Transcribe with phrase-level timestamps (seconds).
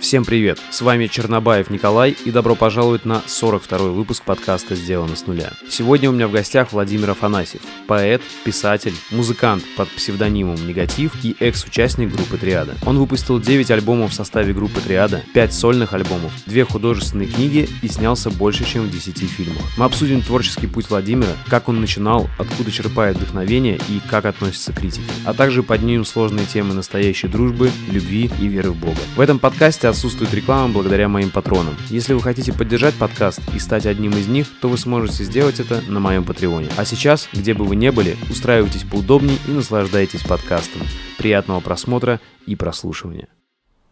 [0.00, 0.58] Всем привет!
[0.70, 5.52] С вами Чернобаев Николай и добро пожаловать на 42-й выпуск подкаста «Сделано с нуля».
[5.68, 12.10] Сегодня у меня в гостях Владимир Афанасьев, поэт, писатель, музыкант под псевдонимом «Негатив» и экс-участник
[12.12, 12.76] группы «Триада».
[12.86, 17.88] Он выпустил 9 альбомов в составе группы «Триада», 5 сольных альбомов, 2 художественные книги и
[17.88, 19.62] снялся больше, чем в 10 фильмах.
[19.76, 24.76] Мы обсудим творческий путь Владимира, как он начинал, откуда черпает вдохновение и как относится к
[24.78, 25.04] критике.
[25.26, 28.98] А также поднимем сложные темы настоящей дружбы, любви и веры в Бога.
[29.14, 31.74] В этом подкасте отсутствует реклама благодаря моим патронам.
[31.88, 35.82] Если вы хотите поддержать подкаст и стать одним из них, то вы сможете сделать это
[35.88, 36.68] на моем патреоне.
[36.78, 40.82] А сейчас, где бы вы ни были, устраивайтесь поудобнее и наслаждайтесь подкастом.
[41.18, 43.28] Приятного просмотра и прослушивания.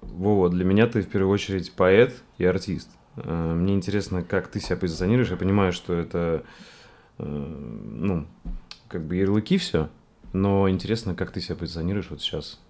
[0.01, 2.89] Вова, для меня ты в первую очередь поэт и артист.
[3.17, 5.31] Э, мне интересно, как ты себя позиционируешь.
[5.31, 6.45] Я понимаю, что это,
[7.19, 8.27] э, ну,
[8.89, 9.91] как бы ярлыки все,
[10.33, 12.61] но интересно, как ты себя позиционируешь вот сейчас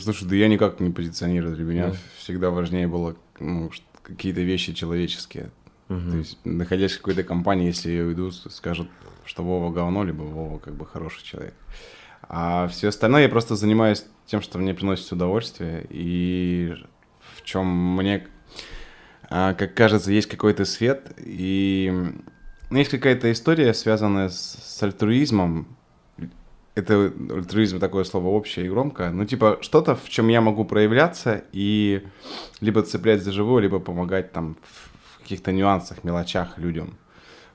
[0.00, 1.56] Слушай, да я никак не позиционирую.
[1.56, 1.96] Для меня да.
[2.18, 3.70] всегда важнее было ну,
[4.02, 5.50] какие-то вещи человеческие.
[5.88, 6.10] Угу.
[6.10, 8.88] То есть, находясь в какой-то компании, если я уйду, скажут,
[9.24, 11.54] что Вова говно, либо Вова как бы хороший человек.
[12.22, 16.74] А все остальное я просто занимаюсь тем, что мне приносит удовольствие, и
[17.36, 18.26] в чем мне,
[19.30, 21.90] а, как кажется, есть какой-то свет, и
[22.70, 25.77] ну, есть какая-то история, связанная с, с альтруизмом,
[26.78, 31.44] это альтруизм такое слово общее и громкое, ну типа что-то, в чем я могу проявляться
[31.52, 32.04] и
[32.60, 36.96] либо цеплять за живое, либо помогать там в каких-то нюансах, мелочах людям.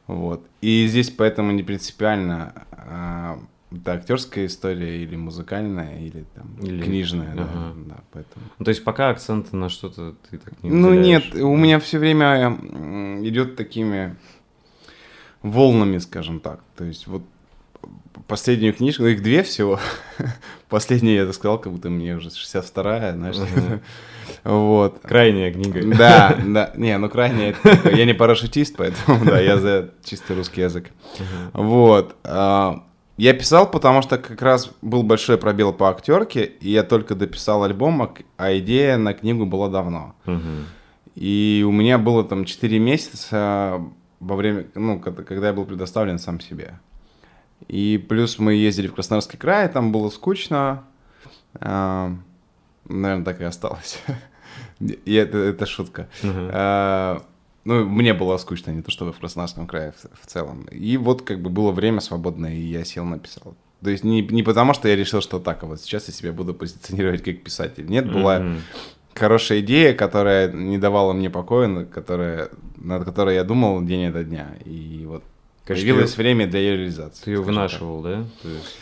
[0.08, 0.46] Вот.
[0.62, 3.40] И здесь поэтому не принципиально, а,
[3.72, 6.84] это актерская история или музыкальная, или там или...
[6.84, 7.44] книжная, ага.
[7.44, 8.46] да, да, поэтому.
[8.60, 11.98] Ну, то есть пока акценты на что-то ты так не Ну нет, у меня все
[11.98, 12.58] время
[13.24, 14.16] идет такими
[15.42, 16.62] волнами, скажем так.
[16.76, 17.24] То есть вот
[18.28, 19.80] последнюю книжку, ну их две всего.
[20.70, 23.36] Последняя, я это сказал, как будто мне уже 62-я, знаешь.
[24.44, 25.00] Вот.
[25.04, 25.82] Крайняя книга.
[25.98, 26.72] Да, да.
[26.76, 30.90] Не, ну крайняя, я не парашютист, поэтому, да, я за чистый русский язык.
[31.54, 32.16] Вот.
[32.24, 32.84] А,
[33.18, 37.64] я писал, потому что как раз был большой пробел по актерке, и я только дописал
[37.64, 40.16] альбом, а, а идея на книгу была давно.
[41.16, 43.82] И у меня было там 4 месяца
[44.20, 46.80] во время, ну, когда я был предоставлен сам себе.
[47.68, 50.84] И плюс мы ездили в Краснодарский край, там было скучно.
[51.56, 52.16] А,
[52.86, 54.02] наверное, так и осталось.
[54.80, 56.10] и это, это шутка.
[56.22, 56.50] Uh-huh.
[56.54, 57.24] А,
[57.66, 60.66] ну, мне было скучно, не то чтобы в Краснодарском крае в, в целом.
[60.66, 63.56] И вот как бы было время свободное, и я сел написал.
[63.84, 66.32] То есть не, не потому, что я решил, что так, а вот сейчас я себя
[66.32, 67.86] буду позиционировать как писатель.
[67.86, 68.60] Нет, была mm-hmm.
[69.14, 74.56] хорошая идея, которая не давала мне покоя, которая, над которой я думал день ото дня.
[74.64, 75.24] И вот
[75.66, 76.18] Появилось ее...
[76.18, 77.24] время для ее реализации.
[77.24, 78.12] Ты ее вынашивал, так.
[78.12, 78.26] да?
[78.42, 78.80] То есть...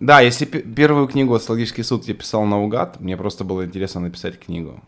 [0.00, 4.82] Да, если первую книгу «Астрологический суд» я писал наугад, мне просто было интересно написать книгу,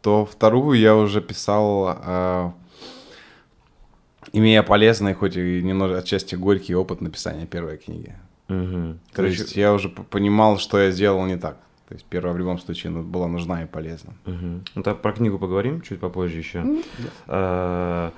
[0.00, 2.50] то вторую я уже писал, э,
[4.32, 8.14] имея полезный, хоть и немного отчасти горький опыт написания первой книги.
[8.48, 8.54] Угу.
[8.56, 9.42] То Короче...
[9.42, 11.58] есть я уже понимал, что я сделал не так.
[11.88, 14.14] То есть первая в любом случае была нужна и полезна.
[14.26, 14.60] Угу.
[14.74, 16.58] Ну так про книгу поговорим чуть попозже еще.
[16.58, 16.84] Mm,
[17.26, 18.12] а,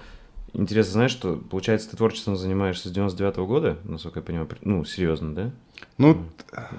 [0.58, 4.84] Интересно, знаешь, что, получается, ты творчеством занимаешься с 99 -го года, насколько я понимаю, ну,
[4.86, 5.50] серьезно, да?
[5.98, 6.16] Ну,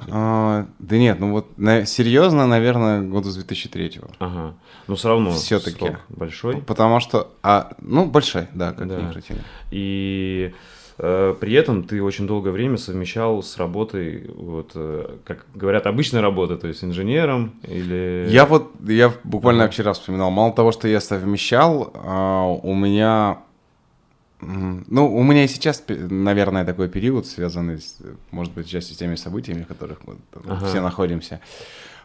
[0.09, 4.09] а, да нет, ну вот на, серьезно, наверное, года с 2003 -го.
[4.17, 4.55] Ага,
[4.87, 6.57] но все равно все-таки большой.
[6.61, 8.99] Потому что, а, ну, большой, да, как да.
[8.99, 9.21] ни
[9.69, 10.53] И
[10.97, 16.21] э, при этом ты очень долгое время совмещал с работой, вот, э, как говорят, обычной
[16.21, 18.25] работы, то есть инженером или...
[18.29, 19.71] Я вот, я буквально ага.
[19.71, 23.37] вчера вспоминал, мало того, что я совмещал, а, у меня
[24.39, 27.97] ну, у меня и сейчас, наверное, такой период, связанный, с,
[28.31, 30.67] может быть, частью с теми событиями, в которых мы ага.
[30.67, 31.39] все находимся.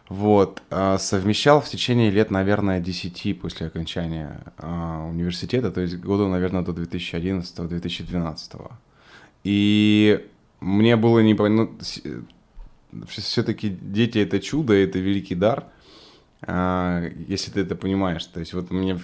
[0.08, 0.62] Вот.
[0.70, 6.62] А, совмещал в течение лет, наверное, 10 после окончания а, университета, то есть года, наверное,
[6.62, 8.70] до 2011-2012.
[9.44, 10.26] И
[10.60, 11.34] мне было не...
[11.34, 11.78] Ну,
[13.08, 15.64] все-таки дети— это чудо, это великий дар,
[16.42, 18.24] а, если ты это понимаешь.
[18.24, 18.98] То есть вот мне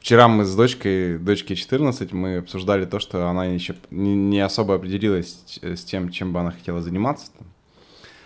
[0.00, 5.42] Вчера мы с дочкой, дочке 14, мы обсуждали то, что она еще не особо определилась
[5.62, 7.26] с тем, чем бы она хотела заниматься.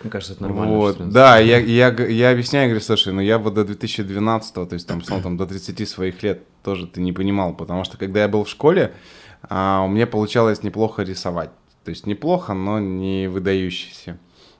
[0.03, 0.75] Мне кажется, это нормально.
[0.75, 4.87] Вот, да, я, я, я объясняю, говорю, слушай, ну я вот до 2012, то есть
[4.87, 8.43] там, там до 30 своих лет тоже ты не понимал, потому что когда я был
[8.43, 8.93] в школе,
[9.43, 11.51] а, у меня получалось неплохо рисовать.
[11.85, 14.17] То есть неплохо, но не выдающийся.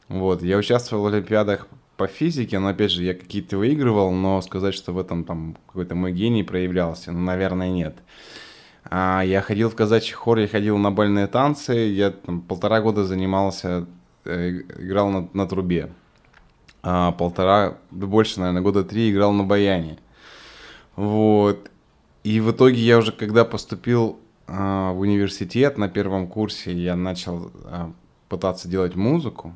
[0.08, 1.68] Вот, я участвовал в олимпиадах
[1.98, 5.96] по физике, но опять же, я какие-то выигрывал, но сказать, что в этом там какой-то
[5.96, 7.96] мой гений проявлялся, ну, наверное, нет.
[8.86, 13.06] А, я ходил в казачий хор, я ходил на бальные танцы, я там, полтора года
[13.06, 13.88] занимался,
[14.26, 15.90] э, играл на, на трубе.
[16.84, 20.00] а, полтора, больше, наверное, года три играл на баяне.
[20.96, 21.72] Вот.
[22.24, 27.52] И в итоге я уже, когда поступил а, в университет на первом курсе, я начал
[27.66, 27.92] а,
[28.30, 29.56] пытаться делать музыку.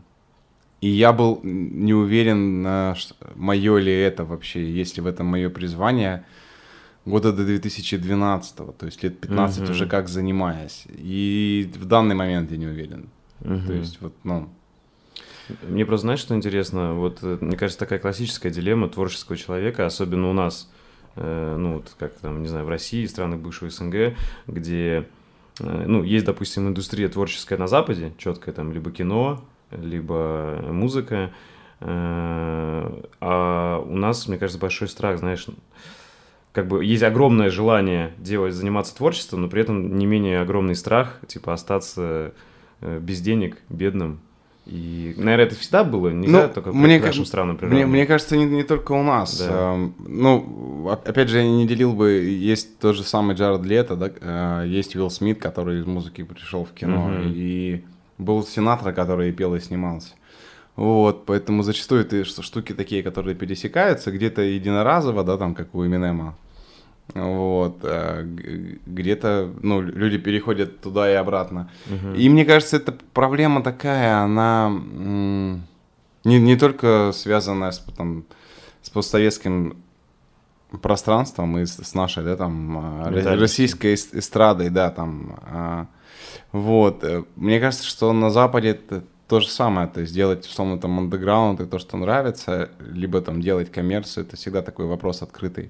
[0.81, 2.95] И я был не уверен,
[3.35, 6.24] мое ли это вообще, есть ли в этом мое призвание
[7.06, 9.71] года до 2012, то есть лет 15 uh-huh.
[9.71, 10.85] уже как занимаясь.
[10.89, 13.09] И в данный момент я не уверен.
[13.39, 13.65] Uh-huh.
[13.65, 14.50] То есть вот, ну,
[15.63, 16.94] мне просто, знаешь, что интересно?
[16.94, 20.69] Вот, э, мне кажется, такая классическая дилемма творческого человека, особенно у нас,
[21.15, 24.15] э, ну, вот как там, не знаю, в России, странах бывшего СНГ,
[24.47, 25.07] где,
[25.59, 31.31] э, ну, есть, допустим, индустрия творческая на Западе, четкая там, либо кино, либо музыка,
[31.80, 35.48] э, а у нас, мне кажется, большой страх, знаешь,
[36.52, 41.19] как бы есть огромное желание делать, заниматься творчеством, но при этом не менее огромный страх,
[41.28, 42.34] типа, остаться
[42.81, 44.22] э, без денег, бедным,
[44.69, 48.36] и, наверное, это всегда было, не ну, только мне, к нашим странам мне, мне кажется,
[48.36, 49.40] не, не только у нас.
[49.40, 49.75] Да.
[49.75, 54.12] Эм, ну, опять же, я не делил бы, есть тот же самый Джаред Лето, да,
[54.19, 57.30] э, есть Уилл Смит, который из музыки пришел в кино, угу.
[57.34, 57.86] и
[58.18, 60.14] был Сенатор, который пел и снимался.
[60.75, 66.36] Вот, поэтому зачастую это штуки такие, которые пересекаются, где-то единоразово, да, там, как у Эминема,
[67.16, 71.72] вот, а где-то, ну, люди переходят туда и обратно.
[71.88, 72.16] Угу.
[72.16, 78.25] И мне кажется, эта проблема такая, она не, не только связанная с, там,
[78.84, 79.78] с постсоветским
[80.81, 85.88] пространством и с, с нашей, да, там, а, российской эстрадой, да, там, а,
[86.51, 87.04] вот.
[87.04, 91.00] Э, мне кажется, что на Западе это то же самое, то есть делать, условно, там,
[91.00, 95.69] андеграунд и то, что нравится, либо там делать коммерцию, это всегда такой вопрос открытый.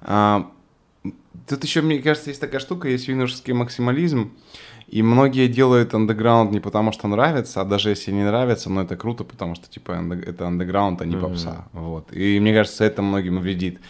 [0.00, 4.32] Тут еще, мне кажется, есть такая штука, есть юношеский максимализм,
[4.88, 8.96] и многие делают андеграунд не потому, что нравится, а даже если не нравится, но это
[8.96, 9.92] круто, потому что, типа,
[10.26, 11.66] это андеграунд, а не попса.
[11.72, 11.80] Mm-hmm.
[11.80, 12.12] Вот.
[12.12, 13.80] И мне кажется, это многим вредит.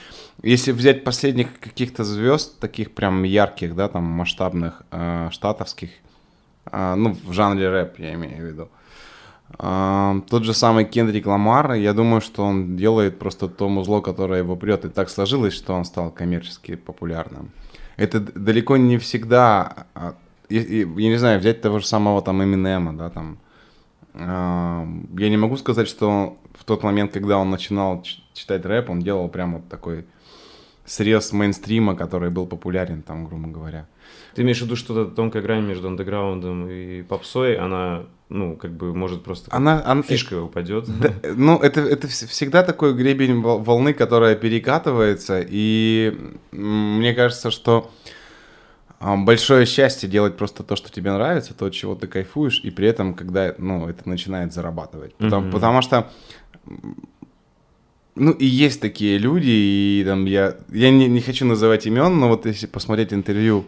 [0.43, 5.91] Если взять последних каких-то звезд, таких прям ярких, да, там, масштабных, э, штатовских,
[6.73, 8.69] ну, в жанре рэп, я имею в виду,
[10.29, 14.57] тот же самый Кендрик Ламар, я думаю, что он делает просто то музло, которое его
[14.57, 17.51] прет, и так сложилось, что он стал коммерчески популярным.
[17.97, 20.15] Это далеко не всегда, а,
[20.51, 23.39] я не знаю, взять того же самого там Эминема, да, там,
[24.15, 28.05] я не могу сказать, что в тот момент, когда он начинал
[28.35, 30.05] читать рэп, он делал прям вот такой
[30.85, 33.87] срез мейнстрима, который был популярен там, грубо говоря.
[34.39, 38.95] Ты имеешь в виду, что тонкая грань между андеграундом и попсой, она, ну, как бы,
[38.95, 40.85] может просто она, она, фишка э, упадет?
[41.01, 46.17] Да, ну, это, это всегда такой гребень волны, которая перекатывается, и
[46.53, 47.91] мне кажется, что
[49.01, 52.71] а, большое счастье делать просто то, что тебе нравится, то, от чего ты кайфуешь, и
[52.71, 55.17] при этом, когда, ну, это начинает зарабатывать.
[55.17, 55.51] Потому, mm-hmm.
[55.51, 56.09] потому что
[58.15, 62.29] ну, и есть такие люди, и там я, я не, не хочу называть имен, но
[62.29, 63.65] вот если посмотреть интервью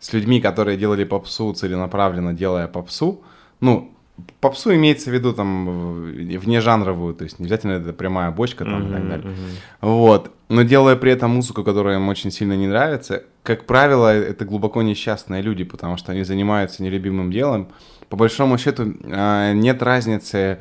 [0.00, 3.22] с людьми, которые делали попсу целенаправленно, делая попсу,
[3.60, 3.92] ну,
[4.40, 8.88] попсу имеется в виду там внежанровую, то есть не обязательно это прямая бочка там uh-huh,
[8.88, 9.26] и так далее.
[9.26, 9.58] Uh-huh.
[9.80, 10.32] Вот.
[10.48, 14.82] Но делая при этом музыку, которая им очень сильно не нравится, как правило, это глубоко
[14.82, 17.68] несчастные люди, потому что они занимаются нелюбимым делом.
[18.08, 20.58] По большому счету а, нет разницы,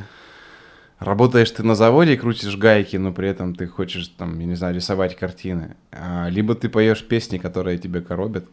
[0.99, 4.55] работаешь ты на заводе и крутишь гайки, но при этом ты хочешь там, я не
[4.55, 5.75] знаю, рисовать картины.
[5.91, 8.47] А, либо ты поешь песни, которые тебя коробят,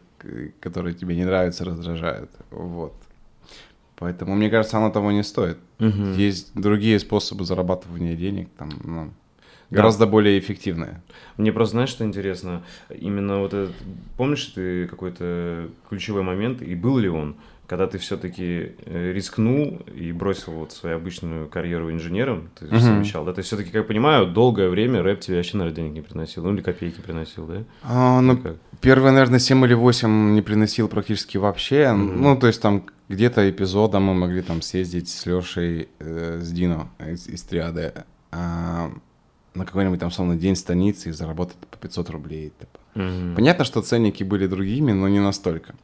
[0.59, 2.31] которые тебе не нравятся, раздражают.
[2.51, 2.93] Вот.
[3.95, 5.57] Поэтому, мне кажется, оно того не стоит.
[5.79, 6.13] Угу.
[6.17, 9.13] Есть другие способы зарабатывания денег, там, ну,
[9.69, 10.11] гораздо да.
[10.11, 11.01] более эффективные.
[11.37, 12.63] Мне просто, знаешь, что интересно?
[12.89, 13.75] Именно вот этот,
[14.17, 17.35] помнишь ты какой-то ключевой момент, и был ли он?
[17.67, 22.79] когда ты все-таки э, рискнул и бросил вот свою обычную карьеру инженером, ты uh-huh.
[22.79, 23.33] совмещал, да?
[23.33, 26.53] Ты все-таки, как я понимаю, долгое время рэп тебе вообще, наверное, денег не приносил, ну
[26.53, 27.63] или копейки приносил, да?
[27.83, 28.57] А, ну, как?
[28.81, 31.85] первые, наверное, 7 или 8 не приносил практически вообще.
[31.85, 31.95] Uh-huh.
[31.95, 36.89] Ну, то есть там где-то эпизодом мы могли там съездить с Лешей, э, с Дино
[36.99, 37.93] из, из Триады
[38.31, 38.89] э,
[39.55, 42.51] на какой-нибудь там, словно, день станицы и заработать по 500 рублей.
[42.59, 42.79] Типа.
[42.95, 43.35] Uh-huh.
[43.35, 45.75] Понятно, что ценники были другими, но не настолько.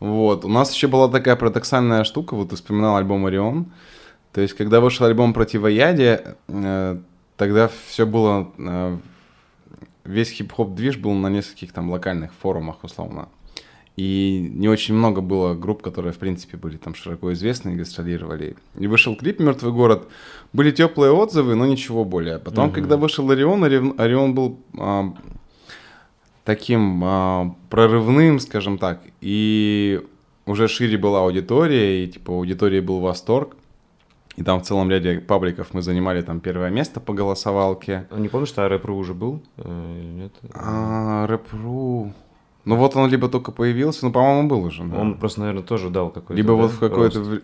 [0.00, 0.44] Вот.
[0.44, 3.72] У нас еще была такая парадоксальная штука, вот ты вспоминал альбом «Орион».
[4.32, 6.98] То есть, когда вышел альбом «Противоядие», э,
[7.36, 8.52] тогда все было...
[8.58, 8.98] Э,
[10.04, 13.28] весь хип-хоп движ был на нескольких там локальных форумах, условно.
[13.96, 18.56] И не очень много было групп, которые, в принципе, были там широко известны и гастролировали.
[18.78, 20.06] И вышел клип «Мертвый город».
[20.52, 22.38] Были теплые отзывы, но ничего более.
[22.38, 22.74] Потом, угу.
[22.74, 25.14] когда вышел «Орион», «Орион» был а,
[26.44, 30.02] таким а, прорывным, скажем так, и
[30.44, 33.56] уже шире была аудитория, и типа у аудитории был восторг.
[34.36, 38.06] И там в целом ряде пабликов мы занимали там первое место по голосовалке.
[38.10, 40.32] А не помнишь, что рэп.ру уже был э, или нет?
[40.52, 42.12] А, рэп.ру...
[42.66, 44.82] Ну вот он либо только появился, ну, по-моему, был уже.
[44.82, 44.98] Да.
[44.98, 46.34] Он просто, наверное, тоже дал какой-то.
[46.34, 47.18] Либо да, вот в какой-то...
[47.20, 47.42] рост.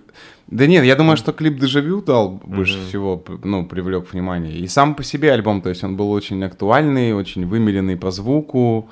[0.49, 2.87] Да нет, я думаю, что клип Дежавю дал больше Мгм.
[2.89, 4.59] всего, ну, привлек внимание.
[4.59, 8.91] И сам по себе альбом, то есть он был очень актуальный, очень вымеренный по звуку,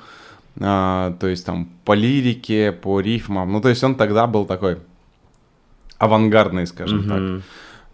[0.57, 3.51] а, то есть там по лирике, по рифмам.
[3.51, 4.77] Ну, то есть он тогда был такой
[5.97, 7.19] авангардный, скажем так.
[7.19, 7.43] Мгм.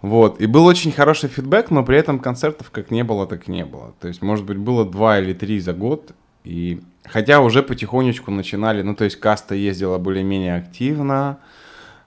[0.03, 0.39] Вот.
[0.39, 3.95] И был очень хороший фидбэк, но при этом концертов как не было, так не было.
[3.99, 6.11] То есть, может быть, было два или три за год.
[6.43, 11.39] И хотя уже потихонечку начинали, ну, то есть Каста ездила более-менее активно,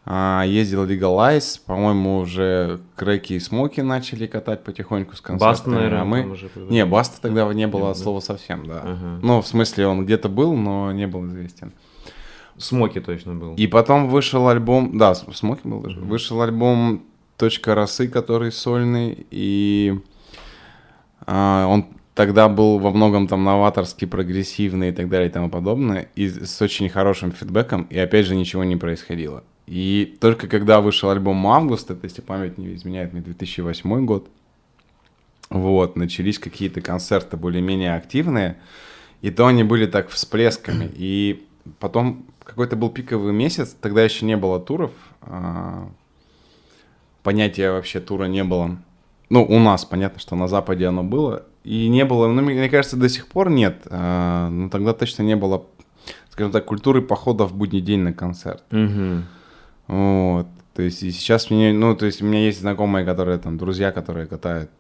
[0.05, 5.51] а, ездил Legalize, по-моему, уже Крэк и Смоки начали катать потихоньку с концертами.
[5.51, 6.27] Баста, наверное, а мы...
[6.27, 6.73] уже тогда.
[6.73, 8.81] Не, Баста тогда не было Не слова совсем, да.
[8.83, 9.21] Ага.
[9.23, 11.73] Ну, в смысле, он где-то был, но не был известен.
[12.57, 13.55] Смоки точно был.
[13.55, 17.05] И потом вышел альбом, да, Смоки был даже, вышел альбом
[17.37, 19.99] «Точка росы», который сольный, и
[21.27, 21.87] а, он
[22.21, 26.61] тогда был во многом там новаторский, прогрессивный и так далее и тому подобное, и с
[26.61, 29.43] очень хорошим фидбэком, и опять же ничего не происходило.
[29.67, 34.29] И только когда вышел альбом «Август», это, если память не изменяет мне, 2008 год,
[35.49, 38.59] вот, начались какие-то концерты более-менее активные,
[39.23, 40.91] и то они были так всплесками.
[40.95, 41.47] И
[41.79, 45.89] потом какой-то был пиковый месяц, тогда еще не было туров, а,
[47.23, 48.77] понятия вообще тура не было.
[49.31, 52.97] Ну, у нас, понятно, что на Западе оно было, и не было, ну, мне кажется,
[52.97, 55.67] до сих пор нет, а, но тогда точно не было,
[56.31, 58.63] скажем так, культуры похода в будний день на концерт.
[58.71, 59.27] Мгм.
[59.87, 60.47] Вот.
[60.75, 63.93] То есть и сейчас мне, ну, то есть у меня есть знакомые, которые там, друзья,
[63.93, 64.71] которые катают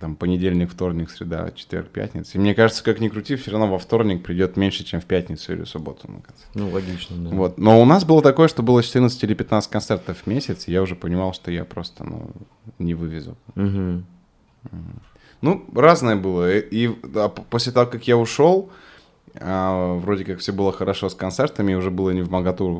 [0.00, 2.36] там понедельник, вторник, среда, четверг, пятница.
[2.36, 5.52] И мне кажется, как ни крути, все равно во вторник придет меньше, чем в пятницу
[5.52, 6.50] или в субботу на концерт.
[6.54, 7.30] Ну, логично, да.
[7.34, 7.58] Вот.
[7.58, 10.82] Но у нас было такое, что было 14 или 15 концертов в месяц, и я
[10.82, 12.30] уже понимал, что я просто, ну,
[12.78, 13.36] не вывезу.
[13.54, 14.06] Мгм.
[15.42, 16.50] Ну, разное было.
[16.56, 18.70] И, и, да, п- после того, как я ушел,
[19.40, 22.30] а, вроде как все было хорошо с концертами, уже было не в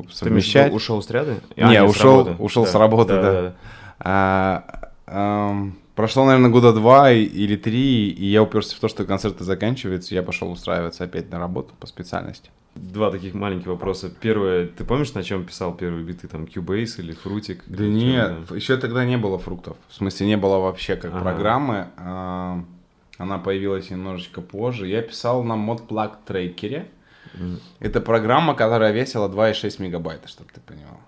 [0.03, 0.73] Ты виду, совмещать.
[0.73, 1.35] ушел с ряда?
[1.57, 2.43] Не, с ушел- работы.
[2.43, 3.55] ушел с работы, да.
[3.99, 9.03] А, ам, прошло, наверное, года два и- или три, и я уперся в то, что
[9.05, 12.49] концерты заканчиваются, и я пошел устраиваться опять на работу по специальности.
[12.75, 14.09] Два таких маленьких вопроса.
[14.19, 16.27] Первое, ты помнишь, на чем писал первые биты?
[16.27, 17.63] Там Cubase или Фрутик?
[17.67, 18.55] Да Или нет, чё, да?
[18.55, 19.77] еще тогда не было фруктов.
[19.89, 21.21] В смысле, не было вообще как Ага.
[21.21, 21.87] программы.
[21.97, 22.63] А,
[23.19, 24.87] Она появилась немножечко позже.
[24.87, 26.87] Я писал на Modplug трекере.
[27.35, 27.59] Мгм.
[27.79, 30.99] Это программа, которая весила 2,6 мегабайта, чтобы ты понимал.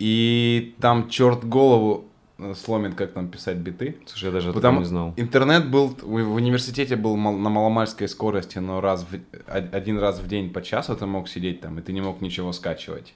[0.00, 2.07] И там черт голову
[2.54, 3.96] сломит, как там писать биты.
[4.06, 5.14] Слушай, я даже Потому- не знал.
[5.16, 9.18] Интернет был в в университете был на маломальской скорости, но раз в,
[9.50, 12.52] один раз в день по часу ты мог сидеть там, и ты не мог ничего
[12.52, 13.14] скачивать.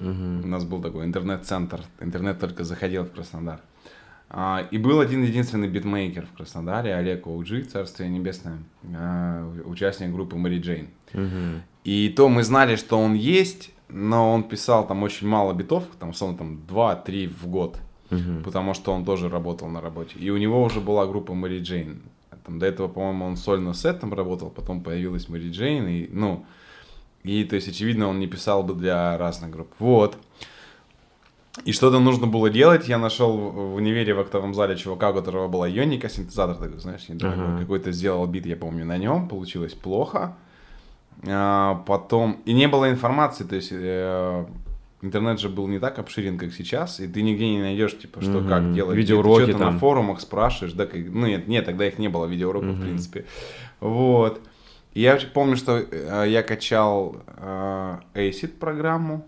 [0.00, 0.50] У Мгм.
[0.50, 1.80] нас был такой интернет-центр.
[2.00, 3.60] Интернет только заходил в Краснодар.
[4.34, 8.58] А, и был один единственный битмейкер в Краснодаре, Олег Оуджи, царствие небесное,
[8.94, 10.88] а, участник группы Мэри Джейн.
[11.12, 11.62] Мгм.
[11.84, 16.08] И то мы знали, что он есть, но он писал там очень мало битов, там,
[16.10, 17.76] условно, там 2-3 в год,
[18.12, 18.42] Мгм.
[18.42, 20.18] потому что он тоже работал на работе.
[20.18, 22.02] И у него уже была группа Мэри Джейн.
[22.44, 26.44] Там, до этого, по-моему, он сольно с этим работал, потом появилась Мэри Джейн, и, ну,
[27.22, 29.68] и, то есть, очевидно, он не писал бы для разных групп.
[29.78, 30.18] Вот.
[31.64, 32.88] И что-то нужно было делать.
[32.88, 37.06] Я нашел в универе в актовом зале чувака, у которого была Йоника, синтезатор такой, знаешь.
[37.22, 37.58] Ага.
[37.60, 39.28] Какой-то сделал бит, я помню, на нем.
[39.28, 40.34] Получилось плохо.
[41.28, 42.40] А, потом...
[42.46, 43.68] И не было информации, то есть...
[43.70, 44.46] э,
[45.02, 48.38] Интернет же был не так обширен, как сейчас, и ты нигде не найдешь, типа, что
[48.40, 48.48] Мгм.
[48.48, 48.96] как делать.
[48.96, 49.74] Видеоуроки Ты что-то там.
[49.74, 52.82] на форумах спрашиваешь, да, как- ну нет, нет, тогда их не было, видеоуроков, в Мгм.
[52.82, 53.24] принципе.
[53.80, 54.40] Вот.
[54.94, 59.26] И я помню, что э, я качал э, ACID программу.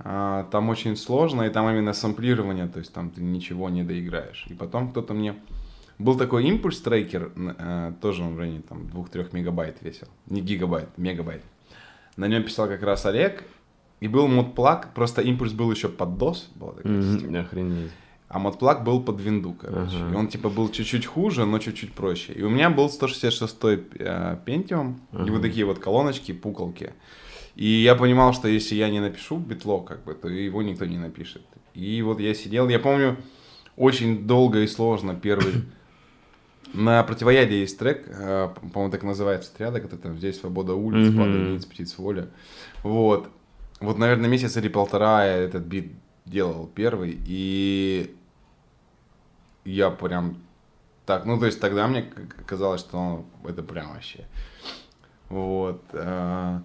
[0.00, 4.46] А, там очень сложно, и там именно сэмплирование, то есть там ты ничего не доиграешь.
[4.48, 5.34] И потом кто-то мне...
[5.98, 10.06] Был такой импульс трекер, э, тоже он в районе там 2-3 мегабайт весил.
[10.26, 11.42] Не гигабайт, мегабайт.
[12.16, 13.42] На нем писал как раз Олег.
[14.00, 17.40] И был модплаг, просто импульс был еще под DOS, была такая система.
[17.40, 17.90] Охренеть.
[18.28, 19.96] А модплаг был под винду, короче.
[19.96, 20.12] Ага.
[20.12, 22.32] И он типа был чуть-чуть хуже, но чуть-чуть проще.
[22.34, 25.32] И у меня был 166-й э, Pentium, и Ага.
[25.32, 26.92] вот такие вот колоночки, пуколки.
[27.56, 30.98] И я понимал, что если я не напишу битло, как бы, то его никто не
[30.98, 31.42] напишет.
[31.74, 33.16] И вот я сидел, я помню,
[33.76, 35.54] очень долго и сложно первый...
[36.74, 41.18] На противоядие есть трек, э, по-моему, так называется отряда, когда там «Здесь свобода улиц, Мгм.
[41.18, 42.28] падает птиц воля».
[42.82, 43.30] Вот.
[43.80, 45.92] Вот, наверное, месяц или полтора я этот бит
[46.24, 48.16] делал первый, и
[49.64, 50.42] я прям
[51.06, 52.02] так, ну, то есть тогда мне
[52.46, 54.26] казалось, что ну, это прям вообще.
[55.28, 55.82] Вот.
[55.92, 56.60] э,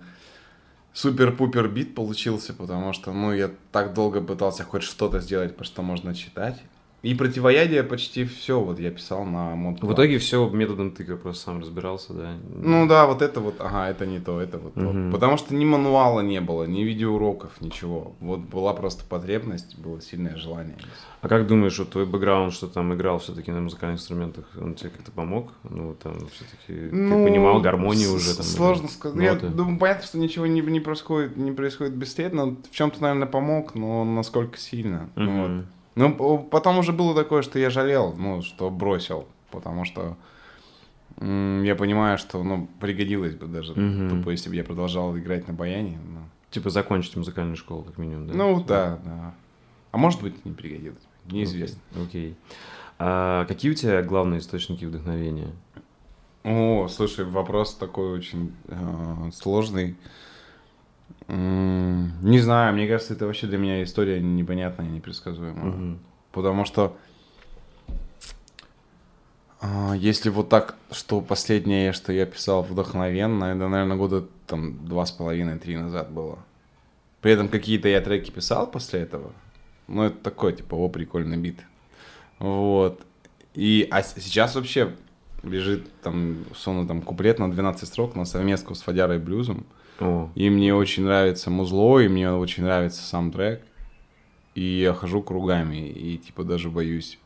[0.93, 5.81] Супер-пупер бит получился, потому что, ну, я так долго пытался хоть что-то сделать, по что
[5.81, 6.61] можно читать.
[7.03, 9.81] И противоядие почти все вот я писал на мод.
[9.83, 12.31] В итоге все методом тыка просто сам разбирался, да?
[12.55, 15.11] Ну да, вот это вот, ага, это не то, это вот Мгм.
[15.11, 15.17] то.
[15.17, 18.15] Потому что ни мануала не было, ни видеоуроков, ничего.
[18.21, 20.77] Вот была просто потребность, было сильное желание.
[21.21, 24.89] А как думаешь, вот твой бэкграунд, что там играл все-таки на музыкальных инструментах, он тебе
[24.91, 25.51] как-то помог?
[25.69, 28.45] Ну, там все-таки ты понимал гармонию с- уже там?
[28.45, 29.21] Сложно или сказать.
[29.21, 29.47] Я ноты?
[29.49, 32.55] думаю, понятно, что ничего не, не происходит, не происходит бесследно.
[32.69, 35.09] В чем-то, наверное, помог, но насколько сильно.
[35.17, 35.65] Ну, вот.
[35.95, 40.17] Ну, потом уже было такое, что я жалел, ну, что бросил, потому что
[41.19, 44.09] я понимаю, что, ну, пригодилось бы даже, Мгм.
[44.09, 45.99] тупо, если бы я продолжал играть на баяне.
[46.03, 46.19] ну.
[46.49, 48.33] Типа закончить музыкальную школу, как минимум, да?
[48.35, 49.33] Ну, да, да.
[49.91, 51.79] А может быть, не пригодилось, неизвестно.
[52.03, 52.35] Окей.
[52.99, 55.51] А какие у тебя главные источники вдохновения?
[56.43, 59.95] О, слушай, вопрос такой очень э, сложный.
[61.27, 65.65] Не знаю, мне кажется, это вообще для меня история непонятная и непредсказуемая.
[65.65, 65.99] Мгм.
[66.31, 66.97] Потому что
[69.65, 75.05] а, если вот так, что последнее, что я писал вдохновенно, это, наверное, года там два
[75.05, 76.39] с половиной, три назад было.
[77.21, 79.31] При этом какие-то я треки писал после этого.
[79.87, 81.61] Ну, это такой, типа, о, прикольный бит.
[82.39, 83.01] Вот.
[83.53, 84.93] И, а сейчас вообще
[85.43, 89.65] лежит там, условно, там, куплет на 12 строк на совместку с Фадярой Блюзом.
[89.99, 93.61] О, И мне очень нравится музло, и мне очень нравится сам трек.
[94.55, 97.19] И я хожу кругами, и типа даже боюсь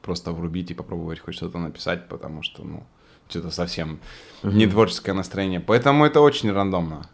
[0.00, 2.82] просто врубить и попробовать хоть что-то написать, потому что, ну,
[3.28, 4.00] что-то совсем
[4.42, 5.60] не творческое настроение.
[5.60, 7.06] Поэтому это очень рандомно.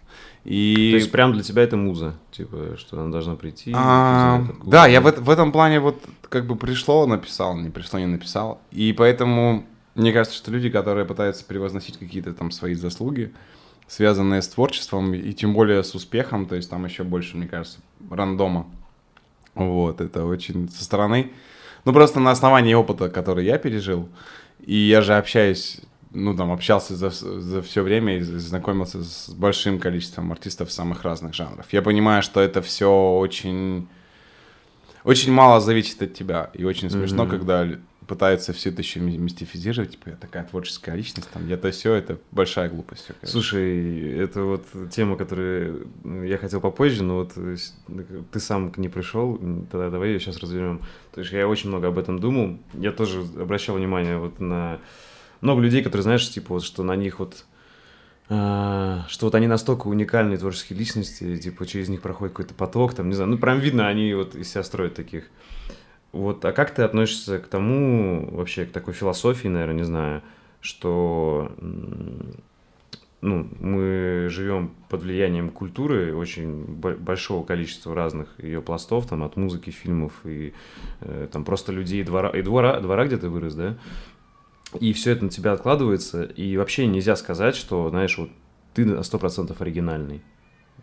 [0.45, 0.90] И...
[0.93, 3.73] То есть прям для тебя это муза, типа, что она должна прийти.
[3.75, 7.99] А, знаю, да, я в, в этом плане вот как бы пришло, написал, не пришло,
[7.99, 8.61] не написал.
[8.71, 13.33] И поэтому мне кажется, что люди, которые пытаются превозносить какие-то там свои заслуги,
[13.88, 17.78] связанные с творчеством, и тем более с успехом, то есть там еще больше, мне кажется,
[18.11, 18.66] рандома.
[19.54, 21.33] Вот, это очень со стороны.
[21.85, 24.09] Ну, просто на основании опыта, который я пережил,
[24.61, 25.80] и я же общаюсь,
[26.12, 31.35] ну, там, общался за, за все время и знакомился с большим количеством артистов самых разных
[31.35, 31.66] жанров.
[31.73, 33.88] Я понимаю, что это все очень...
[35.05, 36.51] Очень мало зависит от тебя.
[36.53, 37.31] И очень смешно, Мгм.
[37.31, 37.66] когда
[38.09, 42.71] пытаются все это еще мистифизировать, типа, я такая творческая личность, там, где-то все, это большая
[42.71, 43.07] глупость.
[43.07, 43.29] конечно.
[43.29, 45.87] Слушай, это вот тема, которую
[46.25, 47.57] я хотел попозже, но вот э,
[48.33, 49.38] ты сам к ней пришел,
[49.71, 50.81] тогда давай ее сейчас разберем.
[51.12, 52.59] То есть я очень много об этом думал.
[52.75, 54.81] Я тоже обращал внимание вот на
[55.42, 57.44] много людей, которые, знаешь, типа вот, что на них вот
[58.31, 63.09] а, что вот они настолько уникальные творческие личности, типа через них проходит какой-то поток, там,
[63.09, 65.25] не знаю, ну прям видно, они вот из себя строят таких.
[66.12, 70.23] Вот, а как ты относишься к тому, вообще, к такой философии, наверное, не знаю,
[70.61, 71.53] что
[73.21, 79.37] ну, мы живем под влиянием культуры очень бо- большого количества разных ее пластов, там, от
[79.37, 80.55] музыки, фильмов и
[81.01, 83.77] э, там просто людей двора, и двора, двора где ты вырос, да?
[84.81, 88.31] И все это на тебя откладывается, и вообще нельзя сказать, что, знаешь, вот
[88.75, 90.23] ты на 100% оригинальный.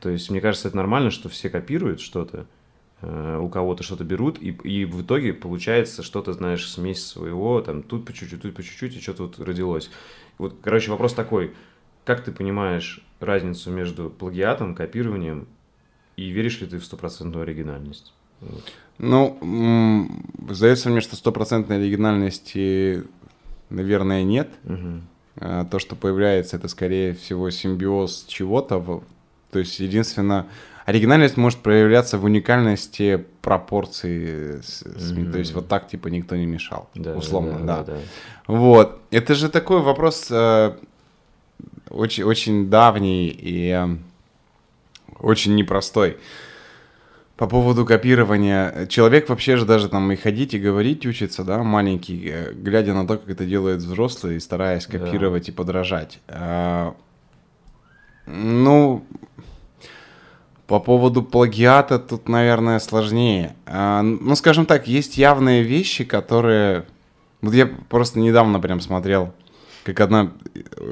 [0.02, 2.48] То есть, мне кажется, это нормально, что все копируют что-то,
[3.06, 8.06] у кого-то что-то берут, и, и в итоге получается что-то, знаешь, смесь своего, там, тут
[8.06, 9.92] по чуть-чуть, тут по чуть-чуть, и что-то вот родилось.
[10.38, 11.54] Вот, короче, вопрос такой,
[12.04, 15.48] как ты понимаешь разницу между плагиатом, копированием,
[16.18, 18.14] и веришь ли ты в стопроцентную оригинальность?
[18.42, 18.64] Вот.
[18.98, 20.10] Ну,
[20.50, 23.04] сдается мне, что стопроцентной оригинальности,
[23.70, 24.50] наверное, нет.
[25.38, 29.04] А, То, что появляется, это, скорее всего, симбиоз чего-то.
[29.52, 30.48] То есть, единственно,
[30.86, 33.26] оригинальность может проявляться в уникальности
[34.98, 35.32] с- Мгм.
[35.32, 36.90] То есть, вот так, типа, никто не мешал.
[36.96, 37.84] Да, условно, да.
[37.84, 37.98] да.
[38.48, 39.00] Вот.
[39.12, 40.76] Это же такой вопрос э,
[41.90, 43.88] очень, очень давний и э,
[45.20, 46.18] очень непростой.
[47.38, 48.86] По поводу копирования.
[48.88, 53.06] Человек вообще же даже там и ходить, и говорить учится, да, маленький, э, глядя на
[53.06, 55.00] то, как это делают взрослые, и стараясь Да.
[55.00, 56.20] копировать и подражать.
[56.30, 56.96] А,
[58.26, 59.04] ну,
[60.68, 63.56] по поводу плагиата тут, наверное, сложнее.
[63.66, 66.86] А, ну, скажем так, есть явные вещи, которые...
[67.42, 69.32] Вот я просто недавно прям смотрел,
[69.84, 70.32] как одна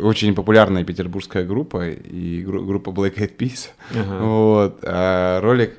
[0.04, 4.24] очень популярная петербургская группа, и гру- группа Black Eyed Peas, Ага.
[4.24, 5.78] вот, а, ролик,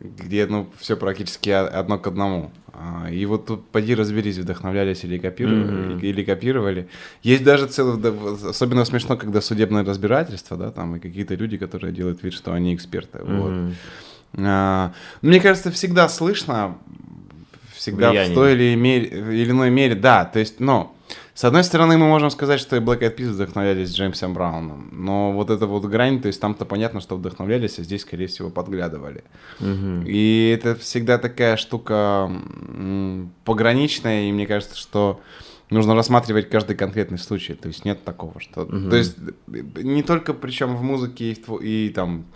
[0.00, 2.50] где, ну, все практически одно к одному.
[2.76, 5.98] А, И вот тут поди разберись, вдохновлялись или копировали, Мгм.
[6.00, 6.88] или копировали.
[7.22, 11.56] Есть даже целый, да, в- особенно смешно, когда судебное разбирательство, да, там, и какие-то люди,
[11.56, 13.52] которые делают вид, что они эксперты, вот.
[13.54, 13.74] Мгм.
[14.38, 16.76] А, мне кажется, всегда слышно,
[17.74, 18.32] всегда Влияние.
[18.32, 20.90] в той или, мере, или иной мере, да, то есть, ну,
[21.34, 25.32] с одной стороны, мы можем сказать, что и Black Eyed Peas вдохновлялись Джеймсом Брауном, но
[25.32, 29.24] вот эта вот грань, то есть там-то понятно, что вдохновлялись, а здесь, скорее всего, подглядывали.
[29.58, 30.04] Мгм.
[30.06, 32.30] И это всегда такая штука
[33.44, 35.20] пограничная, и мне кажется, что
[35.70, 37.54] нужно рассматривать каждый конкретный случай.
[37.54, 38.64] То есть нет такого, что...
[38.64, 38.90] Мгм.
[38.90, 42.26] То есть э, не только причем в музыке и, в, тво- и там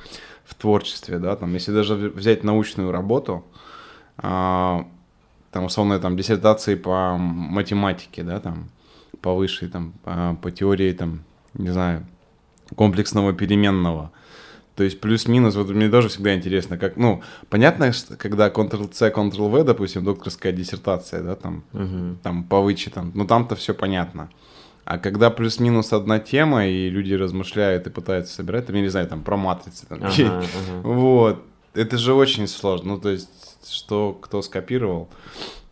[0.44, 3.44] в творчестве, да, там, если даже взять научную работу,
[4.16, 4.87] а,
[5.52, 8.70] там, условно, там, диссертации по математике, да, там,
[9.20, 12.07] по высшей, там, по, по теории, там, не знаю,
[12.76, 14.11] комплексного переменного.
[14.76, 19.64] То есть плюс-минус, вот мне тоже всегда интересно, как, ну, понятно, что когда Ctrl-C, Ctrl-V,
[19.64, 22.18] допустим, докторская диссертация, да, там, Мгм.
[22.22, 24.31] там по вычетам, ну там-то все понятно.
[24.85, 29.09] А когда плюс-минус одна тема, и люди размышляют и пытаются собирать, там, я не знаю,
[29.09, 30.81] там про матрицы, там, Ага, ага.
[30.83, 31.42] вот,
[31.74, 33.28] это же очень сложно, ну то есть,
[33.68, 35.09] что кто скопировал,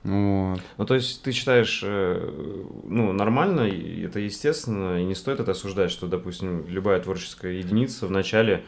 [0.07, 0.61] вот.
[0.79, 5.51] Ну, то есть ты считаешь, э, ну, нормально, и это естественно, и не стоит это
[5.53, 8.62] осуждать, что, допустим, любая творческая единица вначале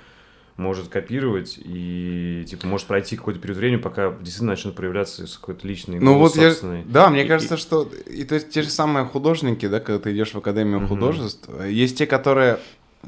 [0.57, 6.01] может копировать и, типа, может пройти какой-то период времени, пока действительно начнет проявляться какой-то личный
[6.01, 6.83] Ну вот я, собственный.
[6.85, 10.13] да, мне И- кажется, что и то есть те же самые художники, да, когда ты
[10.13, 10.89] идешь в академию Мгм.
[10.89, 12.59] художеств, есть те, которые,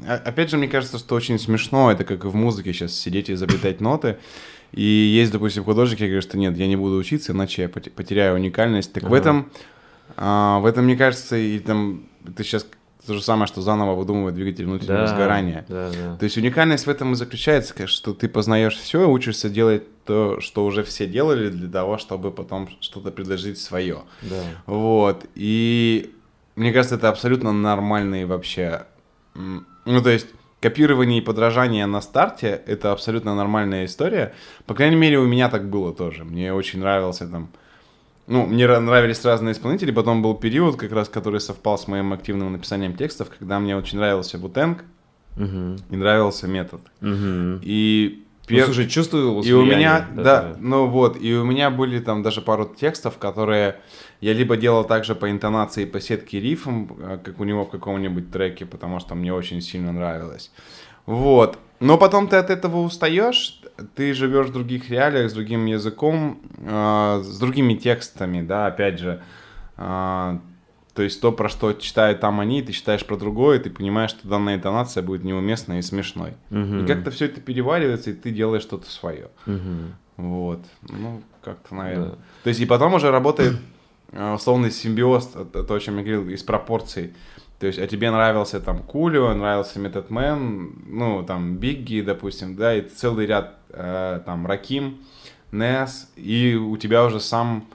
[0.07, 3.29] а- опять же, мне кажется, что очень смешно, это как и в музыке сейчас сидеть
[3.29, 4.17] и изобретать ноты,
[4.73, 7.89] и есть, допустим, художники, которые говорят, что нет, я не буду учиться, иначе я поте-
[7.91, 8.93] потеряю уникальность.
[8.93, 9.17] Так в Ага.
[9.17, 9.51] этом,
[10.17, 12.65] а, в этом, мне кажется, и там это сейчас
[13.05, 15.65] то же самое, что заново выдумывать двигатель внутреннего Да, сгорания.
[15.67, 16.15] Да, да.
[16.17, 20.39] То есть уникальность в этом и заключается, конечно, что ты познаешь все, учишься делать то,
[20.39, 24.01] что уже все делали для того, чтобы потом что-то предложить свое.
[24.21, 24.43] да.
[24.67, 25.25] Вот.
[25.35, 26.13] И
[26.55, 28.83] мне кажется, это абсолютно нормальные вообще.
[29.33, 30.27] Ну, то есть,
[30.61, 34.33] копирование и подражание на старте это абсолютно нормальная история.
[34.65, 36.23] По крайней мере, у меня так было тоже.
[36.23, 37.49] Мне очень нравился там.
[38.27, 42.13] Ну, мне ра- нравились разные исполнители, потом был период, как раз, который совпал с моим
[42.13, 44.83] активным написанием текстов, когда мне очень нравился Бутенг
[45.35, 45.77] Мгм.
[45.89, 46.81] и нравился метод.
[47.01, 47.59] Мгм.
[47.63, 51.69] И Ну, пер- слушай, чувствую и у меня, влияние, да, ну вот, и у меня
[51.69, 53.75] были там даже пару текстов, которые
[54.19, 58.31] я либо делал также по интонации, по сетке рифм, э, как у него в каком-нибудь
[58.31, 60.51] треке, потому что мне очень сильно нравилось.
[61.05, 61.57] Вот.
[61.79, 63.61] Но потом ты от этого устаешь,
[63.95, 69.21] ты живешь в других реалиях, с другим языком, э, с другими текстами, да, опять же.
[69.77, 70.37] э,
[70.93, 74.27] то есть то, про что читают там они, ты читаешь про другое, ты понимаешь, что
[74.27, 76.33] данная интонация будет неуместной и смешной.
[76.49, 76.83] Мгм.
[76.83, 79.29] И как-то все это переваривается, и ты делаешь что-то свое.
[79.45, 79.95] Мгм.
[80.17, 80.59] Вот.
[80.89, 82.09] Ну, как-то, наверное.
[82.09, 82.17] Да.
[82.43, 83.55] То есть, и потом уже работает
[84.11, 87.13] э, условный симбиоз, то, то, о чем я говорил, из пропорций.
[87.59, 92.75] То есть, а тебе нравился там Кулио, нравился Method Man, ну, там, Бигги, допустим, да,
[92.75, 94.99] и целый ряд, э, там, Раким,
[95.51, 97.67] Нес, и у тебя уже сам,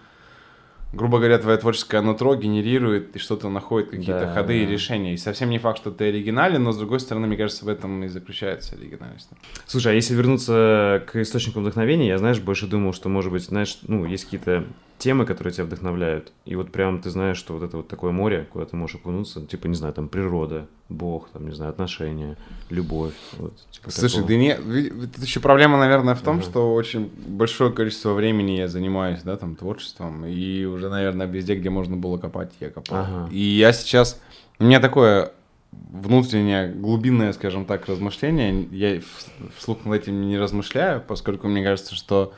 [0.97, 4.73] грубо говоря, твое творческое нутро генерирует и что-то находит, какие-то Да, ходы и да.
[4.73, 5.15] решения.
[5.15, 8.03] И совсем не факт, что ты оригинален, но, с другой стороны, мне кажется, в этом
[8.05, 9.29] и заключается оригинальность.
[9.67, 13.79] Слушай, а если вернуться к источникам вдохновения, я, знаешь, больше думал, что, может быть, знаешь,
[13.87, 14.65] ну, есть какие-то
[14.99, 18.47] темы, которые тебя вдохновляют, и вот прям ты знаешь, что вот это вот такое море,
[18.51, 22.37] куда ты можешь окунуться, типа, не знаю, там, природа, Бог, там, не знаю, отношения,
[22.71, 24.29] любовь, вот, типа Слушай, такого.
[24.29, 26.45] да не, тут еще проблема, наверное, в том, Ага.
[26.45, 31.69] что очень большое количество времени я занимаюсь, да, там, творчеством, и уже, наверное, везде, где
[31.69, 32.99] можно было копать, я копал.
[32.99, 33.29] Ага.
[33.33, 34.21] И я сейчас,
[34.59, 35.33] у меня такое
[35.91, 39.01] внутреннее, глубинное, скажем так, размышление, я
[39.59, 42.33] вслух над этим не размышляю, поскольку мне кажется, что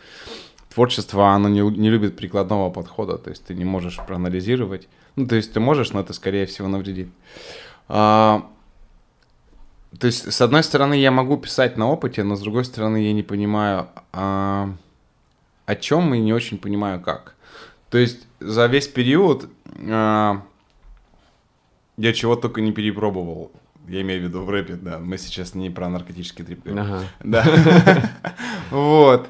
[0.78, 5.34] творчество, оно не, не любит прикладного подхода, то есть ты не можешь проанализировать, ну, то
[5.34, 7.08] есть ты можешь, но это, скорее всего, навредит.
[7.88, 8.48] А,
[9.98, 13.12] то есть, с одной стороны, я могу писать на опыте, но с другой стороны, я
[13.12, 14.70] не понимаю, а,
[15.66, 17.34] о чем и не очень понимаю, как.
[17.90, 19.48] То есть, за весь период
[19.90, 20.42] а,
[21.96, 23.50] я чего только не перепробовал.
[23.88, 25.00] Я имею в виду в рэпе, да.
[25.00, 26.70] Мы сейчас не про наркотические трипы.
[26.70, 27.02] Ага.
[27.24, 28.12] Да.
[28.70, 29.28] Вот.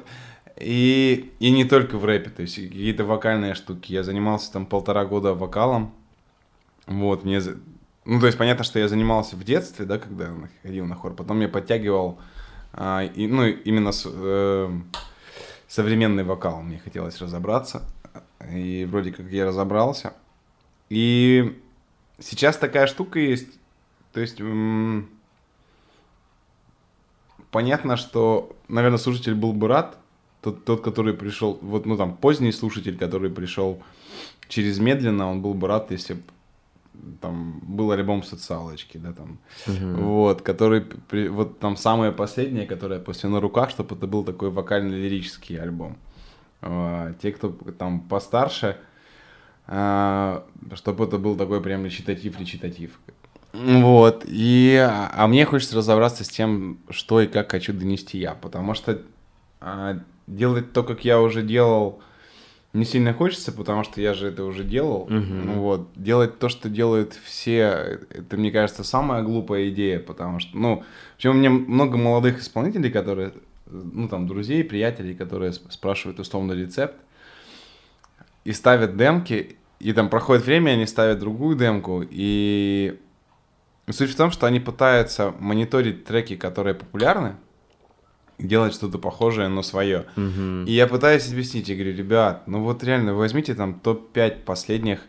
[0.59, 3.93] И, и не только в рэпе, то есть какие-то вокальные штуки.
[3.93, 5.93] Я занимался там полтора года вокалом.
[6.85, 7.41] Вот, мне...
[8.05, 11.13] Ну, то есть понятно, что я занимался в детстве, да, когда я ходил на хор.
[11.13, 12.19] Потом я подтягивал,
[12.73, 14.69] а, и, ну, именно с, э,
[15.67, 16.61] современный вокал.
[16.61, 17.83] Мне хотелось разобраться.
[18.51, 20.13] И вроде как я разобрался.
[20.89, 21.61] И
[22.19, 23.59] сейчас такая штука есть.
[24.11, 24.41] То есть...
[24.41, 25.09] м,
[27.51, 29.97] понятно, что, наверное, слушатель был бы рад,
[30.41, 33.81] тот, тот, который пришел, вот, ну, там, поздний слушатель, который пришел
[34.47, 36.21] через медленно, он был бы рад, если б
[37.21, 40.05] там был альбом социалочки, да, там, Мгм.
[40.05, 44.49] вот, который, при- вот там самое последнее, которое после на руках, чтобы это был такой
[44.49, 45.97] вокально-лирический альбом.
[46.61, 48.77] А, Те, кто там постарше,
[49.67, 52.99] а, чтобы это был такой прям речитатив-речитатив.
[53.53, 58.73] Вот, и, а мне хочется разобраться с тем, что и как хочу донести я, потому
[58.73, 59.01] что
[59.61, 59.99] а,
[60.29, 62.01] делать то, как я уже делал,
[62.73, 65.07] не сильно хочется, потому что я же это уже делал.
[65.09, 65.53] Мгм.
[65.59, 65.89] Вот.
[65.95, 70.83] Делать то, что делают все, это, мне кажется, самая глупая идея, потому что, ну,
[71.17, 73.33] причем у меня много молодых исполнителей, которые,
[73.65, 76.95] ну, там, друзей, приятелей, которые сп- спрашивают условно рецепт
[78.45, 82.99] и ставят демки, и там проходит время, они ставят другую демку, и
[83.89, 87.35] суть в том, что они пытаются мониторить треки, которые популярны,
[88.39, 90.05] делать что-то похожее, но свое.
[90.15, 90.65] Мгм.
[90.65, 95.01] И я пытаюсь объяснить, я говорю, ребят, ну вот реально, возьмите там топ-5 последних,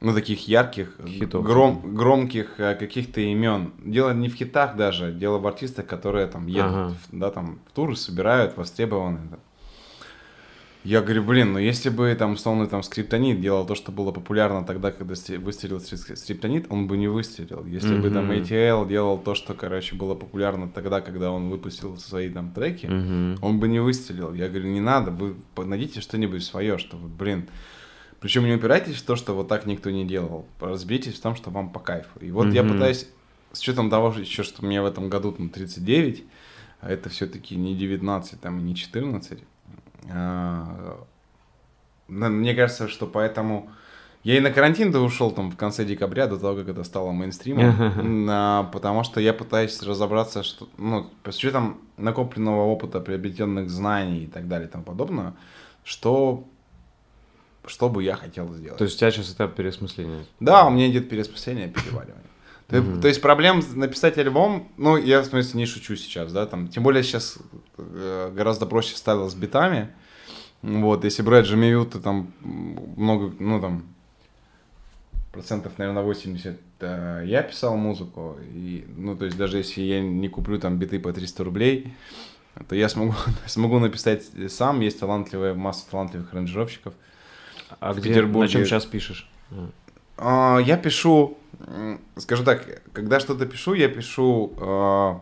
[0.00, 1.44] ну таких ярких, Хитов.
[1.44, 3.72] гром- громких э, каких-то имен.
[3.84, 6.94] Дело не в хитах даже, дело в артистах, которые там едут, Ага.
[7.10, 9.18] в- да, там в туры собирают, востребованы.
[10.88, 14.64] Я говорю, блин, ну если бы там, условно, там Скриптонит делал то, что было популярно
[14.64, 17.66] тогда, когда выстрелил Скрип- Скриптонит, он бы не выстрелил.
[17.66, 18.30] Если бы там.
[18.30, 23.36] ATL делал то, что, короче, было популярно тогда, когда он выпустил свои там треки, Мгм.
[23.42, 24.32] он бы не выстрелил.
[24.32, 27.48] Я говорю, не надо, вы найдите что-нибудь свое, что вы, блин.
[28.20, 30.46] Причем не упирайтесь в то, что вот так никто не делал.
[30.58, 32.18] Разберитесь в том, что вам по кайфу.
[32.20, 32.72] И вот я Мгм.
[32.72, 33.06] пытаюсь,
[33.52, 36.24] с учетом того, что еще, что мне в этом году там 39,
[36.80, 39.40] а это все-таки не 19, там, и не 14.
[40.06, 43.70] На- мне кажется, что поэтому...
[44.24, 48.26] Я и на карантин-то ушел там в конце декабря, до того, как это стало мейнстримом,
[48.28, 54.26] а, потому что я пытаюсь разобраться, что, ну, с учетом накопленного опыта, приобретенных знаний и
[54.26, 55.34] так далее и тому подобное,
[55.84, 56.44] что,
[57.64, 58.76] что бы я хотел сделать.
[58.76, 60.24] То есть у тебя сейчас этап переосмысления.
[60.40, 62.26] Да, у меня идет переосмысление, переваривание.
[62.68, 63.00] То, Мгм.
[63.00, 66.82] то есть проблем написать альбом, ну, я в смысле не шучу сейчас, да, там, тем
[66.82, 67.38] более сейчас
[67.78, 69.88] э, гораздо проще стало с битами,
[70.60, 73.84] вот, если брать Джамию, то там много, ну, там,
[75.32, 80.28] процентов, наверное, 80 э, я писал музыку, и, ну, то есть даже если я не
[80.28, 81.94] куплю там биты по 300 рублей,
[82.68, 83.14] то я смогу,
[83.46, 86.92] смогу написать сам, есть талантливая, масса талантливых аранжировщиков,
[87.80, 89.26] А В где, Петербурге- на чем сейчас пишешь?
[90.18, 90.58] А.
[90.58, 91.38] Я пишу,
[92.16, 95.20] скажу так, когда что-то пишу, я пишу а,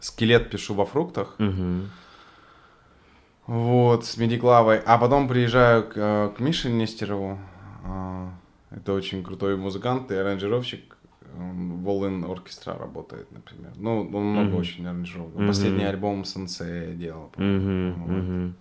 [0.00, 1.90] скелет пишу во фруктах, Мгм.
[3.46, 7.38] вот, с медиклавой, а потом приезжаю к, а, к Мише Нестерову,
[7.84, 8.30] а,
[8.70, 10.96] это очень крутой музыкант и аранжировщик,
[11.38, 14.56] он в All In Orchestra работает, например, ну, он много Мгм.
[14.56, 15.46] очень аранжировок, Мгм.
[15.46, 17.30] последний альбом Сенсея делал.
[17.36, 17.94] Мгм.
[18.02, 18.08] Вот.
[18.22, 18.54] Мгм.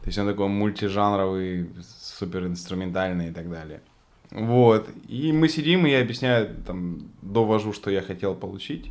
[0.00, 3.80] То есть он такой мультижанровый, супер инструментальный и так далее.
[4.32, 4.88] Вот.
[5.08, 8.90] И мы сидим, и я объясняю, там, довожу, что я хотел получить.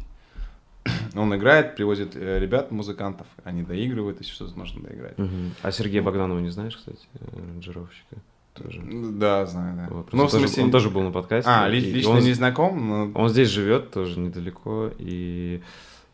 [1.16, 5.18] Он играет, привозит э, ребят, музыкантов, они доигрывают, если что-то нужно доиграть.
[5.18, 5.54] Мгм.
[5.62, 7.00] А Сергея Богданова не знаешь, кстати,
[7.36, 8.16] аранжировщика?
[8.54, 8.82] Тоже.
[8.84, 9.88] Да, знаю, да.
[9.90, 10.64] Вот, Ну, в просто тоже- смысле...
[10.66, 11.50] Он тоже был на подкасте.
[11.50, 13.12] А, ли- лично он, не знаком, но...
[13.22, 15.62] он здесь живет тоже недалеко, и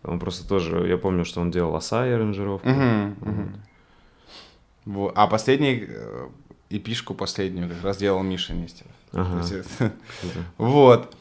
[0.04, 2.68] он просто тоже, я помню, что он делал Асай аранжировку.
[2.70, 3.36] Мгм, Вот.
[4.86, 5.14] Вот.
[5.16, 5.88] А последний,
[6.70, 8.92] э, эпишку последнюю как раз делал Миша Нестеров.
[9.14, 9.70] Ага, есть.
[10.58, 11.16] Вот.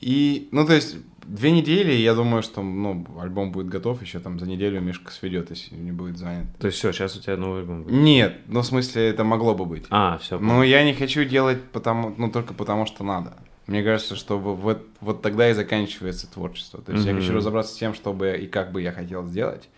[0.00, 4.38] И, ну, то есть, две недели, я думаю, что, ну, альбом будет готов, еще там
[4.40, 6.46] за неделю Мишка сведет, если не будет занят.
[6.58, 7.92] То есть все, сейчас у тебя новый альбом будет.
[7.92, 9.84] Нет, ну, в смысле, это могло бы быть.
[9.90, 10.38] А, все.
[10.38, 13.36] Но я не хочу делать потому, ну, только потому, что надо.
[13.66, 16.82] Мне кажется, что вот, вот тогда и заканчивается творчество.
[16.82, 17.20] То есть я Мгм.
[17.20, 19.68] хочу разобраться с тем, чтобы и как бы я хотел сделать.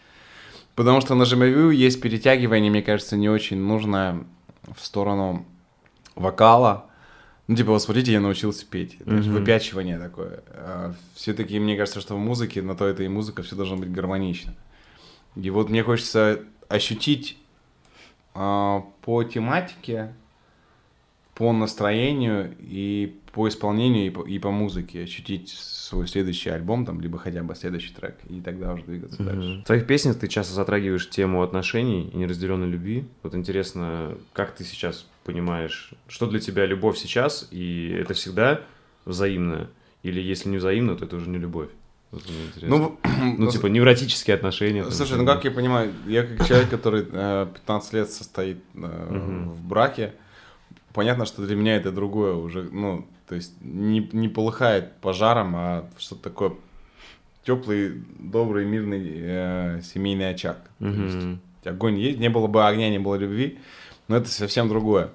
[0.75, 4.25] Потому что на Жемовью есть перетягивание, мне кажется, не очень нужное
[4.75, 5.45] в сторону
[6.15, 6.87] вокала.
[7.49, 8.97] Ну, типа, вот смотрите, я научился петь.
[9.01, 9.33] Это Мгм.
[9.33, 10.43] выпячивание такое.
[11.15, 14.55] все-таки мне кажется, что в музыке, на то это и музыка, все должно быть гармонично.
[15.35, 17.39] И вот мне хочется ощутить
[18.35, 20.15] а, по тематике,
[21.43, 27.01] по настроению и по исполнению, и по, и по музыке ощутить свой следующий альбом, там,
[27.01, 29.49] либо хотя бы следующий трек, и тогда уже двигаться дальше.
[29.49, 29.63] Мгм.
[29.63, 33.07] В твоих песнях ты часто затрагиваешь тему отношений и неразделенной любви.
[33.25, 38.61] Вот интересно, как ты сейчас понимаешь, что для тебя любовь сейчас, и это всегда
[39.05, 39.69] взаимно?
[40.05, 41.71] Или если не взаимно, то это уже не любовь?
[42.13, 42.23] Вот.
[42.61, 42.99] Ну,
[43.39, 44.85] Ну, типа, невротические отношения.
[44.85, 48.79] там, Слушай, ну как я понимаю, я как человек, который э, 15 лет состоит э,
[49.11, 49.51] Мгм.
[49.51, 50.13] в браке,
[50.93, 55.91] понятно, что для меня это другое уже, ну, то есть не, не полыхает пожаром, а
[55.99, 56.53] что-то такое
[57.45, 60.59] теплый, добрый, мирный э, семейный очаг.
[60.79, 63.59] То есть огонь есть, не было бы огня, не было любви,
[64.09, 65.11] но это совсем другое.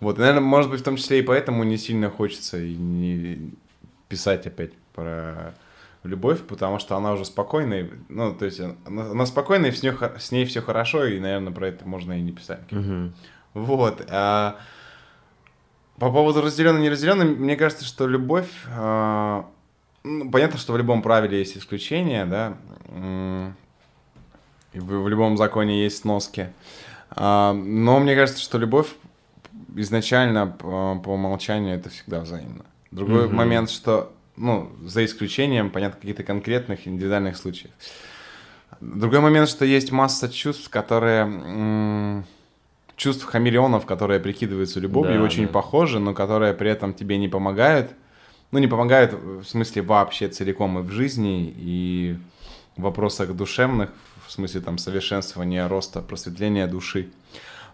[0.00, 3.52] Вот, и, наверное, может быть, в том числе и поэтому не сильно хочется и не
[4.08, 5.54] писать опять про
[6.04, 10.30] любовь, потому что она уже спокойная, ну, то есть она, она спокойная, с, ней, с
[10.30, 12.70] ней все хорошо, и, наверное, про это можно и не писать.
[12.70, 13.12] Мгм.
[13.54, 14.06] Вот.
[14.08, 14.56] а,
[15.98, 18.50] По поводу разделенной неразделенной, мне кажется, что любовь...
[18.68, 19.42] Э,
[20.04, 22.56] ну, понятно, что в любом правиле есть исключения, да,
[24.72, 26.52] и в, в любом законе есть сноски.
[27.10, 28.88] А, но мне кажется, что любовь
[29.74, 32.64] изначально по, по умолчанию это всегда взаимно.
[32.90, 33.32] Другой mm-hmm.
[33.32, 37.72] момент, что, ну, за исключением, понятно, каких-то конкретных индивидуальных случаев.
[38.80, 42.24] Другой момент, что есть масса чувств, которые...
[42.98, 45.52] Чувств хамелеонов, которые прикидываются любовью, да, очень да.
[45.52, 47.92] похожи, но которые при этом тебе не помогают.
[48.50, 52.18] Ну, не помогают в смысле вообще целиком и в жизни, и
[52.76, 53.90] в вопросах душевных,
[54.26, 57.08] в смысле там совершенствования, роста, просветления души.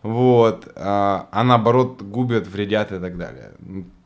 [0.03, 0.69] Вот.
[0.77, 3.53] А, а наоборот губят, вредят и так далее.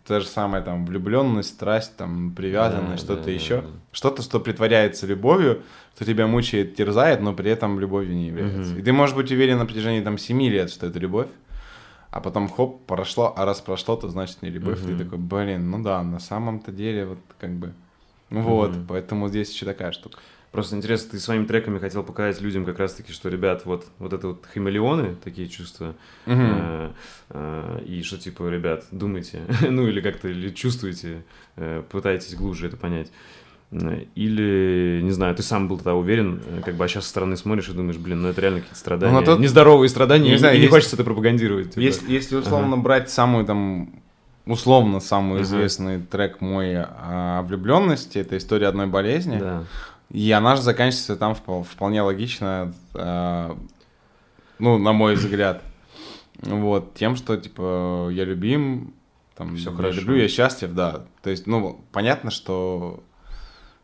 [0.08, 3.56] То же самое там влюбленность, страсть, там привязанность, да, что-то да, еще.
[3.56, 3.74] Да, да.
[3.92, 5.62] Что-то, что притворяется любовью,
[5.94, 8.72] что тебя мучает, терзает, но при этом любовью не является.
[8.72, 8.80] Угу.
[8.80, 11.28] И ты можешь быть уверен на протяжении там семи лет, что это любовь,
[12.10, 14.80] а потом хоп, прошло, а раз прошло, то значит не любовь.
[14.80, 14.88] Угу.
[14.88, 17.74] Ты такой, блин, ну да, на самом-то деле вот как бы...
[18.30, 18.86] Вот, угу.
[18.88, 20.16] поэтому здесь еще такая штука.
[20.52, 24.28] Просто интересно, ты своими треками хотел показать людям как раз-таки, что, ребят, вот, вот это
[24.28, 25.94] вот хамелеоны, такие чувства,
[26.26, 26.36] угу.
[26.36, 26.90] э,
[27.30, 31.22] э, и что, типа, ребят, думайте, ну или как-то или чувствуете,
[31.56, 33.12] э, пытаетесь глубже это понять.
[33.70, 37.36] Или, не знаю, ты сам был тогда уверен, э, как бы, а сейчас со стороны
[37.36, 39.40] смотришь и думаешь, блин, ну это реально какие-то страдания, ну, тот...
[39.40, 41.74] нездоровые страдания, не и, знаю, и не хочется это пропагандировать.
[41.74, 41.80] Типа.
[41.80, 42.82] Если, если условно ага.
[42.82, 44.00] брать самую там
[44.46, 45.42] условно самый uh-huh.
[45.42, 49.38] известный трек мой о влюбленности, это история одной болезни.
[49.38, 49.64] Да.
[50.10, 53.54] И она же заканчивается там вполне логично, э,
[54.58, 55.62] ну, на мой взгляд.
[56.40, 58.94] Вот, тем, что, типа, я любим,
[59.36, 60.00] там, все я хорошо.
[60.00, 61.04] люблю, я счастлив, да.
[61.22, 63.02] То есть, ну, понятно, что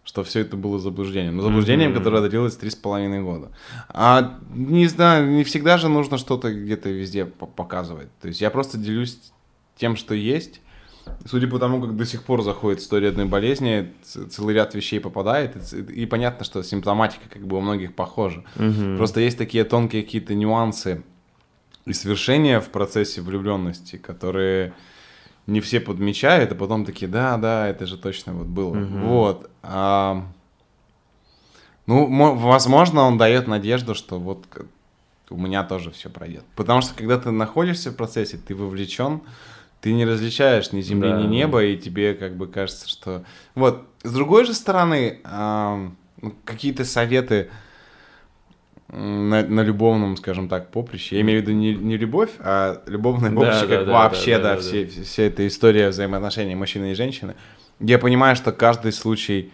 [0.05, 1.37] что все это было заблуждением.
[1.37, 1.97] Но заблуждением, mm-hmm.
[1.97, 3.51] которое длилось три с половиной года.
[3.89, 8.09] А не знаю, не всегда же нужно что-то где-то везде показывать.
[8.21, 9.19] То есть я просто делюсь
[9.77, 10.61] тем, что есть,
[11.27, 15.57] Судя по тому, как до сих пор заходит история одной болезни, целый ряд вещей попадает,
[15.73, 18.45] и, и понятно, что симптоматика как бы у многих похожа.
[18.57, 18.97] Угу.
[18.97, 21.03] Просто есть такие тонкие какие-то нюансы
[21.87, 24.73] и свершения в процессе влюбленности, которые
[25.47, 28.77] не все подмечают, а потом такие, да, да, это же точно вот было.
[28.77, 28.99] Угу.
[28.99, 29.51] Вот.
[29.63, 30.27] А,
[31.87, 34.47] ну, возможно, он дает надежду, что вот
[35.31, 36.45] у меня тоже все пройдет.
[36.57, 39.21] Потому что когда ты находишься в процессе, ты вовлечен,
[39.85, 41.67] ты не различаешь ни земли, да, ни неба, да.
[41.67, 43.23] и тебе как бы кажется, что...
[43.55, 45.89] Вот, с другой же стороны, э,
[46.47, 47.51] какие-то советы
[48.89, 53.31] на, на любовном, скажем так, поприще, я имею в виду не, не любовь, а любовное
[53.31, 55.03] поприще, да, как да, вообще, да, да, да, все, да.
[55.05, 57.35] вся эта история взаимоотношений мужчины и женщины,
[57.79, 59.53] я понимаю, что каждый случай...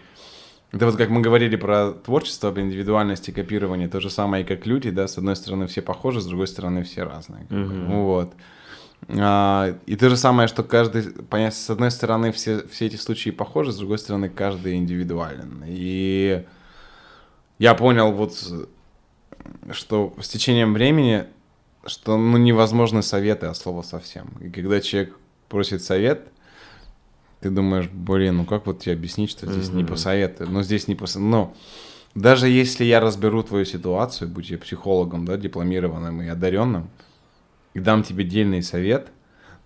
[0.71, 4.65] Это вот как мы говорили про творчество, об индивидуальности, копирование, то же самое и как
[4.65, 7.47] люди, да, с одной стороны все похожи, с другой стороны все разные.
[7.51, 7.93] Угу.
[8.03, 8.33] Вот.
[9.09, 13.31] А, и то же самое, что каждый, понять, с одной стороны, все, все эти случаи
[13.31, 15.65] похожи, с другой стороны, каждый индивидуален.
[15.67, 16.45] И
[17.59, 18.37] я понял вот,
[19.73, 21.27] что с течением времени,
[21.87, 24.29] что ну, невозможны советы от слова совсем.
[24.41, 25.17] И когда человек
[25.49, 26.29] просит совет,
[27.41, 29.77] ты думаешь, блин, ну как вот тебе объяснить, что здесь mm-hmm.
[29.77, 30.51] не посоветую?
[30.51, 31.31] Ну здесь не посоветую.
[31.31, 31.57] Но
[32.15, 36.91] даже если я разберу твою ситуацию, будь я психологом, да, дипломированным и одаренным,
[37.75, 39.09] и дам тебе дельный совет,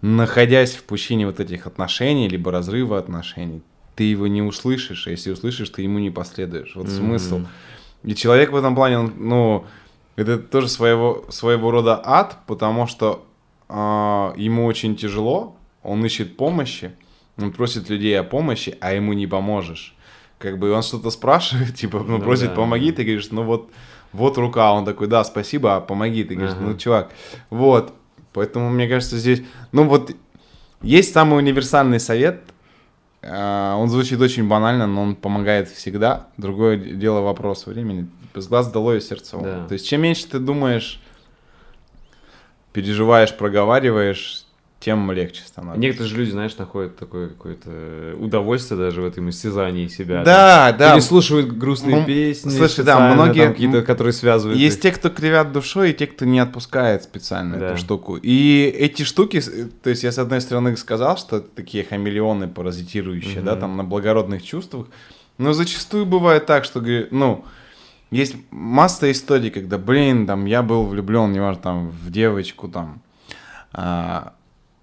[0.01, 3.63] находясь в пучине вот этих отношений, либо разрыва отношений,
[3.97, 6.73] ты его не услышишь, а если услышишь, ты ему не последуешь.
[6.75, 6.97] Вот mm-hmm.
[6.97, 7.41] смысл.
[8.03, 9.65] И человек в этом плане, ну,
[10.17, 13.25] это тоже своего, своего рода ад, потому что
[13.69, 13.75] э,
[14.37, 16.93] ему очень тяжело, он ищет помощи,
[17.39, 19.95] он просит людей о помощи, а ему не поможешь.
[20.39, 22.57] Как бы он что-то спрашивает, типа, ну, ну просит да.
[22.57, 23.71] помоги, ты говоришь, ну вот
[24.15, 27.11] вот рука, он такой, да, спасибо, а помоги, ты говоришь, ну, чувак,
[27.51, 27.93] вот,
[28.33, 30.13] поэтому, мне кажется, здесь, ну, вот,
[30.81, 32.41] есть самый универсальный совет,
[33.23, 36.29] а, он звучит очень банально, но он помогает всегда.
[36.37, 38.09] Другое дело вопрос времени.
[38.35, 39.39] С глаз долой и сердце.
[39.39, 39.67] Да.
[39.67, 41.01] То есть, чем меньше ты думаешь,
[42.73, 44.44] переживаешь, проговариваешь,
[44.85, 45.81] тем легче становится.
[45.81, 50.23] Некоторые же люди, знаешь, находят такое какое-то удовольствие даже в этом истязании себя.
[50.23, 50.93] Да, там, да.
[50.93, 52.51] Или слушают грустные ну, песни.
[52.51, 54.59] Слушай, да, многие какие-то, которые связывают.
[54.61, 54.83] Есть их.
[54.83, 57.67] те, кто кривят душой, и те, кто не отпускает специально да.
[57.69, 58.17] эту штуку.
[58.17, 59.41] И эти штуки,
[59.83, 63.47] то есть я с одной стороны сказал, что такие хамелеоны паразитирующие, угу.
[63.47, 64.89] да, там на благородных чувствах,
[65.39, 67.47] но зачастую бывает так, что, ну,
[68.11, 73.01] есть масса историй, когда, блин, там, я был влюблен, неважно, там, в девочку, там,
[73.73, 74.35] а,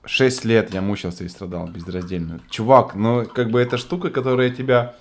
[0.06, 2.40] Шесть лет я мучился и страдал безраздельно.
[2.50, 4.96] Чувак, ну как бы эта штука, которая тебя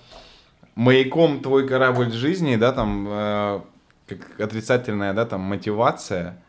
[0.75, 3.59] маяком твой корабль жизни, да, там, э,
[4.07, 6.41] как отрицательная, да, там, мотивация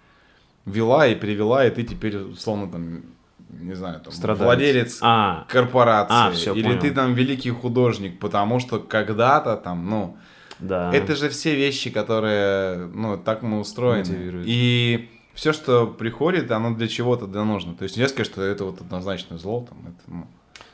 [0.66, 3.02] вела и привела, и ты теперь, условно, там,
[3.50, 4.44] не знаю, там, Страдалец.
[4.44, 6.80] владелец А, корпорации, А, всё, или понял.
[6.80, 10.16] ты там великий художник, потому что когда-то там, ну,
[10.60, 10.92] да.
[10.94, 13.98] это же все вещи, которые, ну, так мы устроены.
[14.00, 14.46] Мотивируют.
[14.48, 17.74] И все, что приходит, оно для чего-то да нужно.
[17.74, 20.26] То есть нельзя сказать, что это вот однозначно зло, там, это, ну,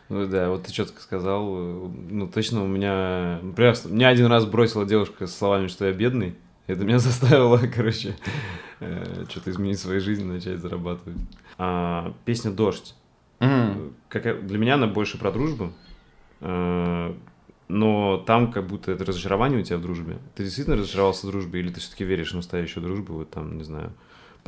[0.09, 1.55] Ну да, вот ты четко сказал.
[1.57, 3.41] э, Ну точно у меня...
[3.43, 6.35] Например, меня один раз бросила девушка с словами, что я бедный.
[6.67, 8.17] Это меня заставило, короче,
[9.29, 11.19] что-то изменить в своей жизни, начать зарабатывать.
[11.59, 12.95] А, песня «Дождь».
[13.41, 13.95] мгм.
[14.09, 15.73] Как, для меня она больше про дружбу.
[16.41, 17.15] э,
[17.69, 20.19] Но там как будто это разочарование у тебя в дружбе.
[20.35, 23.65] Ты действительно разочаровался в дружбе, или ты все-таки веришь в настоящую дружбу, вот там, не
[23.65, 23.93] знаю,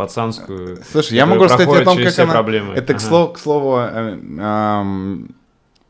[0.04, 0.78] пацанскую.
[0.90, 2.32] Слушай, я которая могу рассказать о том, как она...
[2.32, 2.74] проблемы.
[2.74, 3.06] Это, к Ага.
[3.06, 5.28] слову, к слову э, ам,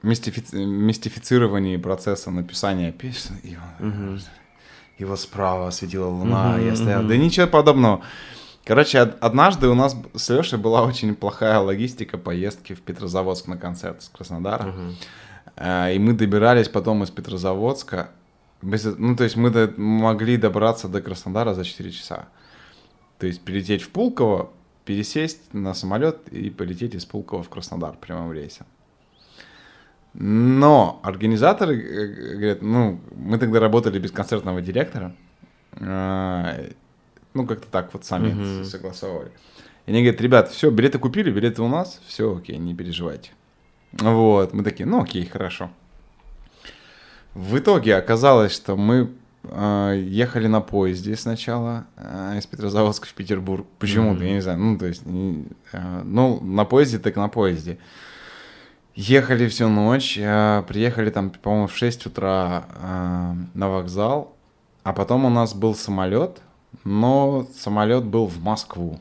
[0.02, 3.36] мистифици- мистифицировании процесса написания песен.
[3.80, 4.20] Он- Мгм.
[4.98, 7.00] Его справа осветила луна, Мгм, я стоял.
[7.00, 7.08] мгм.
[7.08, 8.00] Да ничего подобного.
[8.64, 13.56] Короче, од- однажды у нас с Лешей была очень плохая логистика поездки в Петрозаводск на
[13.56, 14.74] концерт с Краснодара.
[15.56, 18.10] А, И мы добирались потом из Петрозаводска.
[18.62, 22.28] Ну, то есть мы могли добраться до Краснодара за 4 часа.
[23.20, 24.50] То есть прилететь в Пулково,
[24.86, 28.66] пересесть на самолет и полететь из Пулково в Краснодар прямым рейсом.
[30.14, 35.14] Но организаторы э, говорят, ну, мы тогда работали без концертного директора.
[35.74, 36.56] А,
[37.34, 39.30] Ну, как-то так вот сами это согласовывали.
[39.86, 43.30] И они говорят, ребят, все, билеты купили, билеты у нас, все окей, не переживайте.
[43.92, 45.70] Вот, мы такие, ну окей, хорошо.
[47.34, 49.06] В итоге оказалось, что мы э,
[49.44, 53.66] ехали на поезде сначала э, из Петрозаводска в Петербург.
[53.78, 54.26] Почему-то, Мгм.
[54.26, 57.78] я не знаю, ну то есть, не- э, ну на поезде так на поезде.
[58.96, 62.64] Ехали всю ночь, приехали там, по-моему, в 6 утра
[63.54, 64.34] на вокзал,
[64.82, 66.42] а потом у нас был самолет,
[66.84, 69.00] но самолет был в Москву.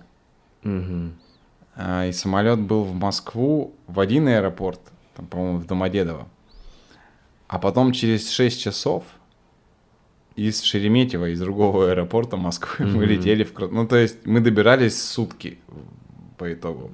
[1.76, 4.80] А, И самолет был в Москву в один аэропорт,
[5.16, 6.28] там, по-моему, в Домодедово.
[7.48, 9.04] А потом через 6 часов
[10.48, 13.04] из Шереметьево, из другого аэропорта Москвы, мы Мгм.
[13.04, 13.52] летели в...
[13.72, 15.58] Ну, то есть мы добирались сутки
[16.38, 16.92] по итогу.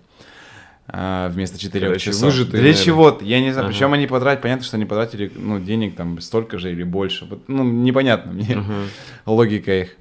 [0.87, 2.25] а, вместо 4 Короче, часов.
[2.31, 2.83] выжатые, Для наверное.
[2.85, 3.73] чего-то, я не знаю, Ага.
[3.73, 7.27] причем они потратили, понятно, что они потратили ну, денег там столько же или больше.
[7.47, 8.73] Ну, непонятно мне Ага.
[9.25, 9.95] логика их.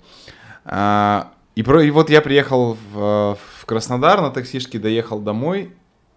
[0.66, 5.70] А, и, про, и вот я приехал в, в Краснодар на таксишке, доехал домой,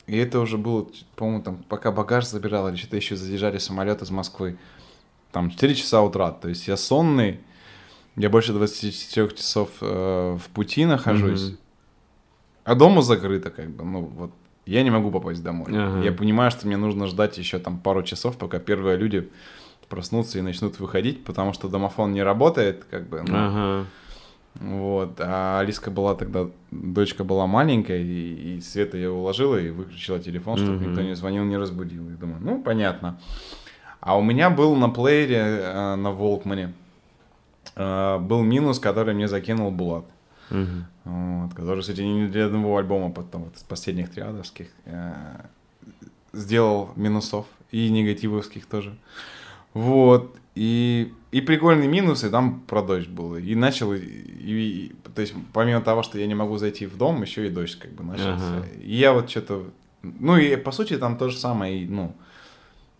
[0.05, 4.09] и это уже было, по-моему, там, пока багаж забирал, или что-то еще задержали самолет из
[4.11, 4.57] Москвы.
[5.31, 7.39] Там 4 часа утра, то есть я сонный,
[8.15, 11.57] я больше 24 часов э, в пути нахожусь, Мгм.
[12.63, 14.31] а дома закрыто, как бы, ну вот,
[14.65, 15.71] я не могу попасть домой.
[15.75, 16.01] Ага.
[16.03, 19.29] Я понимаю, что мне нужно ждать еще там пару часов, пока первые люди
[19.89, 23.85] проснутся и начнут выходить, потому что домофон не работает, как бы, ну, Ага.
[24.55, 30.19] вот, а Алиска была тогда, дочка была маленькая, и, и Света ее уложила и выключила
[30.19, 30.87] телефон, чтобы Мгм.
[30.89, 32.09] никто не звонил, не разбудил.
[32.09, 33.19] И думаю, ну, понятно.
[33.99, 36.73] А у меня был на плеере э, на Волкмане
[37.75, 40.05] э, был минус, который мне закинул Булат.
[40.49, 40.85] Мгм.
[41.03, 45.13] Вот, который, кстати, не для одного альбома, потом вот из последних триадовских э,
[46.33, 48.95] сделал минусов и негативовских тоже.
[49.73, 50.35] Вот.
[50.55, 53.35] И, и прикольный минус, и там про дождь был.
[53.35, 57.21] И начал, и, и- то есть помимо того, что я не могу зайти в дом,
[57.21, 58.57] еще и дождь как бы начался.
[58.57, 58.65] Ага.
[58.81, 59.65] И я вот что-то...
[60.01, 62.13] Ну и по сути там то же самое, и, ну,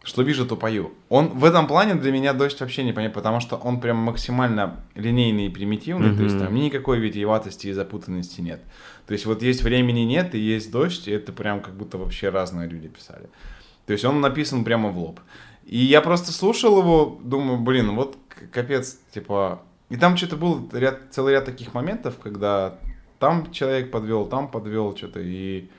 [0.08, 0.94] что вижу, то пою.
[1.10, 4.86] Он в этом плане для меня дождь вообще не понятен, потому что он прям максимально
[4.96, 8.62] линейный и примитивный, то есть там никакой витиеватости и запутанности нет.
[9.06, 12.30] То есть вот есть времени нет и есть дождь, и это прям как будто вообще
[12.30, 13.30] разные люди писали.
[13.86, 15.20] То есть он написан прямо в лоб.
[15.66, 18.18] И я просто слушал его, думаю, блин, вот
[18.54, 19.62] капец, типа...
[19.90, 22.78] И там что-то был ряд, целый ряд таких моментов, когда
[23.20, 25.70] там человек подвел, там подвел что-то, и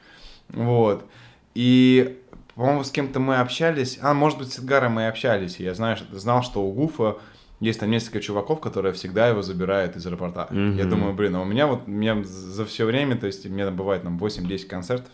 [0.51, 1.07] вот.
[1.55, 2.18] И,
[2.59, 5.75] по-моему, с кем-то мы общались, а, может быть, с Эдгаром мы и общались, и я
[5.75, 7.17] знаю, что- знал, что у Гуфа
[7.61, 10.49] есть там несколько чуваков, которые всегда его забирают из аэропорта.
[10.51, 10.77] Мгм.
[10.77, 13.49] Я думаю, блин, а у меня вот, у меня за все время, то есть у
[13.49, 15.11] меня там бывает там 8-10 концертов,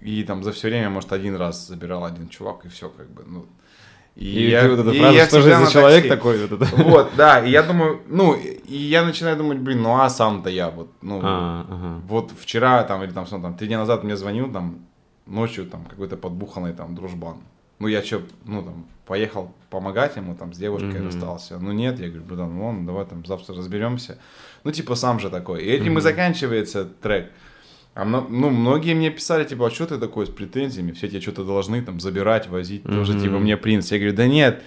[0.00, 3.24] и там за все время, может, один раз забирал один чувак, и все, как бы,
[3.26, 3.46] ну...
[4.16, 6.08] И, я- ты вот эта и фраза, я что же за человек такси.
[6.08, 6.46] такой?
[6.46, 6.76] Вот это.
[6.82, 10.70] Вот, да, и я думаю, ну, и я начинаю думать, блин, ну а сам-то я
[10.70, 12.00] вот, ну, А, ага.
[12.08, 14.87] вот вчера там или там, что там, три дня назад мне звонил там
[15.28, 17.38] ночью там какой-то подбуханный там дружбан.
[17.78, 21.06] Ну я что, ну там, поехал помогать ему там с девушкой Мгм.
[21.06, 21.58] расстался.
[21.58, 24.18] Ну нет, я говорю, братан, ну ладно, давай там завтра разберемся.
[24.64, 25.62] Ну типа сам же такой.
[25.62, 26.00] И этим и Мгм.
[26.00, 27.30] заканчивается трек.
[27.94, 30.92] А ну, многие мне писали, типа, а что ты такой с претензиями?
[30.92, 33.22] Все тебе что-то должны там забирать, возить, тоже, Мгм.
[33.22, 33.90] типа, мне принц.
[33.90, 34.62] Я говорю, да нет,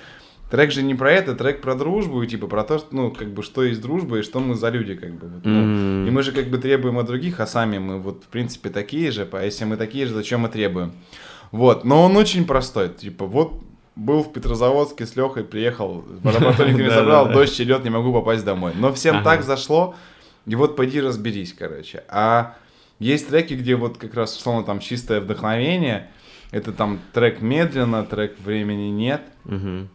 [0.51, 3.33] трек же не про это, трек про дружбу, и типа про то, что, ну, как
[3.33, 5.27] бы, что есть дружба и что мы за люди, как бы.
[5.27, 5.59] Вот, ну.
[5.59, 6.07] М.
[6.07, 9.11] И мы же как бы требуем от других, а сами мы вот, в принципе, такие
[9.11, 10.91] же, а если мы такие же, зачем мы требуем?
[11.51, 13.63] Вот, но он очень простой, типа, вот
[13.95, 18.73] был в Петрозаводске с Лехой, приехал, работниками Да, забрал, дождь идет, не могу попасть домой.
[18.75, 19.95] Но всем так зашло,
[20.45, 22.03] и вот пойди разберись, короче.
[22.09, 22.55] А
[22.99, 26.09] есть треки, где вот как раз, условно, там чистое вдохновение,
[26.51, 29.21] это там трек медленно, трек времени нет.
[29.45, 29.89] Мгм.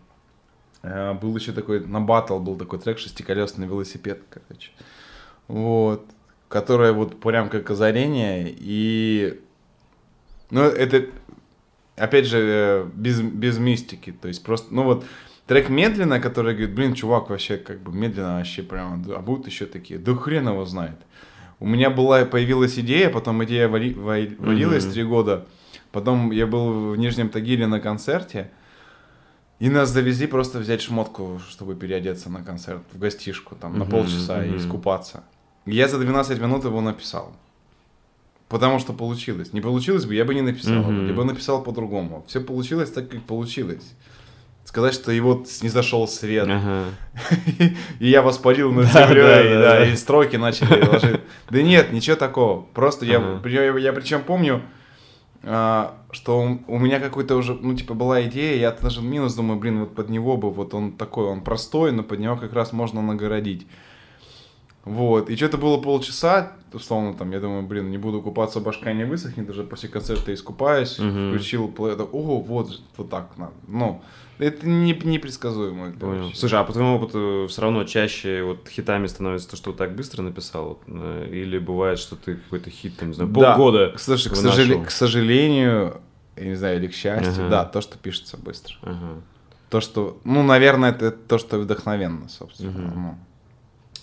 [0.86, 4.70] Э, Был еще такой, на батл был такой трек «Шестиколесный велосипед», короче.
[5.48, 6.06] Вот.
[6.48, 8.54] Которое вот прям как озарение.
[8.56, 9.40] И...
[10.50, 11.06] Ну, это,
[11.96, 14.12] опять же, э, без, без мистики.
[14.12, 15.04] То есть просто, ну вот,
[15.46, 19.66] трек медленно, который говорит, блин, чувак, вообще как бы медленно вообще прямо, а будут еще
[19.66, 20.96] такие, да хрен его знает.
[21.58, 25.46] У меня была, появилась идея, потом идея вали- вали- валилась три года.
[25.90, 28.50] Потом я был в Нижнем Тагиле на концерте,
[29.58, 33.90] и нас завезли просто взять шмотку, чтобы переодеться на концерт, в гостишку, там, на Мгм,
[33.90, 34.58] полчаса и мгм.
[34.58, 35.24] искупаться.
[35.64, 37.32] И я за 12 минут его написал.
[38.48, 39.52] Потому что получилось.
[39.52, 40.74] Не получилось бы, я бы не написал.
[40.74, 41.08] Мгм.
[41.08, 42.24] Я бы написал по-другому.
[42.28, 43.82] Все получилось так, как получилось.
[44.64, 46.84] Сказать, что его не зашел свет, Ага.
[48.00, 49.86] и я воспарил над землей, да, и, да, да, да.
[49.86, 51.20] и строки начали ложить.
[51.50, 52.62] Да нет, ничего такого.
[52.74, 53.48] Просто я, Ага.
[53.78, 54.62] я, причем помню,
[55.46, 59.94] что у- меня какой-то уже, ну, типа, была идея, я отложил минус, думаю, блин, вот
[59.94, 63.66] под него бы, вот он такой, он простой, но под него как раз можно нагородить.
[64.86, 69.04] Вот, и что-то было полчаса, условно, там, я думаю, блин, не буду купаться, башка не
[69.04, 71.30] высохнет, даже после концерта искупаюсь, Мгм.
[71.30, 73.52] включил, плей- это, ого, вот, вот так надо.
[73.66, 74.00] Ну,
[74.38, 75.90] это не, непредсказуемо.
[75.92, 76.18] Понял.
[76.20, 76.36] короче.
[76.36, 79.96] Слушай, а по твоему опыту все равно чаще вот хитами становится то, что вот так
[79.96, 80.68] быстро написал?
[80.68, 83.54] вот, э, Или бывает, что ты какой-то хит, там, не знаю, Да.
[83.56, 86.00] полгода Слушай, к, сожале- к сожалению,
[86.36, 87.48] я не знаю, или к счастью, Ага.
[87.50, 88.76] да, то, что пишется быстро.
[88.82, 89.20] Ага.
[89.68, 92.70] То, что, ну, наверное, это то, что вдохновенно, собственно.
[92.70, 92.92] Мгм.
[92.94, 93.18] ну.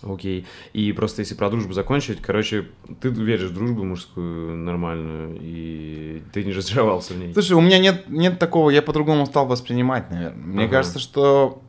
[0.06, 0.46] Окей.
[0.74, 2.66] И просто если про дружбу закончить, короче,
[3.02, 7.34] ты веришь в дружбу мужскую нормальную, и ты не разочаровался в ней.
[7.34, 10.44] Слушай, у меня нет, нет такого, я по-другому стал воспринимать, наверное.
[10.46, 10.72] Мне Ага.
[10.74, 11.62] кажется, что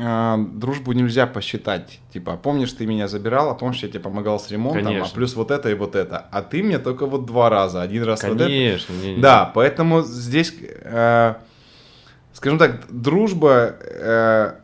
[0.00, 2.00] э, дружбу нельзя посчитать.
[2.12, 5.08] Типа, а помнишь, ты меня забирал, а помнишь, я тебе помогал с ремонтом, Конечно.
[5.12, 6.26] а плюс вот это и вот это.
[6.30, 7.82] А ты мне только вот два раза.
[7.82, 8.94] Один раз вот это, Конечно.
[9.18, 11.34] Да, поэтому здесь, э,
[12.32, 14.54] скажем так, дружба э,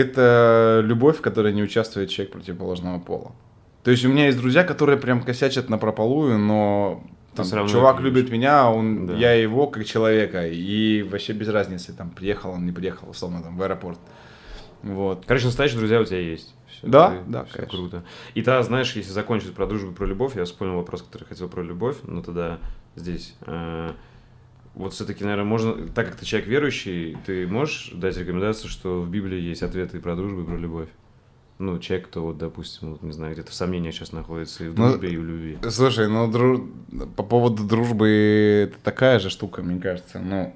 [0.00, 3.32] это любовь, в которой не участвует человек противоположного пола.
[3.84, 7.02] То есть у меня есть друзья, которые прям косячат на прополую, но
[7.34, 9.14] там, равно чувак любит меня, он, Да.
[9.14, 13.56] я его как человека, и вообще без разницы, там, приехал он, не приехал, условно, там,
[13.56, 13.98] в аэропорт.
[14.82, 15.24] Вот.
[15.26, 16.54] Короче, настоящие друзья у тебя есть.
[16.68, 17.78] Всё, Да, ты- да, всё конечно.
[17.78, 18.02] круто.
[18.34, 21.62] И тогда, знаешь, если закончить про дружбу про любовь, я вспомнил вопрос, который хотел про
[21.62, 22.58] любовь, но тогда
[22.96, 23.34] здесь.
[23.46, 23.90] э,
[24.76, 29.10] вот все-таки, наверное, можно, так как ты человек верующий, ты можешь дать рекомендацию, что в
[29.10, 30.88] Библии есть ответы и про дружбу, и про любовь?
[31.58, 34.78] Ну, человек, кто, вот, допустим, вот, не знаю, где-то в сомнениях сейчас находится и в
[34.78, 35.58] Ну, дружбе, и в любви.
[35.70, 40.18] Слушай, ну дру- по поводу дружбы это такая же штука, мне кажется.
[40.20, 40.54] Ну,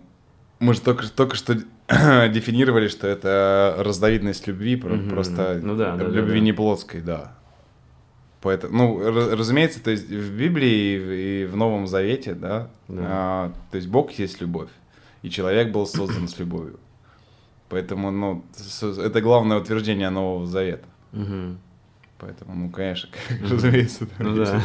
[0.59, 1.55] мы же только, только что
[1.89, 5.09] дефинировали, что это разновидность любви, Мгм.
[5.09, 6.45] просто Ну да, да, да, любви да.
[6.45, 7.39] не плотской, да.
[8.43, 13.03] Поэтому, ну, ра- разумеется, то есть в Библии и в, Новом Завете, да, Да.
[13.07, 14.71] а, то есть Бог есть любовь,
[15.23, 16.79] и человек был создан с любовью.
[17.69, 18.45] Поэтому, ну,
[18.99, 20.87] это главное утверждение Нового Завета.
[21.13, 21.59] Мгм.
[22.19, 23.09] Поэтому, ну, конечно,
[23.51, 24.07] разумеется.
[24.19, 24.63] Ну да.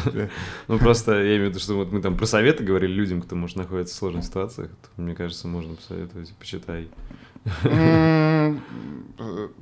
[0.68, 3.36] Ну, просто я имею в виду, что вот мы там про советы говорили людям, кто,
[3.36, 6.88] может, находится в сложных ситуациях, мне кажется, можно посоветовать, почитай.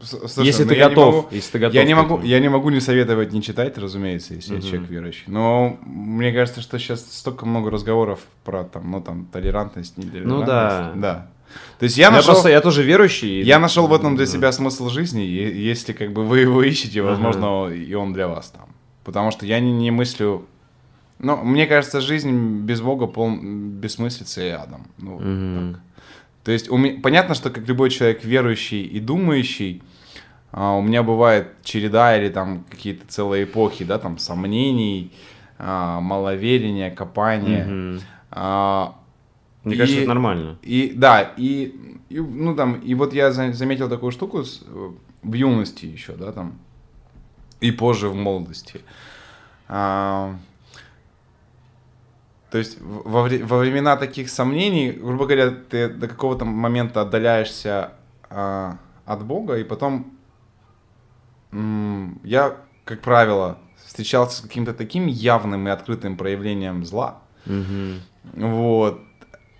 [0.02, 1.74] Слушай, если ну ты я готов, могу- если ты готов.
[1.74, 4.66] Я не могу, я не могу не советовать не читать, разумеется, если я Мгм.
[4.68, 5.24] человек верующий.
[5.26, 10.46] Но мне кажется, что сейчас столько много разговоров про там, ну там толерантность, нетолерантность.
[10.46, 10.92] да.
[10.96, 11.30] Да.
[11.78, 13.42] То есть я Я, нашел, просто, я тоже верующий.
[13.42, 15.24] я нашел в этом для себя смысл жизни.
[15.24, 17.10] и Если как бы вы его ищете, Ага.
[17.10, 18.66] возможно, и он для вас там.
[19.04, 20.46] Потому что я не, не мыслю.
[21.20, 22.32] Ну, мне кажется, жизнь
[22.62, 23.30] без Бога пол...
[23.40, 24.88] бессмыслица и адом.
[24.98, 25.74] Ну, Мгм.
[25.74, 25.80] так.
[26.44, 29.82] То есть у ме- понятно, что как любой человек верующий и думающий,
[30.52, 35.10] а, у меня бывает череда или там какие-то целые эпохи, да, там сомнений,
[35.58, 37.64] а, маловерия, копания.
[37.66, 38.00] Мгм.
[38.30, 38.94] А,
[39.64, 40.58] Мне кажется, И- это нормально.
[40.60, 41.74] и да, и,
[42.10, 44.62] и, ну там, и вот я за- заметил такую штуку с-
[45.22, 46.58] в юности еще, да, там,
[47.62, 48.82] и позже в молодости.
[49.66, 50.36] А,
[52.54, 57.94] то есть во, во времена таких сомнений, грубо говоря, ты до какого-то момента отдаляешься
[58.30, 60.12] а, от Бога, и потом
[61.50, 68.02] м, я, как правило, встречался с каким-то таким явным и открытым проявлением зла, Мгм.
[68.34, 69.00] вот.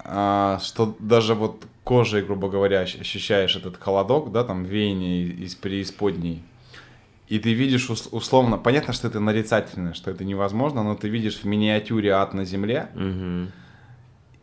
[0.05, 6.45] а, что даже вот кожей, грубо говоря, ощущаешь этот холодок, да, там веяние из преисподней.
[7.27, 11.45] И ты видишь условно, понятно, что это нарицательное, что это невозможно, но ты видишь в
[11.45, 12.89] миниатюре ад на земле.
[12.95, 13.51] Угу.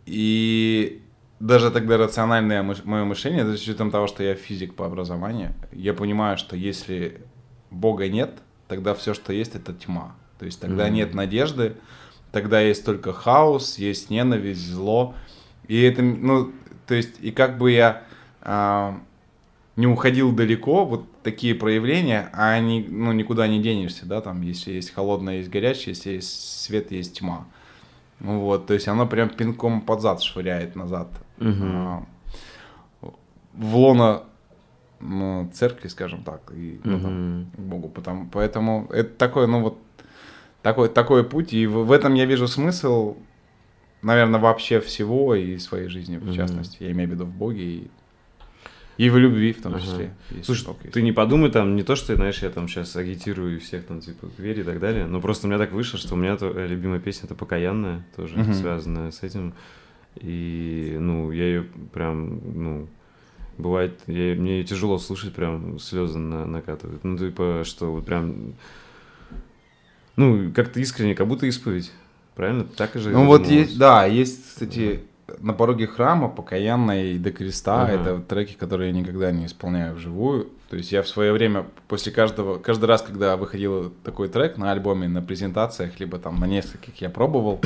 [0.08, 1.02] И
[1.40, 5.94] даже тогда рациональное мое мышление, даже с учетом того, что я физик по образованию, я
[5.94, 7.22] понимаю, что если
[7.70, 10.16] Бога нет, тогда все, что есть, это тьма.
[10.40, 11.78] То есть тогда mm нет надежды,
[12.32, 15.14] тогда есть только хаос, есть ненависть, зло.
[15.68, 16.52] И это, ну,
[16.88, 18.04] то есть, и как бы я
[18.42, 19.00] а,
[19.76, 24.74] не уходил далеко, вот такие проявления, а они, ну, никуда не денешься, да, там, если
[24.74, 27.46] есть холодное, есть горячее, если есть свет, есть тьма.
[28.20, 31.08] Вот, то есть оно прям пинком под зад швыряет назад.
[31.40, 32.06] Угу.
[33.54, 34.24] В лоно
[35.00, 37.90] ну, церкви, скажем так, и ну, там, к Богу.
[37.90, 39.78] Потому, поэтому это такой, ну вот,
[40.62, 43.18] такой, такой путь, и в, в этом я вижу смысл,
[44.02, 46.78] наверное, вообще всего и своей жизни, в частности.
[46.84, 47.92] Я имею в виду в Боге и
[49.02, 50.14] и в любви в том числе.
[50.30, 50.43] Ага.
[50.43, 53.99] Слушай, ты не подумай там, не то, что, знаешь, я там сейчас агитирую всех там,
[53.99, 56.38] типа, к вере и так далее, но просто у меня так вышло, что у меня
[56.38, 58.54] то, любимая песня это «Покаянная», тоже угу.
[58.54, 59.56] связанная с этим.
[60.18, 62.88] И, ну, я ее прям, ну,
[63.58, 67.04] бывает, я, мне тяжело слушать, прям слезы на, накатывают.
[67.04, 68.54] Ну, типа, что вот прям,
[70.16, 71.91] ну, как-то искренне, как будто исповедь.
[72.36, 72.66] Правильно?
[72.66, 73.10] Так же.
[73.10, 74.99] Ну, вот есть, да, есть, кстати,
[75.40, 77.84] на пороге храма, покаянной и до креста.
[77.84, 77.94] Ага.
[77.94, 80.50] Это треки, которые я никогда не исполняю вживую.
[80.70, 84.72] То есть я в свое время, после каждого, каждый раз, когда выходил такой трек на
[84.72, 87.60] альбоме, на презентациях, либо там на нескольких, я пробовал.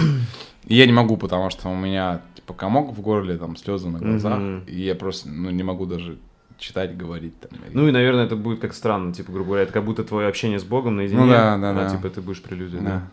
[0.66, 4.00] И я не могу, потому что у меня типа комок в горле, там слезы на
[4.00, 4.40] глазах.
[4.40, 4.62] Угу.
[4.68, 6.18] И я просто ну, не могу даже
[6.58, 7.40] читать, говорить.
[7.40, 10.28] Там, ну и, наверное, это будет как странно, типа, грубо говоря, это как будто твое
[10.28, 11.90] общение с Богом наедине, ну, да, да, а да.
[11.90, 13.04] типа ты будешь прелюдией, да.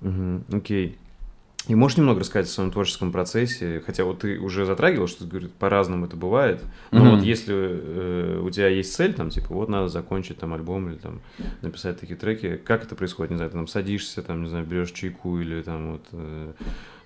[0.00, 0.08] да?
[0.08, 0.96] Угу, окей.
[1.68, 5.52] И можешь немного рассказать о своем творческом процессе, хотя вот ты уже затрагивал, что говорит,
[5.52, 7.16] по-разному это бывает, но mm-hmm.
[7.16, 10.96] вот если э, у тебя есть цель, там, типа, вот надо закончить там альбом или
[10.96, 11.20] там
[11.60, 14.90] написать такие треки, как это происходит, не знаю, ты там садишься, там, не знаю, берешь
[14.92, 16.52] чайку или там вот э,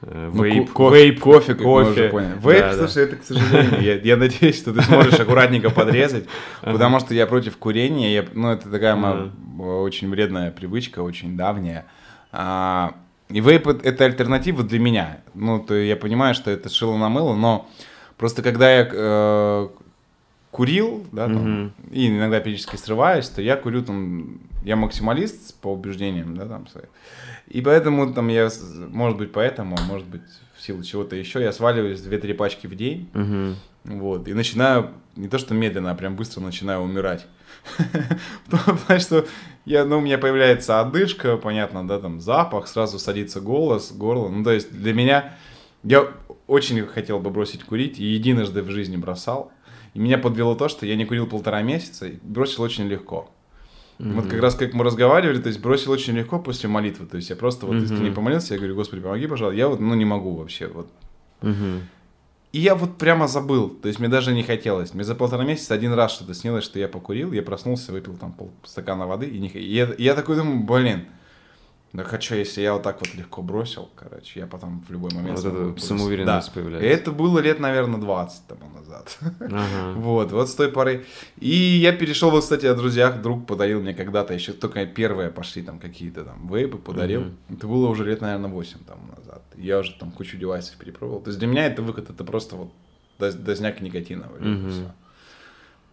[0.03, 2.11] э ну, вейп, ну, кофе, вейп, кофе, кофе.
[2.13, 3.03] Вейп, да, слушай, да.
[3.03, 6.27] это, к сожалению, я, я надеюсь, что ты сможешь аккуратненько подрезать,
[6.63, 11.87] потому что я против курения, я, ну, это такая моя очень вредная привычка, очень давняя,
[12.33, 12.95] а,
[13.35, 15.19] и вейп это альтернатива для меня.
[15.35, 17.69] Ну, то я понимаю, что это шило на мыло, но
[18.17, 19.69] просто когда я э,
[20.53, 21.91] курил, да, там, mm-hmm.
[21.91, 26.87] и иногда периодически срываюсь, то я курю там, я максималист по убеждениям, да, там своим.
[27.49, 28.49] И поэтому там я,
[28.91, 30.23] может быть, поэтому, может быть,
[30.57, 33.55] в силу чего-то еще, я сваливаюсь 2-3 пачки в день, mm-hmm.
[33.85, 37.27] Вот, и начинаю, не то что медленно, а прям быстро начинаю умирать.
[38.51, 39.27] Потому что
[39.65, 44.29] я, ну, у меня появляется одышка, понятно, да, там запах, сразу садится голос, горло.
[44.29, 45.35] Ну, то есть для меня,
[45.83, 46.09] я
[46.47, 49.53] очень хотел бы бросить курить, и единожды в жизни бросал.
[49.93, 53.31] И меня подвело то, что я не курил полтора месяца, и бросил очень легко.
[53.99, 54.13] Mm-hmm.
[54.15, 57.07] Вот как раз как мы разговаривали, то есть бросил очень легко после молитвы.
[57.07, 57.85] То есть я просто вот mm-hmm.
[57.85, 59.57] искренне помолился, я говорю, Господи, помоги, пожалуйста.
[59.57, 60.67] Я вот, ну, не могу вообще.
[60.67, 60.89] Вот.
[61.43, 61.81] Mm-hmm.
[62.55, 64.95] И я вот прямо забыл, то есть мне даже не хотелось.
[64.95, 68.33] Мне за полтора месяца один раз что-то снилось, что я покурил, я проснулся, выпил там
[68.33, 69.49] полстакана воды, и, не...
[69.49, 71.07] и, я, и я такой думаю, блин,
[71.95, 75.39] да хочу, если я вот так вот легко бросил, короче, я потом в любой момент...
[75.39, 76.53] Вот это самоуверенность да.
[76.53, 76.89] появляется.
[76.89, 79.17] И это было лет, наверное, 20 тому назад.
[79.39, 79.93] Ага.
[79.97, 81.05] вот, вот с той поры.
[81.39, 83.23] И я перешел, вот, кстати, о друзьях.
[83.23, 87.21] Друг подарил мне когда-то, еще только первые пошли там какие-то там вейпы, подарил.
[87.21, 87.31] Угу.
[87.51, 89.45] Это было уже лет, наверное, 8 там назад.
[89.57, 91.21] Я уже там кучу девайсов перепробовал.
[91.21, 92.73] То есть для меня это выход, это просто вот
[93.21, 94.27] дозняк никотина.
[94.41, 94.91] Угу.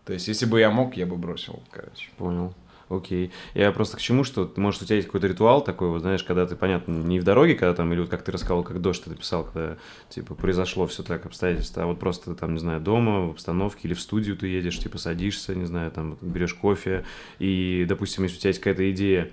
[0.06, 2.10] То есть если бы я мог, я бы бросил, короче.
[2.18, 2.56] Понял.
[2.92, 3.32] Окей.
[3.54, 6.46] Я просто к чему, что, может, у тебя есть какой-то ритуал такой, вот, знаешь, когда
[6.46, 9.16] ты, понятно, не в дороге, когда там, или вот как ты рассказал, как дождь ты
[9.16, 9.78] писал, когда,
[10.10, 13.94] типа, произошло все так, обстоятельства, а вот просто там, не знаю, дома, в обстановке или
[13.94, 17.06] в студию ты едешь, типа, садишься, не знаю, там, берешь кофе,
[17.40, 19.32] и, допустим, если у тебя есть какая-то идея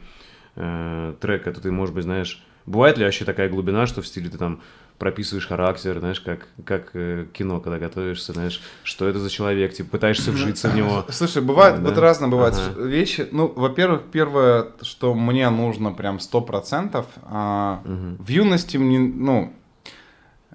[0.54, 4.30] э, трека, то ты, может быть, знаешь, бывает ли вообще такая глубина, что в стиле
[4.30, 4.60] ты там
[4.98, 9.90] прописываешь характер, знаешь, как, как э, кино, когда готовишься, знаешь, что это за человек, типа,
[9.90, 11.06] пытаешься вжиться в него.
[11.10, 11.88] Слушай, бывает, да?
[11.88, 12.82] вот разные бывают ага.
[12.82, 13.28] вещи.
[13.30, 18.22] Ну, во-первых, первое, что мне нужно прям сто процентов, а, угу.
[18.22, 19.52] в юности мне, ну,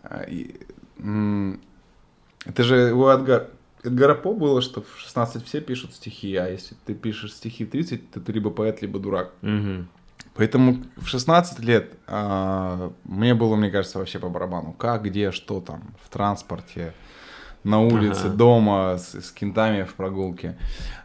[0.04, 0.52] э,
[2.46, 3.48] это же у Эдгар,
[3.84, 7.70] Эдгара По было, что в 16 все пишут стихи, а если ты пишешь стихи в
[7.72, 9.32] 30, то ты либо поэт, либо дурак.
[9.42, 9.86] Угу.
[10.36, 14.74] Поэтому в 16 лет а, мне было, мне кажется, вообще по барабану.
[14.74, 16.94] Как, где, что там, в транспорте,
[17.64, 18.36] на улице, ага.
[18.36, 20.58] дома, с, с кентами в прогулке.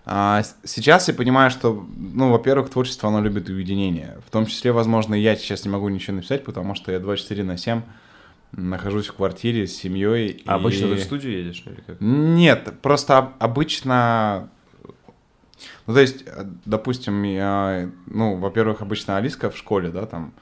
[0.04, 4.18] А, сейчас я понимаю, что, ну, во-первых, творчество, оно любит уединение.
[4.26, 7.56] В том числе, возможно, я сейчас не могу ничего написать, потому что я 24 на
[7.56, 7.82] 7
[8.52, 10.42] нахожусь в квартире с семьей.
[10.46, 12.00] А и- обычно ты в студию едешь или как?
[12.00, 14.48] Нет, просто об- обычно...
[15.89, 20.34] Ну, то есть, э, допустим, я, ну, во-первых, обычно Алиска в школе, да, там,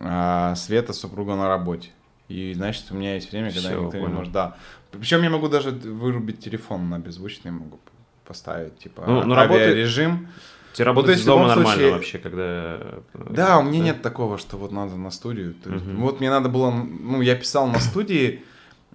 [0.00, 1.90] а Света, супруга на работе.
[2.28, 4.16] И, значит, у меня есть время, когда Всё, никто не понял.
[4.16, 4.56] может, да.
[4.90, 7.78] Причем я могу даже вырубить телефон на беззвучный, могу
[8.26, 10.28] поставить, типа, Ну, ну, работает- авиарежим.
[10.72, 12.42] Тебе работать есть из дома нормально случае- вообще, когда...
[12.42, 15.54] э, Да, у меня нет такого, что вот надо на студию.
[15.66, 15.96] Мгм.
[16.00, 18.42] Вот мне надо было, ну, я писал на студии,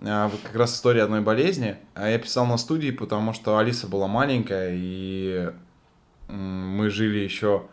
[0.01, 3.87] а, вот как раз история одной болезни, а я писал на студии, потому что Алиса
[3.87, 5.51] была маленькая, и
[6.33, 7.63] мы жили еще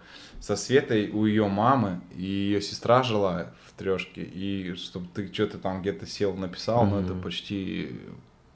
[0.40, 5.58] со Светой у ее мамы, и ее сестра жила в трешке, и чтобы ты что-то
[5.58, 7.22] там где-то сел, написал, ну, это Мгм.
[7.22, 7.90] почти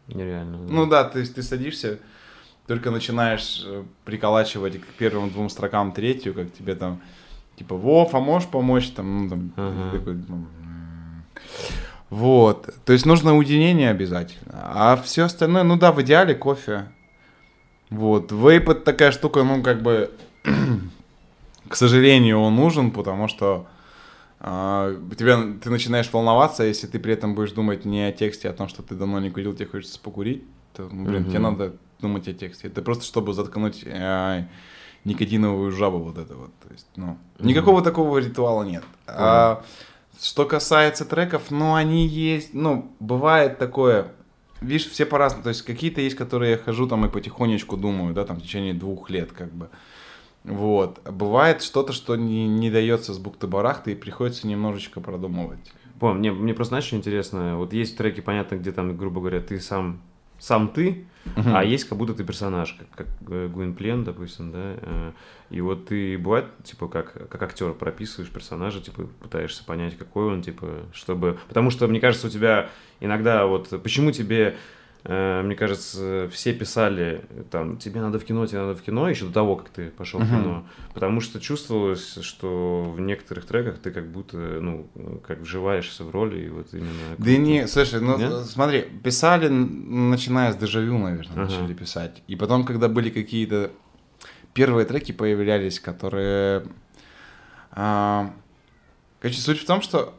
[0.08, 0.58] Нереально.
[0.58, 1.98] ну да, есть ты садишься,
[2.66, 7.00] только начинаешь э, приколачивать к первым двум строкам третью, как тебе там,
[7.56, 8.88] типа, Вов, а можешь помочь?
[8.90, 9.50] Там, ну, там,
[9.90, 10.46] ты такой, ну,
[12.10, 12.74] вот.
[12.84, 14.52] То есть нужно уединение обязательно.
[14.62, 16.86] А все остальное, ну да, в идеале кофе.
[17.94, 18.32] Вот.
[18.32, 20.10] Вейп это такая штука, ну, как бы,
[21.68, 23.66] к сожалению, он нужен, потому что
[24.40, 28.50] у тебя, ты начинаешь волноваться, если ты при этом будешь думать не о тексте, а
[28.50, 31.30] о том, что ты давно не курил, тебе хочется покурить, то, ну, блин, Мгм.
[31.30, 32.68] тебе надо думать о тексте.
[32.68, 34.44] Это просто чтобы заткнуть э,
[35.04, 36.50] никотиновую жабу вот это вот.
[36.62, 37.48] То есть, ну, Мгм.
[37.48, 38.84] никакого такого ритуала нет.
[39.06, 39.62] А,
[40.20, 44.12] что касается треков, ну, они есть, ну, бывает такое,
[44.64, 48.24] видишь, все по-разному, то есть какие-то есть, которые я хожу там и потихонечку думаю, да,
[48.24, 49.68] там в течение двух лет как бы.
[50.44, 51.00] Вот.
[51.10, 55.72] Бывает что-то, что не, не дается с бухты-барахты, и приходится немножечко продумывать.
[55.98, 59.40] Помню, мне, мне просто, знаешь, что интересно, вот есть треки, понятно, где там, грубо говоря,
[59.40, 60.02] ты сам,
[60.38, 61.06] сам ты,
[61.36, 61.56] Мгм.
[61.56, 65.12] а есть как будто ты персонаж, как, как э, Гуинплен, допустим, да, э,
[65.50, 70.42] и вот ты, бывает, типа, как, как актер прописываешь персонажа, типа, пытаешься понять, какой он,
[70.42, 71.38] типа, чтобы...
[71.48, 72.68] Потому что, мне кажется, у тебя
[73.04, 73.68] иногда вот...
[73.82, 74.56] Почему тебе,
[75.04, 79.26] э, мне кажется, все писали, там, тебе надо в кино, тебе надо в кино, еще
[79.26, 80.32] до того, как ты пошел в Мгм.
[80.42, 84.88] кино, потому что чувствовалось, что в некоторых треках ты как будто, ну,
[85.26, 87.16] как вживаешься в роли, и вот именно...
[87.18, 88.32] Да не, слушай, ну Нет?
[88.46, 91.52] смотри, писали, начиная с дежавю, наверное, Ага.
[91.52, 92.22] начали писать.
[92.26, 93.70] И потом, когда были какие-то
[94.54, 96.64] первые треки появлялись, которые...
[97.72, 98.30] а,
[99.20, 100.14] короче, суть в том, что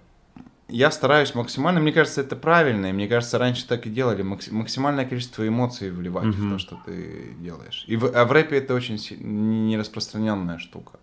[0.67, 4.51] я стараюсь максимально, мне кажется, это правильно, и мне кажется, раньше так и делали, макс-
[4.51, 6.53] максимальное количество эмоций вливать в Мгм.
[6.53, 7.83] то, что ты делаешь.
[7.87, 10.99] И в, а в рэпе это очень си- не распространенная штука.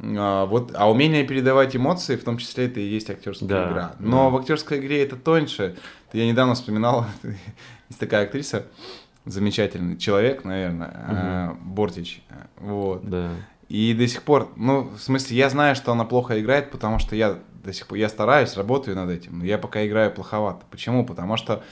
[0.00, 3.96] А, вот, а умение передавать эмоции, в том числе, это и есть актерская Да, игра.
[3.98, 4.28] Но да.
[4.30, 5.76] в актерской игре это тоньше.
[6.12, 7.06] Я недавно вспоминал,
[7.88, 8.66] есть такая актриса,
[9.26, 12.22] замечательный человек, наверное, а, Бортич.
[12.56, 13.08] Вот.
[13.08, 13.30] Да.
[13.68, 17.14] И до сих пор, ну, в смысле, я знаю, что она плохо играет, потому что
[17.16, 20.64] я до сих пор, я стараюсь, работаю над этим, но я пока играю плоховато.
[20.70, 21.04] Почему?
[21.06, 21.62] Потому что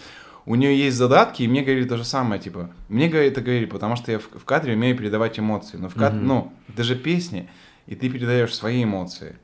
[0.46, 3.96] у нее есть задатки, и мне говорили то же самое, типа, мне это говорили, потому
[3.96, 6.28] что я в, в кадре умею передавать эмоции, но в кадре, Мгм.
[6.28, 7.48] ну, это же песни,
[7.86, 9.36] и ты передаешь свои эмоции.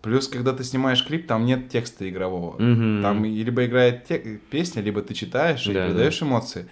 [0.00, 2.60] Плюс, когда ты снимаешь клип, там нет текста игрового.
[2.60, 3.02] Мгм.
[3.02, 6.66] Там либо играет те- песня, либо ты читаешь и Да, передаешь эмоции.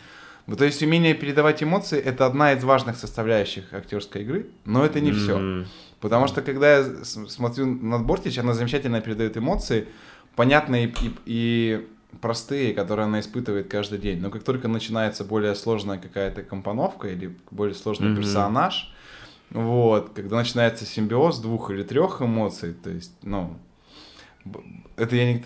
[0.57, 5.13] То есть умение передавать эмоции это одна из важных составляющих актерской игры, но это не
[5.13, 5.65] все.
[6.01, 9.87] Потому что когда я смотрю на Бортич, она замечательно передает эмоции,
[10.37, 11.87] понятные и, и-
[12.21, 14.21] простые, которые она испытывает каждый день.
[14.21, 18.93] Но как только начинается более сложная какая-то компоновка или более сложный персонаж,
[19.51, 23.57] вот, когда начинается симбиоз двух или трех эмоций, то есть, ну,
[24.97, 25.39] это я не...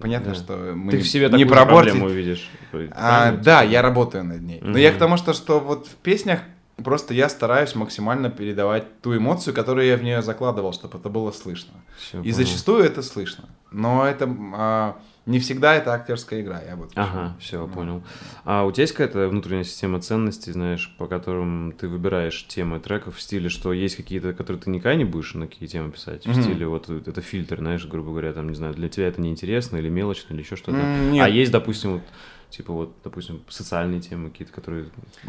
[0.00, 0.34] Понятно, Да.
[0.34, 2.50] что мы Ты не, в себе не такую проблему видишь.
[2.92, 4.60] А, да, я работаю над ней.
[4.62, 4.78] Но Мгм.
[4.78, 6.40] я к тому, что, что вот в песнях
[6.82, 11.30] просто я стараюсь максимально передавать ту эмоцию, которую я в нее закладывал, чтобы это было
[11.32, 11.74] слышно.
[11.98, 12.34] Всё, И понял.
[12.36, 13.44] зачастую это слышно.
[13.70, 14.96] Но это а,
[15.30, 16.60] не всегда это актерская игра.
[16.62, 17.72] Я вот Ага, все, Ну.
[17.72, 18.02] понял.
[18.44, 23.16] А у тебя есть какая-то внутренняя система ценностей, знаешь, по которым ты выбираешь темы треков
[23.16, 26.24] в стиле, что есть какие-то, которые ты никогда не будешь на какие темы писать?
[26.24, 26.42] В Мгм.
[26.42, 29.88] стиле вот это фильтр, знаешь, грубо говоря, там, не знаю, для тебя это неинтересно или
[29.88, 30.82] мелочно, или еще что-то.
[30.82, 31.24] Нет.
[31.24, 32.02] А есть, допустим, вот,
[32.50, 34.86] типа вот, допустим, социальные темы какие-то, которые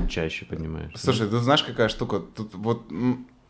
[0.09, 0.91] чаще поднимаешь.
[0.95, 2.19] Слушай, ты знаешь, какая штука?
[2.19, 2.91] Тут вот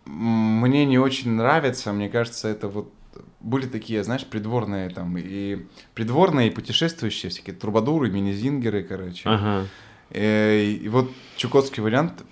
[0.06, 2.92] мне не очень нравится, мне кажется, это вот
[3.40, 9.30] были такие, знаешь, придворные там и придворные и путешествующие всякие трубадуры, мини-зингеры, короче.
[9.30, 9.68] Ага.
[10.12, 12.24] Э, И вот чукотский вариант,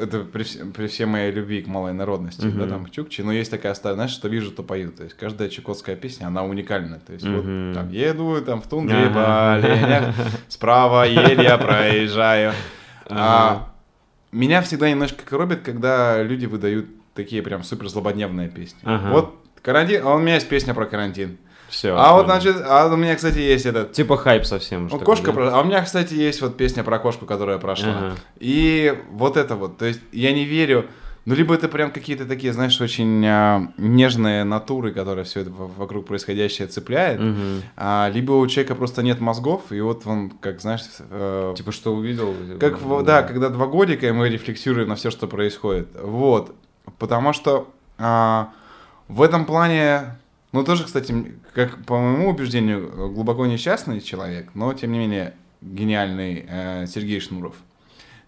[0.00, 2.68] это при, при всей моей любви к малой народности, да, Мгм.
[2.68, 4.92] там, к чукче, но есть такая старая, знаешь, что вижу, то пою.
[4.92, 6.98] То есть каждая чукотская песня, она уникальна.
[7.00, 7.36] То есть Мгм.
[7.36, 9.14] вот там еду, там в тундре Ага.
[9.14, 10.14] по оленях,
[10.48, 12.52] справа еле я проезжаю.
[13.06, 13.68] А, Ага.
[14.30, 18.78] меня всегда немножко коробит, когда люди выдают такие прям супер злободневные песни.
[18.84, 19.10] Ага.
[19.10, 21.38] Вот карантин, а у меня есть песня про карантин.
[21.68, 21.96] Все.
[21.96, 23.92] А вот, значит, а у меня, кстати, есть этот...
[23.92, 24.88] Типа хайп совсем.
[24.92, 25.54] Ну, кошка про...
[25.54, 27.90] А у меня, кстати, есть вот песня про кошку, которая прошла.
[27.96, 28.16] Ага.
[28.38, 29.78] И вот это вот.
[29.78, 30.86] То есть я не верю...
[31.24, 36.04] Ну, либо это прям какие-то такие, знаешь, очень а, нежные натуры, которые все это вокруг
[36.04, 37.20] происходящее цепляет.
[37.20, 37.62] Мгм.
[37.76, 41.94] А, либо у человека просто нет мозгов, и вот он, как, знаешь, э, Типа что
[41.94, 42.34] увидел?
[42.58, 45.88] как, в- да, когда два годика, и мы рефлексируем на все, что происходит.
[45.94, 46.56] Вот.
[46.98, 48.48] Потому что а,
[49.12, 50.16] в этом плане,
[50.52, 56.46] ну, тоже, кстати, как по моему убеждению, глубоко несчастный человек, но, тем не менее, гениальный
[56.48, 57.54] э, Сергей Шнуров.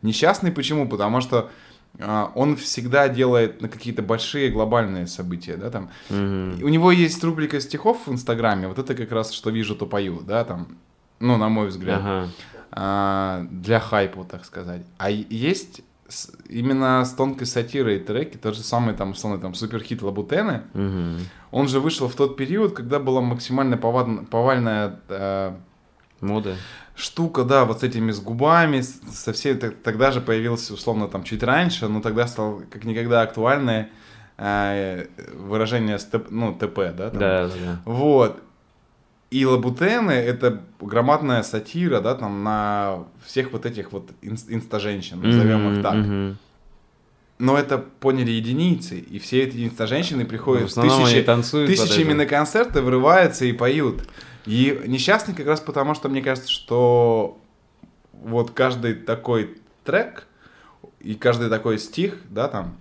[0.02, 0.86] Несчастный почему?
[0.86, 1.50] Потому что
[1.98, 5.90] а, он всегда делает на какие-то большие глобальные события, да, там.
[6.10, 6.62] Мгм.
[6.62, 10.20] У него есть рубрика стихов в Инстаграме, вот это как раз, что вижу, то пою,
[10.20, 10.76] да, там,
[11.18, 12.28] ну, на мой взгляд Ага.
[12.72, 14.82] а, для хайпа, так сказать.
[14.98, 20.02] А есть с- именно с тонкой сатирой треки, тот же самый там, условно, там, суперхит
[20.02, 21.18] Лабутены, Мгм.
[21.50, 25.52] он же вышел в тот период, когда была максимально повадна- повальная э,
[26.20, 26.56] Мода.
[26.94, 31.42] штука, да, вот с этими с губами, со всей, тогда же появился, условно, там, чуть
[31.42, 33.88] раньше, но тогда стало как никогда актуальное
[34.36, 37.18] э, выражение СТП, ну, ТП, да, там.
[37.20, 37.80] Да, да.
[37.84, 38.42] Вот.
[39.30, 45.66] И лабутены— это громадная сатира, да, там, на всех вот этих вот инс- инста-женщин, назовем
[45.68, 45.94] их Мгм, так.
[45.94, 46.36] мгм.
[47.38, 52.26] Но это поняли единицы, и все эти инста-женщины приходят Ну, В тысячи, танцуют тысячами на
[52.26, 54.08] концерты, врываются и поют.
[54.46, 57.38] И несчастный как раз потому, что мне кажется, что
[58.12, 60.26] вот каждый такой трек
[61.00, 62.76] и каждый такой стих, да, там,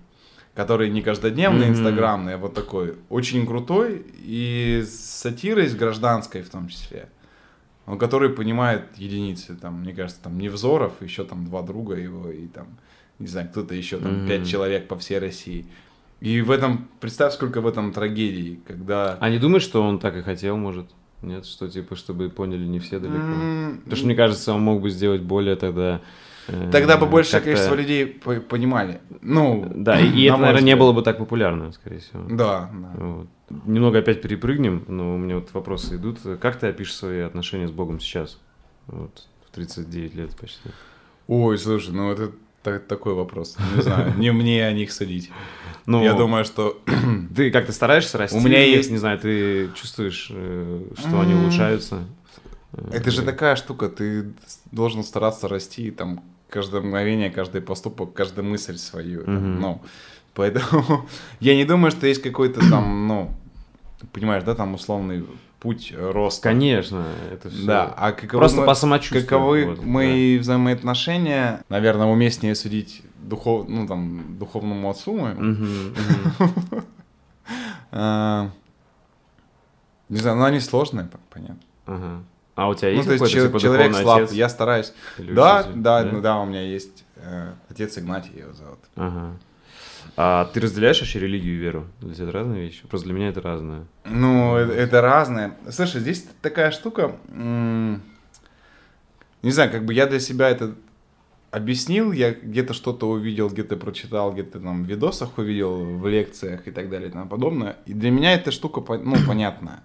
[0.56, 1.72] который не каждодневный, Мгм.
[1.72, 7.10] инстаграмный, а вот такой, очень крутой и с сатирой, с гражданской в том числе,
[7.88, 12.48] но который понимает единицы, там, мне кажется, там, Невзоров, еще там два друга его, и
[12.48, 12.68] там,
[13.20, 14.28] не знаю, кто-то еще, там, Мгм.
[14.28, 15.66] пять человек по всей России.
[16.22, 19.18] И в этом, представь, сколько в этом трагедии, когда...
[19.20, 20.86] А не думаешь, что он так и хотел, может?
[21.22, 23.18] Нет, что типа, чтобы поняли не все далеко.
[23.36, 26.02] М, Потому что, мне кажется, он мог бы сделать более тогда...
[26.48, 29.02] э, Тогда бы большее количество людей по- понимали.
[29.22, 32.24] Ну, Да, и, это, наверное, не было бы так популярно, скорее всего.
[32.30, 32.70] Да.
[32.96, 33.28] Вот.
[33.66, 36.20] Немного опять перепрыгнем, но у меня вот вопросы идут.
[36.42, 38.40] Как ты опишешь свои отношения с Богом сейчас?
[38.88, 40.70] Вот, в 39 лет почти.
[41.28, 42.32] Ой, слушай, ну это
[42.64, 43.58] та- такой вопрос.
[43.76, 45.32] Не знаю, не мне о них судить.
[45.86, 46.82] Ну, Я думаю, что...
[47.36, 48.38] ты как-то стараешься расти?
[48.38, 52.06] У меня есть- Не знаю, ты чувствуешь, э, что они улучшаются?
[52.72, 54.32] Э, Это же такая штука, ты
[54.72, 56.24] должен стараться расти, там,
[56.54, 59.24] каждое мгновение, каждый поступок, каждая мысль свою.
[59.24, 59.62] там, Мгм.
[59.62, 59.82] Ну,
[60.36, 61.08] поэтому
[61.40, 63.32] я не думаю, что есть какой-то там, ну,
[64.14, 65.26] понимаешь, да, там условный
[65.60, 66.44] путь роста.
[66.50, 67.66] Конечно, это все.
[67.66, 69.24] Да, а каковы Просто мы- по самочувствию.
[69.24, 75.22] Каковы вот, мои взаимоотношения, наверное, уместнее судить духов, ну, там, духовному отцу да.
[75.24, 75.94] моему.
[77.96, 78.50] А,
[80.10, 82.24] Не знаю, но они сложные, понятно.
[82.56, 84.32] А у тебя Ну, есть то есть типа, человек слаб, отец?
[84.32, 84.94] я стараюсь.
[85.18, 85.82] Или Да, учитель?
[85.82, 88.80] да, ну да, у меня есть э, отец Игнатий его зовут.
[88.96, 89.32] Ага.
[90.16, 91.88] А ты разделяешь вообще религию и веру?
[92.02, 92.86] Для тебя это разные вещи?
[92.88, 93.86] Просто для меня это разное.
[94.06, 95.58] Ну, э- это разное.
[95.72, 97.16] Слушай, здесь такая штука,
[99.42, 100.76] не знаю, как бы я для себя это
[101.52, 106.72] объяснил, я где-то что-то увидел, где-то прочитал, где-то там в видосах увидел, в лекциях и
[106.72, 107.78] так далее и тому подобное.
[107.86, 109.82] И для меня эта штука, ну, понятная.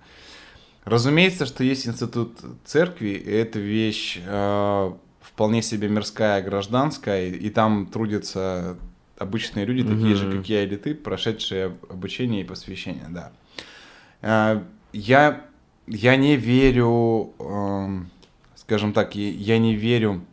[0.89, 7.51] Разумеется, что есть институт церкви, и это вещь э, вполне себе мирская, гражданская, и, и
[7.51, 8.79] там трудятся
[9.19, 13.33] обычные люди, такие же, как я или ты, прошедшие об- обучение и посвящение, да.
[14.23, 14.63] Э,
[14.95, 15.45] я,
[15.87, 18.09] я не верю, эм,
[18.57, 20.25] скажем так, я- я не верю,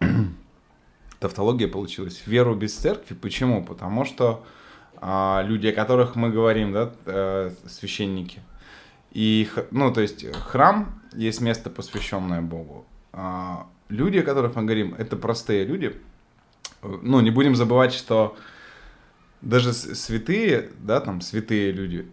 [1.18, 3.14] тавтология получилась, в веру без церкви.
[3.14, 3.64] Почему?
[3.64, 4.44] Потому что
[5.00, 8.40] а, люди, о которых мы говорим, да, э, священники,
[9.16, 12.84] и, ну, то есть храм есть место, посвященное Богу.
[13.12, 15.98] А, люди, о которых мы говорим, это простые люди.
[16.82, 18.36] Э, Ну, не будем забывать, что
[19.40, 22.06] даже святые, да, там, святые люди,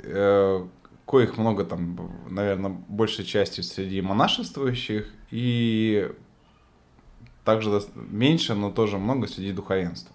[0.00, 0.66] э,
[1.06, 1.96] коих много там,
[2.28, 6.12] наверное, большей частью среди монашествующих, и
[7.42, 10.14] также меньше, но тоже много среди духовенства.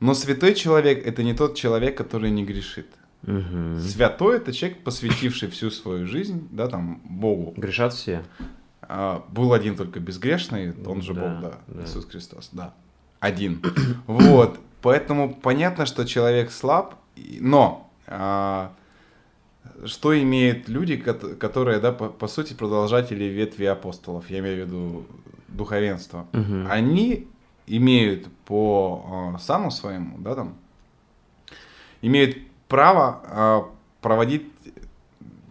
[0.00, 2.88] Но святой человек это не тот человек, который не грешит.
[3.26, 3.80] Мгм.
[3.80, 7.52] Святой это человек, посвятивший всю свою жизнь, да, там, Богу.
[7.56, 8.22] Грешат все.
[8.82, 11.84] А, был один только безгрешный, он же Да, Бог, да, да.
[11.84, 12.72] Иисус Христос, да.
[13.20, 13.62] Один.
[14.06, 14.58] Вот.
[14.82, 16.94] Поэтому понятно, что человек слаб,
[17.40, 18.72] но а,
[19.84, 24.68] что имеют люди, кот- которые, да, по, по сути, продолжатели ветви апостолов, я имею в
[24.68, 25.06] виду
[25.48, 26.26] духовенство.
[26.32, 26.68] Мгм.
[26.70, 27.26] Они
[27.66, 30.54] имеют по а, сану своему, да, там,
[32.02, 34.46] имеют право а, проводить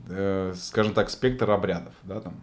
[0.09, 2.33] э, скажем так, спектр обрядов, да, там,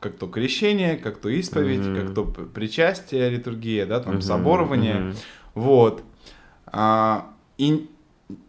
[0.00, 2.06] как то крещение, как то исповедь, mm-hmm.
[2.06, 4.22] как то причастие, литургия, да, там, mm-hmm.
[4.22, 5.16] соборование, mm-hmm.
[5.54, 6.02] вот.
[6.66, 7.88] А, и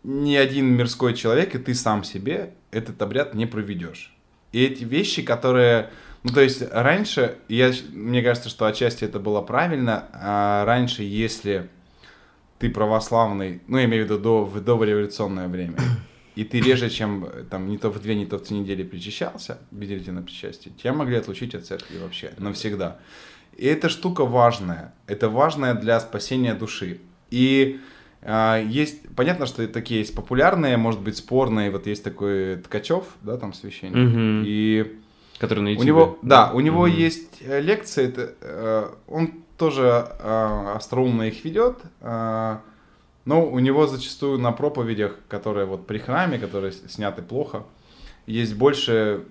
[0.04, 4.16] ни один мирской человек, и ты сам себе этот обряд не проведешь.
[4.52, 5.90] И эти вещи, которые...
[6.24, 11.70] Ну, то есть раньше, я, мне кажется, что отчасти это было правильно, а раньше, если
[12.60, 15.76] ты православный, ну, я имею в виду до, в дореволюционное время,
[16.36, 19.60] и ты реже, чем там не то в две, не то в три недели причащался,
[19.72, 23.00] видите на причастие, тебя могли отлучить от церкви вообще навсегда.
[23.58, 24.94] И эта штука важная.
[25.06, 27.02] Это важная для спасения души.
[27.30, 27.80] И
[28.22, 31.70] а, есть, понятно, что такие есть популярные, может быть, спорные.
[31.70, 33.96] Вот есть такой Ткачев, да, там священник.
[33.96, 34.44] Угу.
[34.46, 35.00] И
[35.40, 35.84] который на YouTube.
[35.84, 36.88] У него, да, у него угу.
[36.88, 38.08] есть э, лекции.
[38.08, 41.78] Это, э, он тоже э, остроумно их ведет.
[43.26, 47.64] Но у него зачастую на проповедях, которые вот при храме, которые сняты плохо,
[48.26, 49.26] есть больше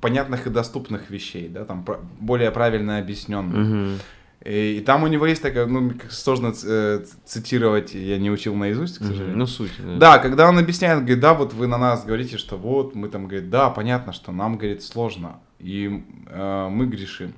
[0.00, 1.86] понятных и доступных вещей, да, там
[2.20, 3.66] более правильно объясненных.
[3.66, 4.02] Угу.
[4.44, 8.98] И, и там у него есть такая, ну, сложно э, цитировать, я не учил наизусть,
[8.98, 9.34] к сожалению.
[9.34, 9.38] Mm-hmm.
[9.38, 9.72] Ну, суть.
[9.78, 9.96] Да.
[9.96, 13.26] да, когда он объясняет, говорит, да, вот вы на нас говорите, что вот, мы там,
[13.26, 17.32] говорит, да, понятно, что нам, говорит, сложно, и э, мы грешим,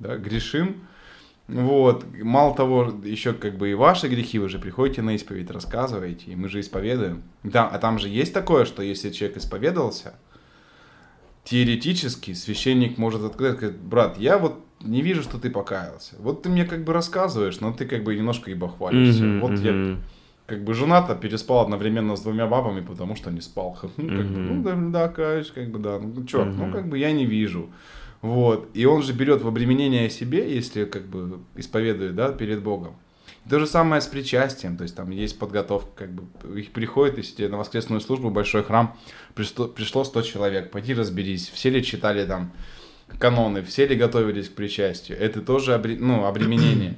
[0.00, 0.82] да, грешим,
[1.46, 6.30] вот, мало того, еще как бы и ваши грехи, вы же приходите на исповедь, рассказываете,
[6.30, 7.22] и мы же исповедуем.
[7.42, 10.14] Да, а там же есть такое, что если человек исповедовался,
[11.44, 16.16] теоретически священник может отказать, сказать, брат, я вот не вижу, что ты покаялся.
[16.18, 19.24] Вот ты мне как бы рассказываешь, но ты как бы немножко и бахвалишься.
[19.24, 19.90] Mm-hmm, вот mm-hmm.
[19.92, 19.98] я
[20.46, 23.78] как бы женат, переспал одновременно с двумя бабами, потому что не спал.
[23.96, 25.98] Ну, как бы, ну да, да, каюсь, как бы, да.
[25.98, 26.66] Ну, черт, mm-hmm.
[26.66, 27.70] ну, как бы я не вижу.
[28.24, 28.70] Вот.
[28.72, 32.96] И он же берет в обременение себе, если как бы исповедует, да, перед Богом.
[33.50, 37.46] То же самое с причастием, то есть там есть подготовка, как бы их приходит, если
[37.48, 38.96] на воскресную службу, большой храм,
[39.34, 42.54] пришло, пришло 100 человек, пойди разберись, все ли читали там
[43.18, 46.96] каноны, все ли готовились к причастию, это тоже обре, ну, обременение.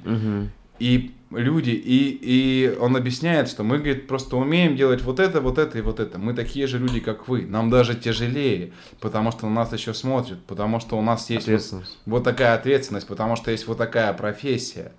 [0.79, 5.57] И люди, и, и он объясняет, что мы, говорит, просто умеем делать вот это, вот
[5.57, 6.17] это и вот это.
[6.17, 7.45] Мы такие же люди, как вы.
[7.45, 11.83] Нам даже тяжелее, потому что на нас еще смотрят, потому что у нас есть вот,
[12.05, 14.93] вот такая ответственность, потому что есть вот такая профессия.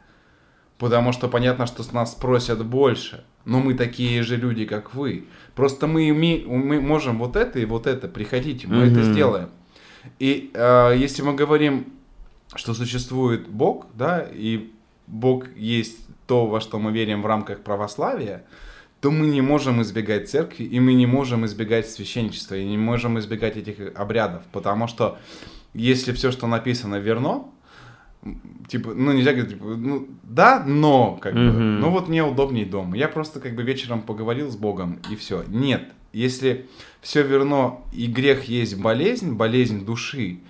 [0.77, 3.25] Потому что понятно, что с нас спросят больше.
[3.45, 5.25] Но мы такие же люди, как вы.
[5.57, 8.07] Просто мы, уме, мы можем вот это и вот это.
[8.07, 8.93] Приходите, мы mm-hmm.
[8.93, 9.49] это сделаем.
[10.19, 11.93] И э, если мы говорим,
[12.55, 14.71] что существует Бог, да, и
[15.09, 15.99] Бог есть
[16.29, 18.45] то, во что мы верим в рамках православия,
[19.01, 23.19] то мы не можем избегать церкви, и мы не можем избегать священничества, и не можем
[23.19, 25.19] избегать этих обрядов, потому что
[25.75, 27.47] если все, что написано, верно,
[28.69, 31.53] типа, ну нельзя говорить, типа, ну да, но, как mm-hmm.
[31.53, 32.97] бы, ну вот мне удобнее дома.
[32.97, 35.45] Я просто как бы вечером поговорил с Богом, и все.
[35.47, 36.67] Нет, если
[37.01, 40.41] все верно и грех есть болезнь, болезнь души,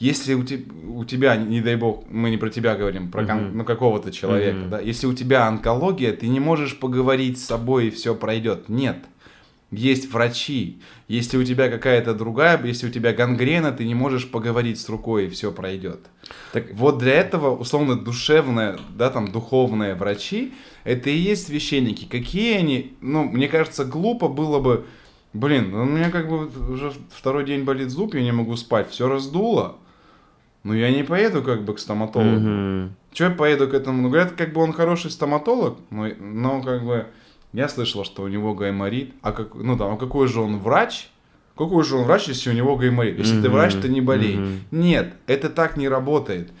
[0.00, 3.50] если у, te, у тебя, не дай бог, мы не про тебя говорим, про uh-huh.
[3.52, 4.68] ну, какого-то человека, uh-huh.
[4.70, 8.70] да, если у тебя онкология, ты не можешь поговорить с собой и все пройдет.
[8.70, 8.96] Нет.
[9.70, 10.80] Есть врачи.
[11.06, 15.26] Если у тебя какая-то другая, если у тебя гангрена, ты не можешь поговорить с рукой
[15.26, 16.00] и все пройдет.
[16.52, 16.72] Так...
[16.72, 22.06] Вот для этого, условно, душевные, да, там, духовные врачи, это и есть священники.
[22.06, 24.86] Какие они, ну, мне кажется, глупо было бы
[25.32, 28.90] Блин, ну, у меня как бы уже второй день болит зуб, я не могу спать,
[28.90, 29.76] все раздуло.
[30.62, 32.46] Ну я не поеду как бы к стоматологу.
[32.46, 32.90] Mm-hmm.
[33.12, 34.02] Че я поеду к этому?
[34.02, 37.06] Ну говорят, как бы он хороший стоматолог, но, но как бы
[37.52, 39.14] я слышал, что у него гайморит.
[39.22, 41.08] А как, ну там, а какой же он врач?
[41.56, 43.18] Какой же он врач, если у него гайморит?
[43.18, 43.42] Если mm-hmm.
[43.42, 44.36] ты врач, ты не болей.
[44.36, 44.58] Mm-hmm.
[44.70, 46.52] Нет, это так не работает.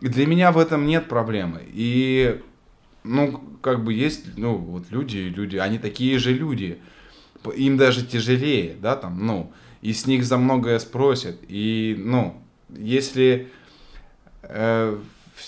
[0.00, 1.62] И для меня в этом нет проблемы.
[1.66, 2.40] И
[3.04, 6.78] ну как бы есть, ну вот люди, люди, они такие же люди
[7.56, 11.38] им даже тяжелее, да, там, ну, и с них за многое спросят.
[11.48, 13.48] И, ну, если
[14.42, 14.98] э,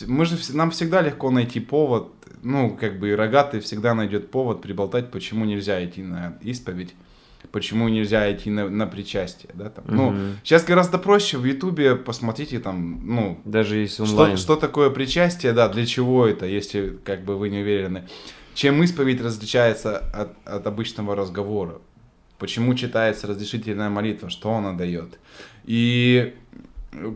[0.07, 2.12] мы же нам всегда легко найти повод,
[2.43, 6.95] ну, как бы и рогатый всегда найдет повод приболтать, почему нельзя идти на исповедь,
[7.53, 9.85] почему нельзя идти на, на причастие, да, там.
[9.85, 9.95] Угу.
[9.95, 14.37] Ну, сейчас гораздо проще в Ютубе посмотрите там, ну, даже если онлайн.
[14.37, 18.09] Что, что такое причастие, да, для чего это, если как бы вы не уверены.
[18.55, 21.81] Чем исповедь различается от, от обычного разговора?
[22.39, 24.29] Почему читается разрешительная молитва?
[24.29, 25.18] Что она дает?
[25.64, 26.35] И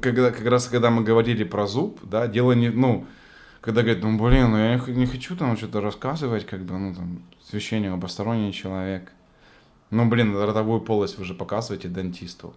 [0.01, 3.07] когда, как раз когда мы говорили про зуб, да, дело не, ну,
[3.61, 7.22] когда говорят, ну, блин, ну, я не хочу там что-то рассказывать, как бы, ну, там,
[7.43, 9.11] священник, посторонний человек.
[9.91, 12.55] Ну, блин, ротовую полость вы же показываете дантисту.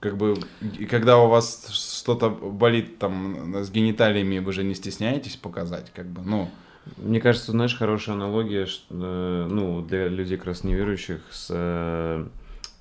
[0.00, 0.36] Как бы,
[0.78, 6.06] и когда у вас что-то болит там с гениталиями, вы же не стесняетесь показать, как
[6.06, 6.50] бы, ну...
[6.96, 12.26] Мне кажется, знаешь, хорошая аналогия, что, э, ну, для людей как раз неверующих с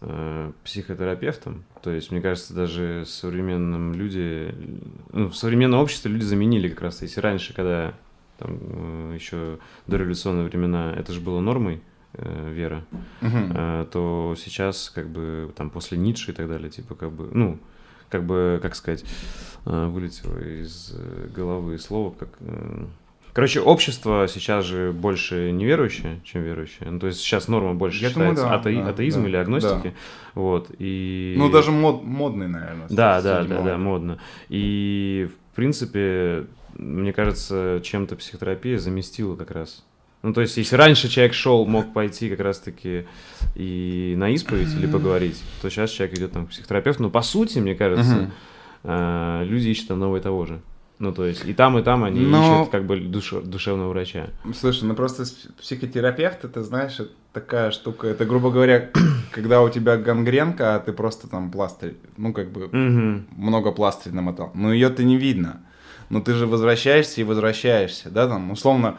[0.01, 1.63] э, психотерапевтом.
[1.81, 4.53] То есть, мне кажется, даже современном люди,
[5.11, 7.01] ну, в современном обществе люди заменили как раз.
[7.01, 7.93] Если раньше, когда
[8.37, 11.81] там э, еще до революционные времена это же было нормой,
[12.13, 12.83] э, вера,
[13.21, 17.59] э, то сейчас как бы там после Ницше и так далее, типа как бы, ну,
[18.09, 19.05] как бы, как сказать,
[19.65, 20.93] э, вылетело из
[21.33, 22.29] головы слово, как...
[22.41, 22.85] э,
[23.33, 26.89] Короче, общество сейчас же больше неверующее, чем верующее.
[26.89, 29.35] Ну, то есть сейчас норма больше Я думаю, считается да, атеи- да, атеизм да, или
[29.37, 29.93] агностики.
[30.35, 31.35] Вот, и...
[31.37, 32.87] Ну, даже мод, модный, наверное.
[32.89, 34.19] Да, да, да, да, модно.
[34.49, 36.45] И, в принципе,
[36.77, 39.83] мне кажется, чем-то психотерапия заместила как раз.
[40.23, 43.05] Ну, то есть, если раньше человек шел, мог пойти как раз-таки
[43.55, 47.03] и на исповедь или поговорить, то сейчас человек идет там к психотерапевту.
[47.03, 48.29] Но, по сути, мне кажется,
[48.83, 50.61] э, люди ищут одного и того же.
[51.01, 54.27] Ну, то есть, и там, и там они Но- ищут как бы душ- душевного врача.
[54.55, 55.23] Слушай, ну просто
[55.59, 58.91] психотерапевт, это, знаешь, это такая штука, это, грубо говоря,
[59.31, 63.25] когда у тебя гангренка, а ты просто там пластырь, ну, как бы, Мгм.
[63.35, 64.51] много пластырь намотал.
[64.53, 65.61] Но ее-то не видно.
[66.09, 68.97] Но ты же возвращаешься и возвращаешься, да, там, условно,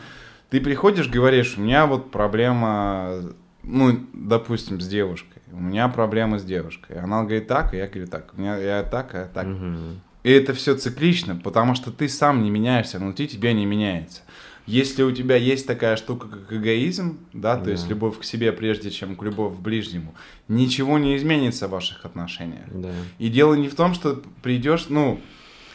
[0.50, 3.20] ты приходишь, говоришь, у меня вот проблема,
[3.62, 5.40] ну, допустим, с девушкой.
[5.52, 6.98] У меня проблема с девушкой.
[6.98, 8.32] Она говорит так, и я говорю так.
[8.36, 9.46] У меня я так, а я так.
[9.46, 10.00] Мгм.
[10.22, 14.22] И это все циклично, потому что ты сам не меняешься, внутри тебя не меняется.
[14.66, 17.70] Если у тебя есть такая штука, как эгоизм, да, то Да.
[17.72, 20.14] есть любовь к себе прежде, чем к любовь к ближнему,
[20.46, 22.66] ничего не изменится в ваших отношениях.
[22.72, 22.90] Да.
[23.18, 25.20] И дело не в том, что придешь, ну,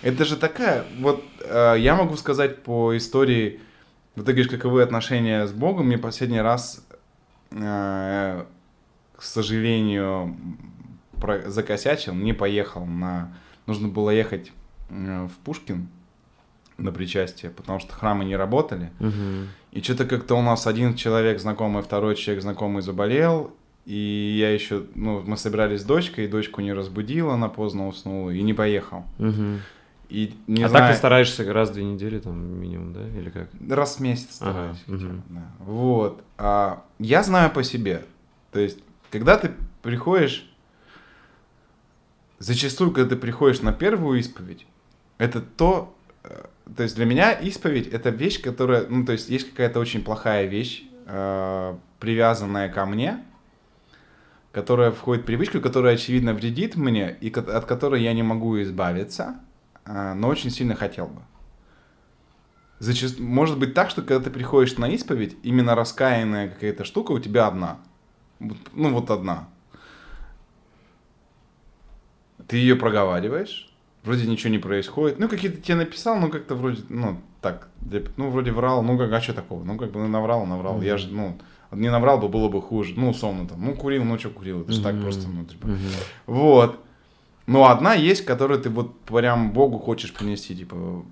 [0.01, 3.59] это же такая, вот э, я могу сказать по истории,
[4.15, 6.87] вот ты говоришь, каковы отношения с Богом, мне последний раз,
[7.51, 8.45] э,
[9.17, 10.37] к сожалению,
[11.19, 13.35] про- закосячил, не поехал на,
[13.67, 14.51] нужно было ехать
[14.89, 15.87] э, в Пушкин
[16.77, 19.47] на причастие, потому что храмы не работали, Мгм.
[19.71, 23.51] и что-то как-то у нас один человек знакомый, второй человек знакомый заболел,
[23.85, 28.31] и я еще, ну, мы собирались с дочкой, и дочку не разбудила, она поздно уснула,
[28.31, 29.05] и не поехал.
[29.17, 29.61] Мгм.
[30.09, 33.07] И не а знаю, так ты стараешься раз в две недели, там, минимум, да?
[33.07, 33.49] Или как?
[33.69, 34.83] раз в месяц Ага, стараюсь.
[34.87, 35.23] мгм.
[35.29, 35.51] да.
[35.59, 36.23] Вот.
[36.37, 38.03] А, я знаю по себе.
[38.51, 38.79] То есть,
[39.11, 39.51] когда ты
[39.81, 40.49] приходишь,
[42.39, 44.65] зачастую, когда ты приходишь на первую исповедь,
[45.17, 49.49] это то, э, то есть для меня исповедь это вещь, которая, ну то есть есть
[49.49, 53.23] какая-то очень плохая вещь, э, привязанная ко мне,
[54.51, 59.39] которая входит в привычку, которая очевидно вредит мне и от которой я не могу избавиться,
[59.85, 61.21] э, но очень сильно хотел бы.
[62.79, 63.19] Зачаст...
[63.19, 67.47] Может быть так, что когда ты приходишь на исповедь, именно раскаянная какая-то штука у тебя
[67.47, 67.79] одна.
[68.39, 69.47] Ну вот одна.
[72.47, 73.69] Ты ее проговариваешь,
[74.03, 75.19] вроде ничего не происходит.
[75.19, 77.67] Ну, какие-то тебе написал, ну, как-то вроде, ну, так,
[78.15, 79.63] ну, вроде врал, ну, как, а что такого?
[79.63, 80.81] Ну, как бы, ну, наврал, наврал.
[80.81, 81.37] Я же, ну,
[81.71, 82.93] не наврал бы, было бы хуже.
[82.95, 85.67] Ну, условно, там, ну, курил, ну, что курил, это же так просто, ну, типа.
[86.25, 86.79] Вот.
[87.47, 91.05] Но одна есть, которую ты вот прям Богу хочешь принести, типа,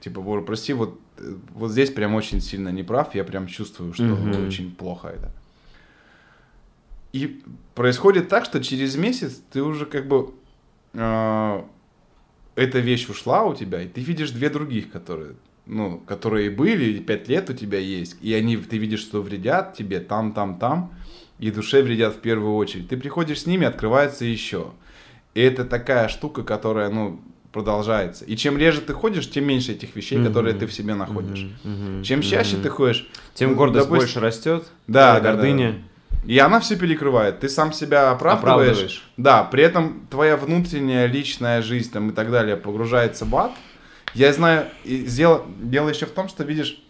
[0.00, 4.04] типа, Боже, прости, вот, э, вот здесь прям очень сильно неправ, я прям чувствую, что
[4.04, 4.46] Мгм.
[4.46, 5.32] очень плохо это.
[7.12, 7.42] И
[7.74, 10.30] происходит так, что через месяц ты уже как бы
[10.94, 11.62] э,
[12.54, 15.32] эта вещь ушла у тебя, и ты видишь две других, которые,
[15.66, 19.74] ну, которые были, и пять лет у тебя есть, и они, ты видишь, что вредят
[19.74, 20.94] тебе там, там, там,
[21.38, 22.88] и душе вредят в первую очередь.
[22.88, 24.70] Ты приходишь с ними, открывается еще.
[25.34, 27.20] И это такая штука, которая, ну,
[27.52, 28.24] продолжается.
[28.24, 30.28] И чем реже ты ходишь, тем меньше этих вещей, Мгм.
[30.28, 31.46] которые ты в себе находишь.
[31.64, 31.94] Мгм.
[31.96, 32.02] Мгм.
[32.04, 32.62] Чем чаще Мгм.
[32.62, 35.82] ты ходишь, Тем ну, гордость допустим- больше растет, Да, да, да, гордыня.
[36.24, 37.40] И она все перекрывает.
[37.40, 38.70] Ты сам себя оправдываешь.
[38.70, 39.10] Оправдываешь.
[39.16, 43.52] Да, при этом твоя внутренняя личная жизнь там, и так далее погружается в ад.
[44.14, 46.82] Я знаю, и дело, дело еще в том, что видишь,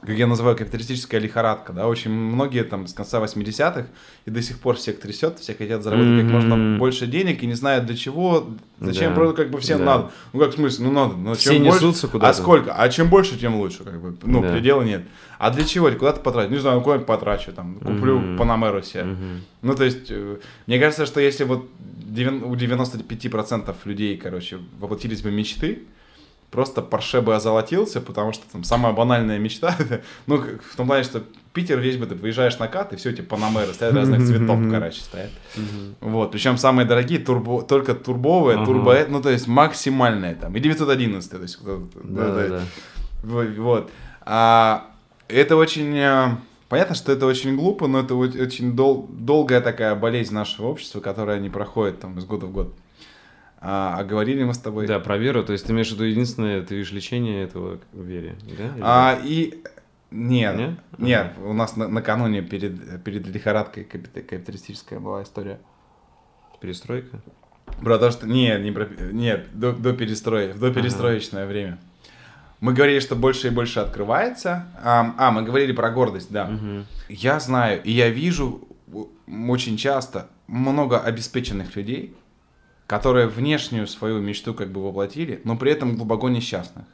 [0.00, 3.86] как я называю, капиталистическая лихорадка, да, очень многие там с конца 80-х
[4.26, 7.54] и до сих пор всех трясет, все хотят заработать как можно больше денег и не
[7.54, 8.48] знают для чего,
[8.78, 9.14] зачем, Да.
[9.16, 9.84] просто как бы всем Да.
[9.84, 10.10] надо.
[10.32, 12.30] Ну как в смысле, ну надо, но Все чем больше, несутся куда-то.
[12.30, 14.52] а сколько, а чем больше, тем лучше, как бы, ну Да.
[14.52, 15.02] предела нет.
[15.40, 15.90] А для чего?
[15.90, 16.52] Куда ты потратишь?
[16.52, 18.38] Не знаю, куда-нибудь потрачу, там, куплю Мгм.
[18.38, 19.04] Панамеру себе.
[19.04, 19.40] Мгм.
[19.62, 21.68] Ну, то есть, э, мне кажется, что если вот
[22.08, 25.82] у 95% людей, короче, воплотились бы мечты,
[26.50, 29.76] просто Порше бы озолотился, потому что там самая банальная мечта,
[30.26, 31.22] ну, в том плане, что
[31.52, 35.00] Питер весь бы, ты выезжаешь на кат, и все, эти Панамеры стоят разных цветов, короче,
[35.00, 35.30] стоят.
[36.00, 41.30] Вот, причем самые дорогие, турбо, только турбовые, турбо, ну, то есть максимальные там, и 911,
[41.30, 41.58] то есть,
[43.22, 43.90] вот.
[44.22, 44.86] А,
[45.28, 45.96] это очень...
[45.96, 46.28] э,
[46.68, 51.40] Понятно, что это очень глупо, но это очень дол- долгая такая болезнь нашего общества, которая
[51.40, 52.74] не проходит там из года в год.
[53.60, 54.86] А, а говорили мы с тобой...
[54.86, 55.42] Да, про веру.
[55.42, 58.64] То есть ты имеешь в виду единственное, ты видишь лечение этого в вере, да?
[58.64, 59.62] Или А, и
[60.10, 60.70] Нет, Нет?
[60.98, 65.58] нет, у нас на- накануне перед, перед лихорадкой капит- капиталистическая была история.
[66.60, 67.20] Перестройка?
[67.82, 68.26] Про то, что...
[68.26, 68.86] Нет, не про...
[69.12, 71.78] Нет, до, до перестроя, в доперестроечное время.
[72.60, 74.66] Мы говорили, что больше и больше открывается.
[74.82, 76.46] А, а, мы говорили про гордость, да.
[76.46, 76.86] Мгм.
[77.08, 78.66] Я знаю, и я вижу
[79.48, 82.16] очень часто много обеспеченных людей,
[82.88, 86.86] которые внешнюю свою мечту как бы воплотили, но при этом глубоко несчастных.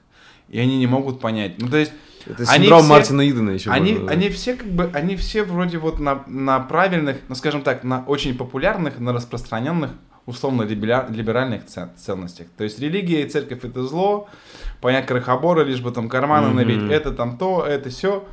[0.51, 1.55] И они не могут понять.
[1.59, 1.93] Ну, то есть...
[2.27, 3.71] Это синдром все- Мартина Идена еще.
[3.71, 7.63] Они, можно они все как бы, они все вроде вот на, на правильных, ну скажем
[7.63, 9.91] так, на очень популярных, на распространенных,
[10.27, 12.47] условно либера- либеральных ценностях.
[12.57, 14.27] То есть религия и церковь это зло,
[14.81, 16.57] понять крохобора, лишь бы там карманы Мгм.
[16.57, 18.27] набить, это там то, это все.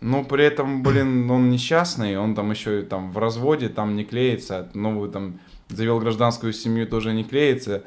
[0.00, 4.04] Но при этом, блин, он несчастный, он там еще и там в разводе, там не
[4.04, 5.40] клеится, новую там
[5.76, 7.84] завел гражданскую семью, тоже не клеится.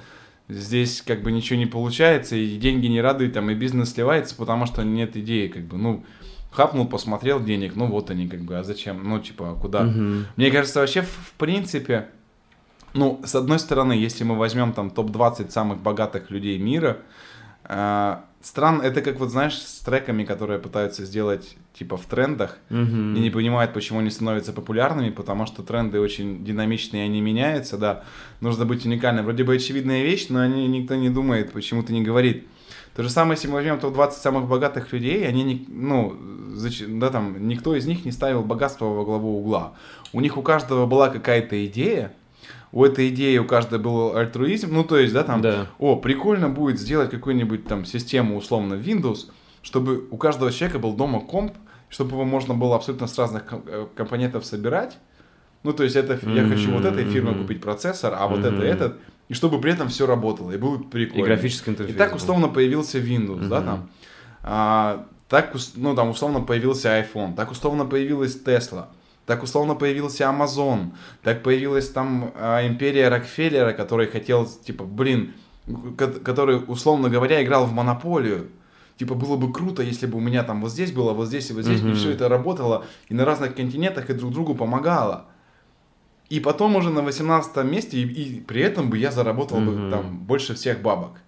[0.49, 4.65] Здесь как бы ничего не получается, и деньги не радуют, там и бизнес сливается, потому
[4.65, 6.05] что нет идеи, как бы, ну,
[6.51, 9.84] хапнул, посмотрел денег, ну вот они как бы, а зачем, ну типа, а куда?
[9.84, 10.26] Мгм.
[10.38, 12.07] Мне кажется, вообще, в, принципе,
[12.93, 16.97] ну, с одной стороны, если мы возьмем там топ-20 самых богатых людей мира,
[17.65, 23.15] э, стран, это как вот, знаешь, с треками, которые пытаются сделать, типа, в трендах, Мгм.
[23.15, 28.03] и не понимают, почему они становятся популярными, потому что тренды очень динамичные, они меняются, да.
[28.41, 29.26] Нужно быть уникальным.
[29.26, 32.47] Вроде бы очевидная вещь, но они, никто не думает, почему-то не говорит.
[32.95, 36.15] То же самое, если мы возьмем топ-20 самых богатых людей, они, не, ну,
[36.99, 39.73] да, там, никто из них не ставил богатство во главу угла.
[40.14, 42.14] У них у каждого была какая-то идея,
[42.77, 45.65] у этой идеи у каждого был альтруизм, ну, то есть, да, там, Да.
[45.79, 49.31] о, прикольно будет сделать какую-нибудь там систему, условно, Windows,
[49.63, 51.53] чтобы у каждого человека был дома комп,
[51.89, 54.99] чтобы его можно было абсолютно с разных э, компонентов собирать.
[55.63, 58.53] Ну, то есть, это я Мгм, хочу вот этой фирмы купить процессор, а вот Мгм.
[58.53, 61.25] это этот, и чтобы при этом все работало, и было И прикольно.
[61.25, 61.97] графический И интерфейс.
[61.97, 62.17] так был.
[62.17, 63.65] условно появился Windows, да, Мгм.
[63.65, 63.89] там.
[64.43, 68.85] А, так, ну, там условно появился iPhone, так условно появилась Tesla,
[69.27, 75.33] так условно появился Amazon, так появилась там а, империя Рокфеллера, который хотел, типа, блин,
[75.97, 78.47] ко- который, условно говоря, играл в монополию.
[78.97, 81.53] Типа, было бы круто, если бы у меня там вот здесь было, вот здесь и
[81.53, 81.93] вот здесь, и Мгм.
[81.95, 85.25] все это работало, и на разных континентах, и друг другу помогало.
[86.29, 89.91] И потом уже на 18 месте, и, и при этом бы я заработал бы Мгм.
[89.91, 91.21] там больше всех бабок.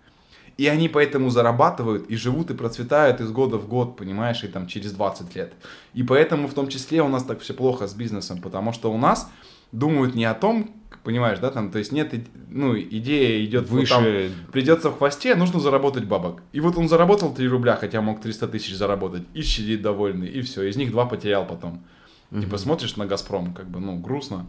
[0.60, 4.68] И они поэтому зарабатывают и живут и процветают из года в год, понимаешь, и там
[4.68, 5.54] через 20 лет.
[5.94, 8.98] И поэтому в том числе у нас так все плохо с бизнесом, потому что у
[8.98, 9.32] нас
[9.72, 10.76] думают не о том,
[11.06, 12.14] понимаешь, да, там, то есть нет,
[12.50, 14.32] ну, идея идет вот там, Выше.
[14.52, 16.42] придется в хвосте, нужно заработать бабок.
[16.52, 20.42] И вот он заработал 3 рубля, хотя мог 300 тысяч заработать, и сидит довольный, и
[20.42, 21.86] все, из них два потерял потом.
[22.32, 24.46] Типа смотришь на Газпром, как бы, ну, грустно.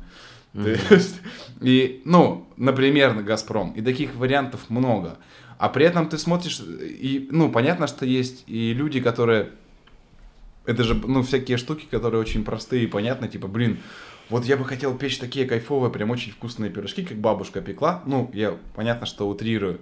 [0.53, 1.21] То есть,
[1.61, 3.71] и, ну, например, на Газпром.
[3.73, 5.19] И таких вариантов много.
[5.61, 9.51] А при этом ты смотришь, и, ну, понятно, что есть и люди, которые...
[10.65, 13.29] Это же, ну, всякие штуки, которые очень простые и понятны.
[13.29, 13.79] Типа, блин,
[14.31, 18.03] вот я бы хотел печь такие кайфовые, прям очень вкусные пирожки, как бабушка пекла.
[18.07, 19.81] Ну, я, понятно, что утрирую.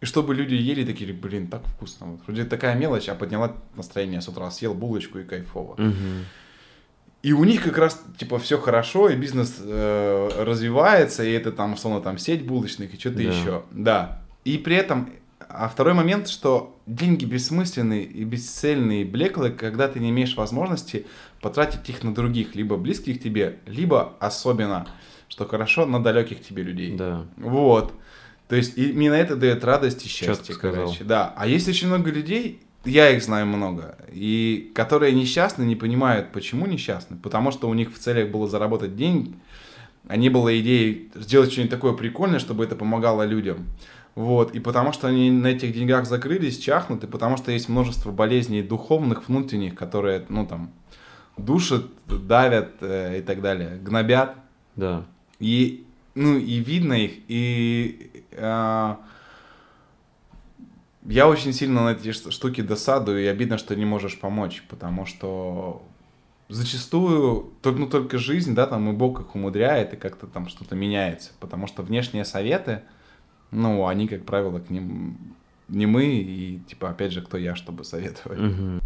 [0.00, 2.06] И чтобы люди ели такие, блин, так вкусно.
[2.06, 5.76] Вот, вроде такая мелочь, а подняла настроение с утра, съел булочку и кайфово.
[7.22, 11.74] И у них как раз, типа, все хорошо, и бизнес э, развивается, и это там,
[11.74, 13.22] условно, там, сеть булочных и что-то Да.
[13.22, 13.62] еще.
[13.70, 14.21] Да.
[14.44, 15.10] И при этом,
[15.48, 21.06] а второй момент, что деньги бессмысленные и бесцельные, и блеклые, когда ты не имеешь возможности
[21.40, 24.86] потратить их на других, либо близких тебе, либо особенно,
[25.28, 26.96] что хорошо, на далеких тебе людей.
[26.96, 27.26] Да.
[27.36, 27.92] Вот.
[28.48, 30.84] То есть именно это дает радость и счастье, сказал.
[30.84, 31.04] короче.
[31.04, 31.32] Да.
[31.36, 36.66] А есть очень много людей, я их знаю много, и которые несчастны, не понимают, почему
[36.66, 37.16] несчастны.
[37.16, 39.34] Потому что у них в целях было заработать деньги,
[40.08, 43.68] а не было идеи сделать что-нибудь такое прикольное, чтобы это помогало людям.
[44.14, 48.10] Вот, и потому что они на этих деньгах закрылись, чахнут, и потому что есть множество
[48.10, 50.70] болезней духовных, внутренних, которые, ну, там,
[51.38, 54.36] душат, давят э, и так далее, гнобят.
[54.76, 55.04] Да.
[55.38, 59.00] И, ну, и видно их, и а,
[61.04, 65.82] я очень сильно на эти штуки досадую, и обидно, что не можешь помочь, потому что
[66.48, 70.76] зачастую только, ну, только жизнь, да, там и Бог их умудряет, и как-то там что-то
[70.76, 72.82] меняется, потому что внешние советы,
[73.52, 75.16] ну, они, как правило, к ним
[75.68, 78.38] не мы, и, типа, опять же, кто я, чтобы советовать.
[78.38, 78.80] Мгм.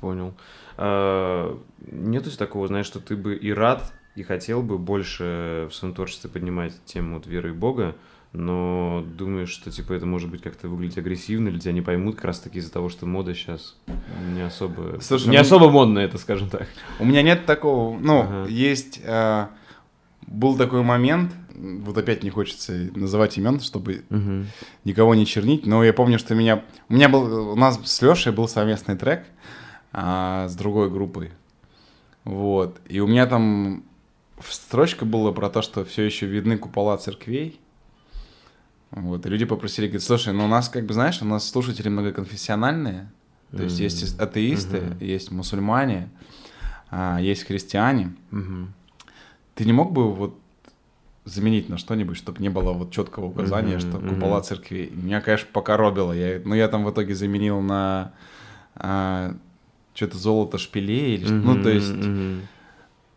[0.00, 0.34] Понял.
[0.76, 1.58] А,
[1.90, 6.28] Нету такого, знаешь, что ты бы и рад, и хотел бы больше в своем творчестве
[6.28, 7.94] поднимать тему вот веры и Бога,
[8.32, 12.26] но думаешь, что типа это может быть как-то выглядеть агрессивно, или тебя не поймут как
[12.26, 13.76] раз таки из-за того, что мода сейчас
[14.34, 15.00] не особо...
[15.00, 16.66] Слушай, не ну- особо модная, это скажем так.
[16.98, 18.46] У меня нет такого, ну, Ага.
[18.48, 19.46] есть, э,
[20.26, 24.46] был такой момент, вот опять не хочется называть имен, чтобы Мгм.
[24.84, 28.32] никого не чернить, но я помню, что меня, у меня был, у нас с Лешей
[28.32, 29.24] был совместный трек,
[29.92, 31.32] а, с другой группой.
[32.24, 32.80] Вот.
[32.88, 33.84] И у меня там
[34.46, 37.60] строчка была про то, что все еще видны купола церквей.
[38.90, 39.26] Вот.
[39.26, 43.10] И люди попросили, говорят, слушай, ну у нас, как бы, знаешь, у нас слушатели многоконфессиональные.
[43.50, 45.04] То есть есть атеисты, mm-hmm.
[45.04, 46.10] есть мусульмане,
[46.90, 48.14] а, есть христиане.
[48.30, 48.66] Mm-hmm.
[49.54, 50.38] Ты не мог бы вот
[51.28, 54.42] заменить на что-нибудь, чтобы не было вот четкого указания, mm-hmm, что купола mm-hmm.
[54.42, 54.92] церкви.
[54.94, 56.12] Меня, конечно, покоробило.
[56.12, 58.12] Я, ну, я там в итоге заменил на
[58.74, 59.34] а,
[59.94, 61.14] что-то золото шпилей.
[61.14, 61.90] Или, mm-hmm, ну, то есть...
[61.92, 62.40] Mm-hmm.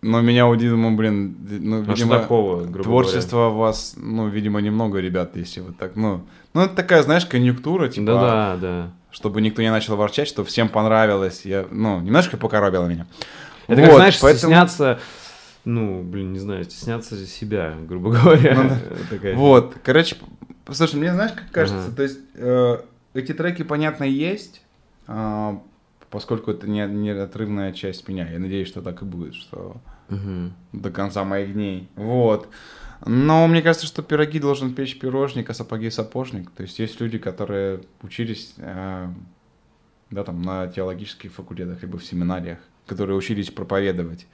[0.04, 3.56] Но меня удивило, блин, ну, а видимо, такого, творчество говоря?
[3.56, 6.24] вас, ну, видимо, немного, ребят, если вот так, ну,
[6.56, 10.70] ну, это такая, знаешь, конъюнктура, типа, да, да, чтобы никто не начал ворчать, чтобы всем
[10.70, 13.06] понравилось, я, ну, немножко покоробило меня.
[13.68, 14.54] Это вот, как, знаешь, поэтому...
[14.54, 15.00] стесняться,
[15.66, 18.64] ну, блин, не знаю, стесняться себя, грубо говоря.
[18.64, 19.36] Ну.
[19.36, 20.16] Вот, короче,
[20.70, 21.96] слушай, мне знаешь, как кажется, ага.
[21.96, 22.78] то есть э,
[23.14, 24.62] эти треки, понятно, есть,
[25.08, 25.58] э,
[26.10, 28.30] поскольку это не неотрывная часть меня.
[28.30, 29.78] Я надеюсь, что так и будет, что
[30.10, 30.52] угу.
[30.74, 31.90] до конца моих дней.
[31.96, 32.50] Вот.
[33.06, 36.52] Но мне кажется, что пироги должен печь пирожник, а сапоги сапожник.
[36.52, 39.08] То есть есть люди, которые учились э,
[40.12, 44.28] да, там, на теологических факультетах, либо в семинариях, которые учились проповедовать.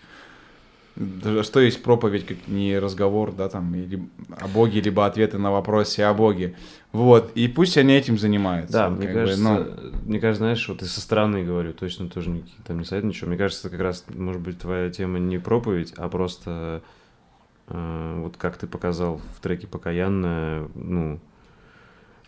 [1.43, 4.07] Что есть проповедь, как не разговор, да, там, или
[4.39, 6.55] о Боге, либо ответы на вопросы о Боге.
[6.91, 8.73] Вот, и пусть они этим занимаются.
[8.73, 9.99] Да, мне кажется, бы, но...
[10.05, 13.27] мне кажется, знаешь, вот и со стороны говорю, точно тоже не, там не совет ничего.
[13.27, 16.81] Мне кажется, как раз, может быть, твоя тема не проповедь, а просто
[17.67, 21.19] э, вот как ты показал в треке «Покаянная», ну,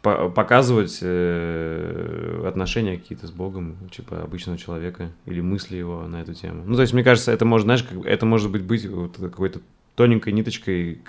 [0.02, 6.64] показывать э, отношения какие-то с Богом, типа обычного человека, или мысли его на эту тему.
[6.66, 9.62] Ну, то есть, мне кажется, это может, знаешь, как, это может быть быть вот какой-то
[9.96, 11.02] тоненькой ниточкой,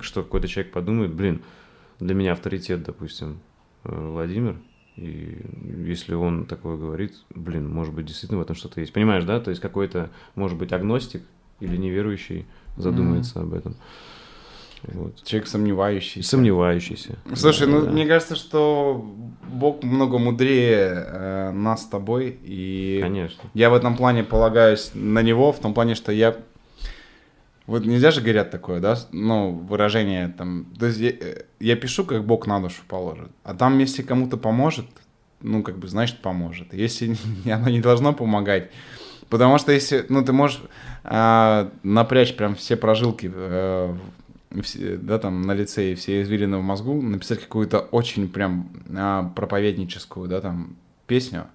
[0.00, 1.42] что какой-то человек подумает, блин,
[2.00, 3.40] для меня авторитет, допустим,
[3.84, 4.56] э, Владимир,
[4.96, 5.38] и
[5.86, 8.92] если он такое говорит, блин, может быть, действительно в этом что-то есть.
[8.92, 9.38] Понимаешь, да?
[9.38, 11.22] То есть какой-то, может быть, агностик
[11.60, 12.46] или неверующий
[12.76, 13.42] задумается mm-hmm.
[13.42, 13.76] об этом.
[14.82, 15.22] Вот.
[15.24, 16.28] Человек сомневающийся.
[16.28, 17.18] Сомневающийся.
[17.34, 17.90] Слушай, да, ну да.
[17.90, 19.04] мне кажется, что
[19.48, 22.38] Бог много мудрее э, нас с тобой.
[22.42, 23.42] И Конечно.
[23.54, 26.36] Я в этом плане полагаюсь на него, в том плане, что я.
[27.66, 30.66] Вот нельзя же говорят такое, да, ну, выражение там.
[30.78, 31.12] То есть я,
[31.60, 33.30] я пишу, как Бог на душу положит.
[33.44, 34.86] А там, если кому-то поможет,
[35.40, 36.72] ну, как бы, значит, поможет.
[36.72, 37.16] Если
[37.50, 38.70] оно не должно помогать.
[39.28, 40.62] Потому что если, ну, ты можешь
[41.04, 43.94] э, напрячь прям все прожилки э,
[44.62, 49.30] все, да, там на лице и все извилины в мозгу, написать какую-то очень прям а,
[49.34, 50.76] проповедническую, да, там,
[51.06, 51.46] песню,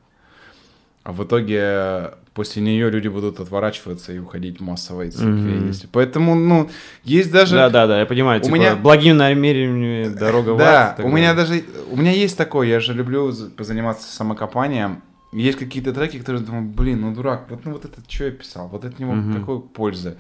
[1.04, 5.52] а в итоге после нее люди будут отворачиваться и уходить массово из церкви.
[5.52, 5.68] Mm-hmm.
[5.68, 5.88] Если...
[5.88, 6.70] Поэтому, ну,
[7.04, 7.56] есть даже...
[7.56, 8.76] Да-да-да, я понимаю, у типа, меня...
[8.76, 11.64] благим намерением дорога Да, у меня даже...
[11.92, 15.02] У меня есть такое, я же люблю позаниматься самокопанием.
[15.32, 18.68] Есть какие-то треки, которые думаю, блин, ну дурак, вот, ну вот это что я писал,
[18.68, 19.40] вот от него mm-hmm.
[19.40, 20.16] какой пользы.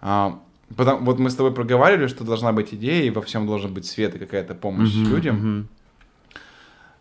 [0.00, 0.38] А,
[0.76, 3.86] Потому, вот мы с тобой проговаривали, что должна быть идея, и во всем должен быть
[3.86, 5.36] свет и какая-то помощь mm-hmm, людям.
[5.36, 5.66] Mm-hmm.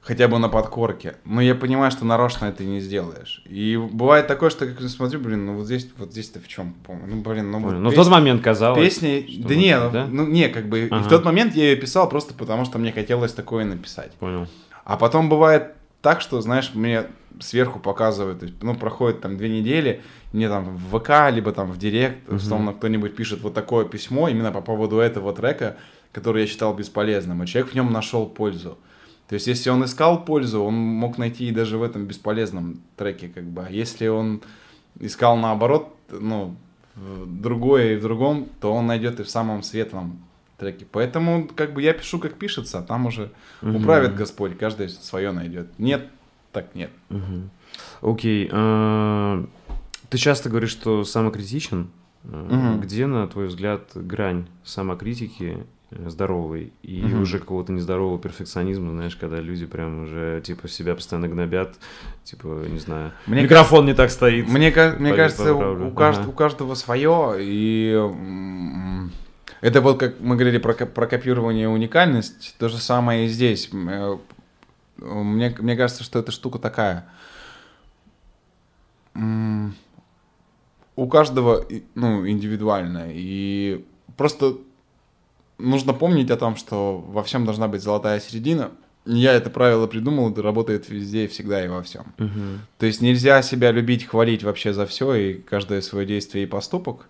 [0.02, 1.18] Хотя бы на подкорке.
[1.26, 3.44] Но я понимаю, что нарочно это не сделаешь.
[3.46, 6.74] И бывает такое, что я смотрю, блин, ну вот здесь, вот здесь-то в чем?
[6.88, 7.74] Ну, блин, ну вот.
[7.74, 8.84] Ну, в тот момент казалось.
[8.84, 9.24] Песни.
[9.46, 10.08] Да не, ну, да?
[10.08, 10.88] ну не, как бы.
[10.90, 11.02] Ага.
[11.02, 14.14] И в тот момент я ее писал просто потому, что мне хотелось такое написать.
[14.14, 14.48] Понял.
[14.86, 17.06] А потом бывает так, что, знаешь, мне
[17.40, 20.02] сверху показывают, то есть, ну, проходит там две недели,
[20.34, 22.36] мне там в ВК, либо там в Директ, mm-hmm.
[22.36, 25.78] условно, кто-нибудь пишет вот такое письмо именно по поводу этого трека,
[26.12, 28.78] который я считал бесполезным, и человек в нем нашел пользу.
[29.28, 33.30] То есть, если он искал пользу, он мог найти и даже в этом бесполезном треке,
[33.30, 33.66] как бы.
[33.66, 34.42] А если он
[35.00, 36.56] искал наоборот, ну,
[36.96, 40.20] в другое и в другом, то он найдет и в самом светлом
[40.58, 40.86] треке.
[40.92, 43.32] Поэтому, как бы, я пишу, как пишется, а там уже
[43.62, 43.78] угу.
[43.78, 45.68] управит Господь, каждый свое найдет.
[45.80, 46.10] Нет,
[46.52, 46.92] так нет.
[47.10, 48.12] Угу.
[48.14, 48.50] Окей.
[48.52, 49.46] А,
[50.10, 51.90] ты часто говоришь, что самокритичен.
[52.24, 52.82] Угу.
[52.82, 57.22] Где, на твой взгляд, грань самокритики э, здоровый и угу.
[57.22, 61.74] уже какого-то нездорового перфекционизма, знаешь, когда люди прям уже типа себя постоянно гнобят,
[62.24, 64.48] типа, не знаю, мне микрофон кажется, не так стоит.
[64.48, 66.30] Мне, мне кажется, у, у, кажд, ага.
[66.30, 68.00] у каждого свое, и
[69.62, 73.72] это вот как мы говорили про, про копирование уникальность, то же самое и здесь.
[75.02, 77.10] Мне, мне кажется, что эта штука такая
[80.96, 81.66] у каждого
[81.96, 83.08] ну, индивидуально.
[83.10, 83.86] И
[84.18, 84.58] просто
[85.58, 88.72] нужно помнить о том, что во всем должна быть золотая середина.
[89.06, 92.14] Я это правило придумал, это работает везде, всегда и во всем.
[92.18, 92.58] Uh-huh.
[92.78, 97.08] То есть нельзя себя любить, хвалить вообще за все и каждое свое действие и поступок.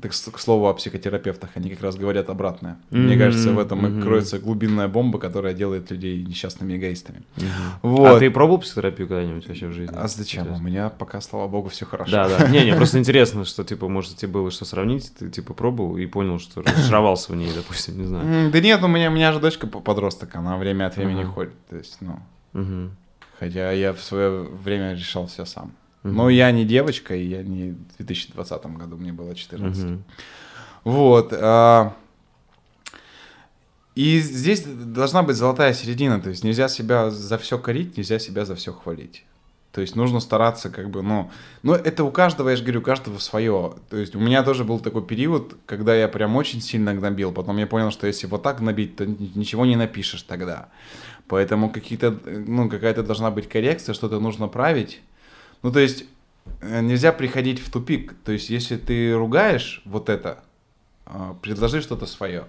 [0.00, 2.76] Так, к слову о психотерапевтах, они как раз говорят обратное.
[2.90, 2.98] Mm-hmm.
[2.98, 3.98] Мне кажется, в этом mm-hmm.
[3.98, 7.22] и кроется глубинная бомба, которая делает людей несчастными эгоистами.
[7.36, 7.46] Mm-hmm.
[7.82, 8.16] Вот.
[8.16, 9.94] А ты пробовал психотерапию когда-нибудь вообще в жизни?
[9.96, 10.42] А зачем?
[10.42, 10.62] Интересно.
[10.62, 12.10] У меня пока, слава богу, все хорошо.
[12.10, 12.48] Да, да.
[12.48, 16.04] Не, не, просто интересно, что, типа, может, тебе было что сравнить, ты, типа, пробовал и
[16.04, 18.50] понял, что разочаровался в ней, допустим, не знаю.
[18.50, 21.76] Да нет, у меня, у меня же дочка подросток, она время от времени ходит, то
[21.76, 22.90] есть, ну...
[23.38, 25.72] Хотя я в свое время решал все сам.
[26.12, 29.84] Но я не девочка, и я не в 2020 году, мне было 14.
[29.84, 30.02] Угу.
[30.84, 31.32] Вот.
[31.32, 31.94] А...
[33.94, 38.44] И здесь должна быть золотая середина, то есть нельзя себя за все корить, нельзя себя
[38.44, 39.24] за все хвалить.
[39.72, 41.30] То есть нужно стараться как бы, ну,
[41.62, 43.74] ну это у каждого, я же говорю, у каждого свое.
[43.90, 47.32] То есть у меня тоже был такой период, когда я прям очень сильно гнобил.
[47.32, 50.68] Потом я понял, что если вот так гнобить, то ничего не напишешь тогда.
[51.28, 55.02] Поэтому какие-то, ну, какая-то должна быть коррекция, что-то нужно править.
[55.62, 56.04] Ну, то есть
[56.60, 58.14] э, нельзя приходить в тупик.
[58.24, 60.44] То есть если ты ругаешь вот это,
[61.06, 62.46] а, предложи что-то свое.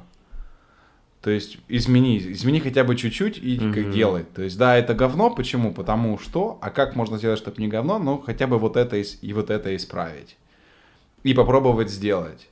[1.22, 3.74] То есть измени, измени хотя бы чуть-чуть и mm-hmm.
[3.74, 4.24] как делай.
[4.24, 5.74] То есть да, это говно, почему?
[5.74, 8.00] Потому что, а как можно сделать, чтобы не говно?
[8.00, 10.38] Ну, хотя бы вот это и вот это исправить.
[11.24, 12.48] И попробовать сделать.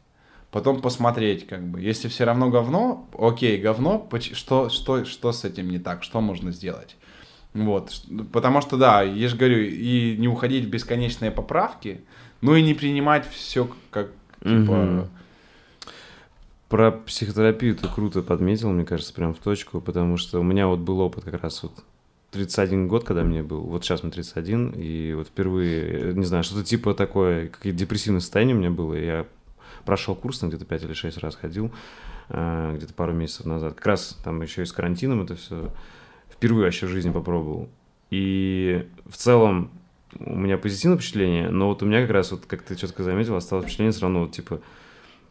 [0.51, 5.69] Потом посмотреть, как бы, если все равно говно, окей, говно, что, что, что с этим
[5.69, 6.95] не так, что можно сделать?
[7.55, 8.01] Вот,
[8.33, 12.01] потому что, да, я же говорю, и не уходить в бесконечные поправки,
[12.41, 14.11] ну и не принимать все как,
[14.43, 15.07] типа...
[16.67, 20.79] Про психотерапию ты круто подметил, мне кажется, прям в точку, потому что у меня вот
[20.79, 21.71] был опыт как раз вот
[22.31, 26.65] 31 год, когда мне был, вот сейчас мне 31, и вот впервые, не знаю, что-то
[26.65, 29.25] типа такое, какие-то депрессивное состояние у меня было, я
[29.85, 31.71] прошел курс, там где-то 5 или 6 раз ходил,
[32.29, 35.71] э, где-то пару месяцев назад, как раз там еще и с карантином это все
[36.37, 37.69] впервые вообще в жизни попробовал.
[38.11, 39.71] И в целом
[40.19, 43.35] у меня позитивное впечатление, но вот у меня как раз, вот как ты четко заметил,
[43.35, 44.61] осталось впечатление все равно, вот, типа,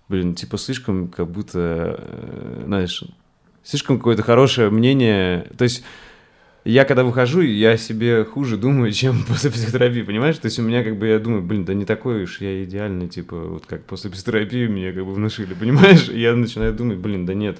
[0.08, 3.04] блин, типа слишком как будто, э, знаешь,
[3.62, 5.50] слишком какое-то хорошее мнение.
[5.56, 5.84] То есть
[6.64, 10.38] я когда выхожу, я себе хуже думаю, чем после психотерапии, понимаешь?
[10.38, 13.08] То есть у меня как бы, я думаю, блин, да не такой уж я идеальный,
[13.08, 16.08] типа, вот как после психотерапии мне как бы внушили, понимаешь?
[16.08, 17.58] И я начинаю думать, блин, да нет,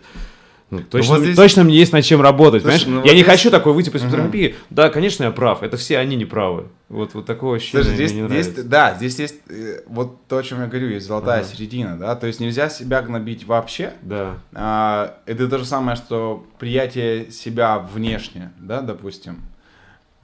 [0.76, 1.36] ну, точно, ну, вот здесь...
[1.36, 2.86] точно мне есть над чем работать, Слушай, понимаешь?
[2.86, 3.24] Ну, вот я здесь...
[3.24, 4.48] не хочу такой выйти после психотерапии.
[4.48, 4.56] Угу.
[4.70, 5.62] Да, конечно, я прав.
[5.62, 6.68] Это все они не правы.
[6.88, 8.64] Вот, вот такого ощущения Слушай, здесь, мне не здесь, нравится.
[8.64, 11.48] Да, здесь есть э, вот то, о чем я говорю, есть золотая ага.
[11.48, 13.94] середина, да, то есть нельзя себя гнобить вообще.
[14.02, 14.36] Да.
[14.52, 19.42] А, это то же самое, что приятие себя внешне, да, допустим.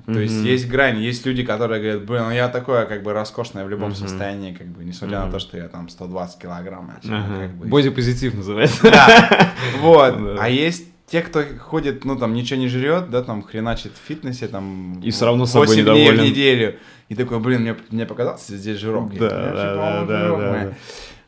[0.07, 0.23] То mm-hmm.
[0.23, 3.69] есть есть грань, есть люди, которые говорят, блин, ну я такое как бы роскошное в
[3.69, 4.09] любом mm-hmm.
[4.09, 5.27] состоянии, как бы, несмотря mm-hmm.
[5.27, 6.93] на то, что я там 120 килограмм.
[7.03, 7.41] Uh-huh.
[7.41, 8.83] Как бы, Боди-позитив называется.
[8.83, 10.39] Да, вот.
[10.39, 14.47] А есть те, кто ходит, ну там ничего не жрет, да, там хреначит в фитнесе,
[14.47, 16.15] там и все равно собой недоволен.
[16.15, 16.77] дней в неделю.
[17.09, 19.13] И такой, блин, мне, мне показался здесь жирок.
[19.15, 20.75] Да, да, да, да, да.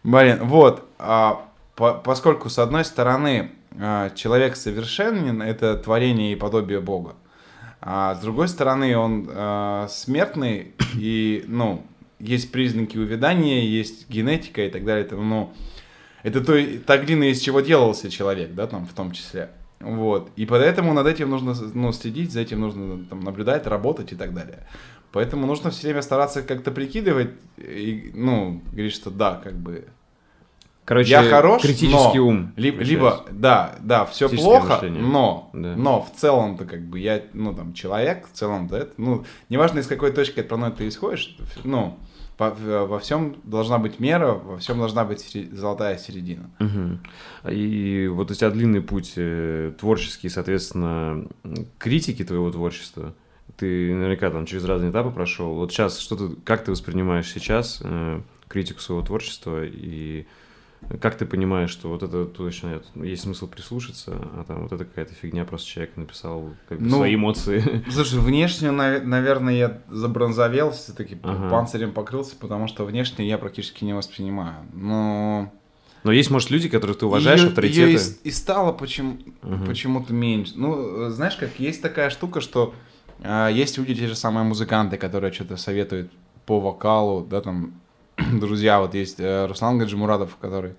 [0.04, 6.80] Блин, вот, а, по, поскольку с одной стороны а, человек совершенен, это творение и подобие
[6.80, 7.14] Бога,
[7.84, 11.84] а с другой стороны он а, смертный и, ну,
[12.20, 15.52] есть признаки увядания, есть генетика и так далее, это, ну,
[16.22, 16.56] это то,
[16.86, 19.50] та глина, из чего делался человек, да, там в том числе.
[19.80, 20.30] Вот.
[20.36, 24.32] И поэтому над этим нужно ну, следить, за этим нужно там, наблюдать, работать и так
[24.32, 24.64] далее.
[25.10, 29.88] Поэтому нужно все время стараться как-то прикидывать и, ну, говорить, что да, как бы...
[30.84, 32.52] Короче, я хорош, критический но, ум.
[32.56, 35.02] Либо, либо, да, да, все плохо, мышление.
[35.02, 35.76] но, да.
[35.76, 39.86] но в целом-то как бы я, ну, там, человек, в целом-то это, ну, неважно, из
[39.86, 41.98] какой точки отправной ты исходишь, ну,
[42.38, 46.50] во, во всем должна быть мера, во всем должна быть сери- золотая середина.
[46.58, 47.50] Угу.
[47.52, 51.26] И вот у тебя длинный путь э, творческий, соответственно,
[51.78, 53.14] критики твоего творчества.
[53.56, 55.54] Ты наверняка там через разные этапы прошел.
[55.54, 60.26] Вот сейчас что ты, как ты воспринимаешь сейчас э, критику своего творчества и
[61.00, 65.14] как ты понимаешь, что вот это точно есть смысл прислушаться, а там вот это какая-то
[65.14, 67.84] фигня, просто человек написал как бы, ну, свои эмоции.
[67.90, 71.48] Слушай, внешне, наверное, я забронзовел, все-таки ага.
[71.50, 74.66] панцирем покрылся, потому что внешне я практически не воспринимаю.
[74.72, 75.52] Но...
[76.04, 77.90] Но есть, может, люди, которых ты уважаешь, ее, авторитеты.
[77.90, 80.54] Ее и, и стало почему, uh почему-то меньше.
[80.56, 82.74] Ну, знаешь, как есть такая штука, что
[83.20, 86.10] э, есть люди, те же самые музыканты, которые что-то советуют
[86.44, 87.80] по вокалу, да, там,
[88.40, 90.74] друзья, вот есть э, Руслан Гаджимурадов, который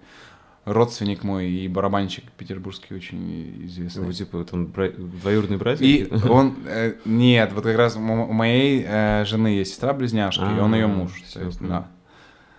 [0.66, 4.06] родственник мой и барабанщик петербургский очень известный.
[4.06, 4.90] Ну, типа, вот он бра...
[4.90, 5.82] двоюродный братик?
[5.82, 10.74] И он, э, нет, вот как раз у моей э, жены есть сестра-близняшка, и он
[10.74, 11.12] ее а, муж.
[11.60, 11.88] Да.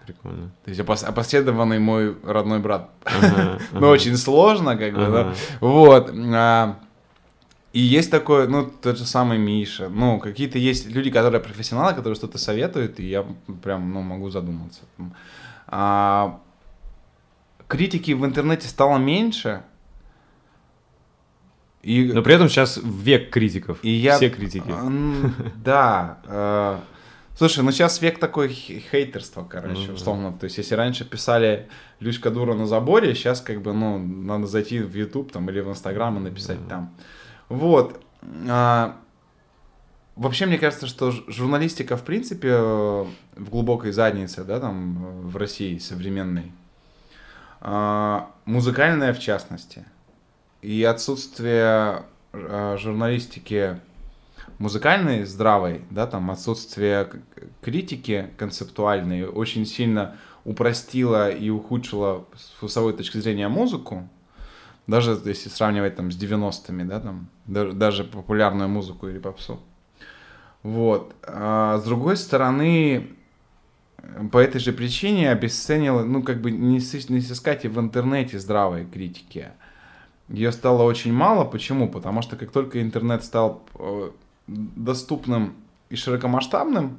[0.04, 0.50] Прикольно.
[0.64, 2.90] То есть опосредованный мой родной брат.
[3.04, 3.80] Ага, ага.
[3.80, 5.24] Но очень сложно, как бы, ага.
[5.24, 5.34] да.
[5.60, 6.12] Вот.
[7.74, 9.88] А, и есть такой, ну, тот же самый Миша.
[9.88, 13.24] Ну, какие-то есть люди, которые профессионалы, которые что-то советуют, и я
[13.62, 14.82] прям, ну, могу задуматься.
[15.66, 16.40] А,
[17.66, 19.62] критики в интернете стало меньше.
[21.82, 23.78] И, Но при этом сейчас век критиков.
[23.82, 24.16] и я...
[24.16, 24.68] Все критики.
[24.70, 25.34] М,
[25.64, 26.18] Да.
[26.24, 26.78] э,
[27.36, 30.32] Слушай, ну сейчас век такой хе- хейтерства, короче, Ну, условно.
[30.32, 31.66] То есть, если раньше писали
[32.00, 35.68] Люська дура на заборе, сейчас как бы, ну, надо зайти в YouTube там или в
[35.68, 36.94] Инстаграм и написать там.
[37.48, 38.00] Вот.
[38.48, 38.96] А,
[40.16, 43.04] Вообще, мне кажется, что журналистика, в принципе, э,
[43.34, 46.52] в глубокой заднице, да, там, э, в России современной,
[47.60, 49.84] а, музыкальная в частности,
[50.62, 53.80] и отсутствие э, журналистики
[54.58, 57.10] музыкальной, здравой, да, там, отсутствие
[57.60, 64.08] критики концептуальной очень сильно упростило и ухудшило с вкусовой точки зрения музыку,
[64.86, 69.60] даже если сравнивать там с 90-ми, да, там, да- даже популярную музыку или попсу.
[70.62, 71.14] Вот.
[71.22, 73.08] А с другой стороны,
[73.98, 78.38] э, по этой же причине обесценила, ну, как бы не, не сыскать и в интернете
[78.38, 79.48] здравой критики.
[80.28, 81.44] Ее стало очень мало.
[81.44, 81.88] Почему?
[81.88, 84.10] Потому что как только интернет стал э,
[84.46, 85.54] доступным
[85.90, 86.98] и широкомасштабным,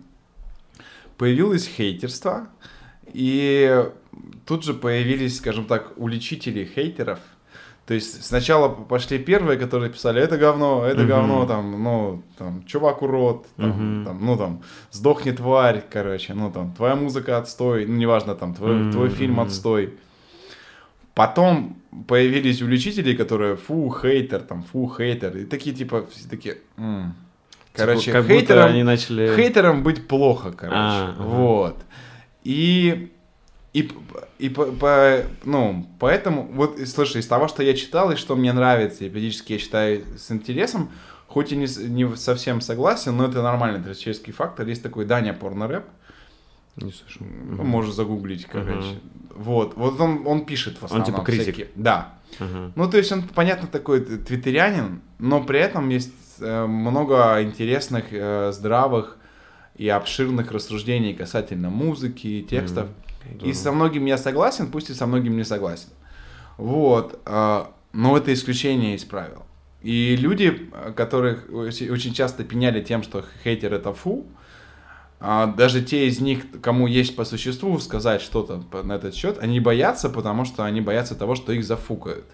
[1.17, 2.47] появилось хейтерство,
[3.13, 3.85] и
[4.45, 7.19] тут же появились, скажем так, уличители хейтеров.
[7.85, 11.07] То есть сначала пошли первые, которые писали, это говно, это Мгм.
[11.07, 14.05] говно, там, ну, там, чувак урод, там, Мгм.
[14.05, 18.91] там, ну, там, сдохни тварь, короче, ну, там, твоя музыка отстой, ну, неважно, там, твой,
[18.91, 19.93] твой фильм отстой.
[21.13, 27.13] Потом появились уличители, которые, фу, хейтер, там, фу, хейтер, и такие, типа, все такие, «М».
[27.73, 29.33] короче, Типа, как будто хейтерам, они начали...
[29.35, 31.23] хейтерам быть плохо, короче, А, ага.
[31.23, 31.77] вот.
[32.43, 33.11] И
[33.79, 33.91] и,
[34.39, 38.53] и по, по- ну, поэтому, вот, слушай, из того, что я читал и что мне
[38.53, 40.89] нравится, и периодически я читаю с интересом,
[41.27, 44.67] хоть и не, не совсем согласен, но это нормальный человеческий фактор.
[44.67, 45.83] Есть такой Даня Порнорэп,
[46.77, 47.25] Не слышал.
[47.25, 48.71] ну, можешь загуглить, короче.
[48.77, 48.99] Мгм.
[49.35, 51.43] Вот, вот он, он пишет в Он основном типа критик?
[51.55, 52.13] всякие- Да.
[52.39, 52.71] Ага.
[52.75, 58.51] Ну, то есть он, понятно, такой твиттерянин, но при этом есть э, много интересных, э,
[58.53, 59.17] здравых
[59.77, 62.41] и обширных рассуждений касательно музыки и
[63.31, 63.47] текстов.
[63.49, 65.89] И со многим я согласен, пусть и со многим не согласен.
[66.57, 67.19] Вот.
[67.25, 69.43] э, Но это исключение из правил.
[69.81, 74.25] И люди, которых очень часто пеняли тем, что хейтер это фу,
[75.19, 79.59] а даже те из них, кому есть по существу сказать что-то на этот счет, они
[79.59, 82.25] боятся, потому что они боятся того, что их зафукают.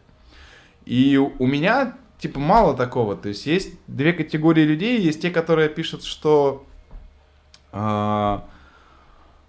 [0.85, 3.15] И у у меня, типа, мало такого.
[3.15, 4.99] То есть есть две категории людей.
[4.99, 6.65] Есть те, которые пишут, что
[7.71, 8.45] а,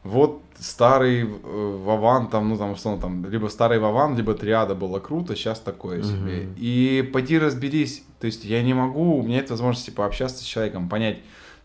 [0.04, 4.98] вот старый э, Вован, там, ну, там, условно, там, либо старый Вован, либо Триада было
[4.98, 6.42] круто, сейчас такое себе.
[6.42, 6.54] Мгм.
[6.56, 10.88] И пойти разберись, то есть я не могу, у меня нет возможности пообщаться с человеком,
[10.88, 11.18] понять,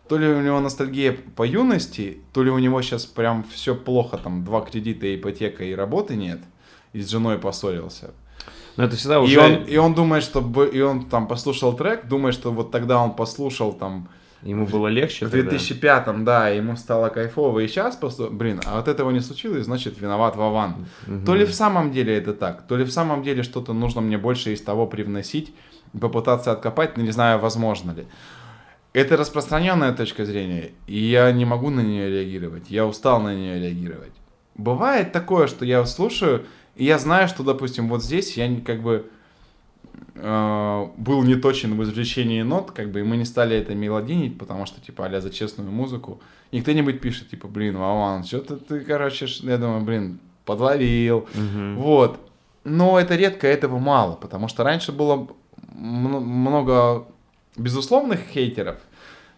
[0.07, 4.17] то ли у него ностальгия по юности, то ли у него сейчас прям все плохо,
[4.17, 6.39] там, два кредита, ипотека и работы нет,
[6.93, 8.11] и с женой поссорился.
[8.77, 9.41] Но это всегда И уже...
[9.41, 13.13] он, и он думает, что, и он там послушал трек, думает, что вот тогда он
[13.13, 14.09] послушал там
[14.43, 15.55] Ему было легче в тогда?
[15.55, 19.99] 2005-м, да, ему стало кайфово, и сейчас просто, блин, а вот этого не случилось, значит,
[19.99, 20.87] виноват Вован.
[21.07, 21.25] Мгм.
[21.25, 24.17] То ли в самом деле это так, то ли в самом деле что-то нужно мне
[24.17, 25.53] больше из того привносить,
[25.99, 28.05] попытаться откопать, но не знаю, возможно ли.
[28.93, 33.59] Это распространенная точка зрения, и я не могу на нее реагировать, я устал на нее
[33.59, 34.13] реагировать.
[34.55, 36.45] Бывает такое, что я слушаю,
[36.75, 39.09] и я знаю, что, допустим, вот здесь я как бы
[40.15, 44.37] э, был не точен в извлечении нот, как бы, и мы не стали это мелодинить,
[44.37, 46.19] потому что, типа, а за честную музыку.
[46.51, 51.27] И кто-нибудь пишет, типа, блин, Вован, что-то ты, короче, я думаю, блин, подловил.
[51.35, 51.75] Мгм.
[51.77, 52.19] Вот.
[52.63, 55.27] Но это редко, этого мало, потому что раньше было
[55.73, 57.05] мно- много
[57.55, 58.77] безусловных хейтеров,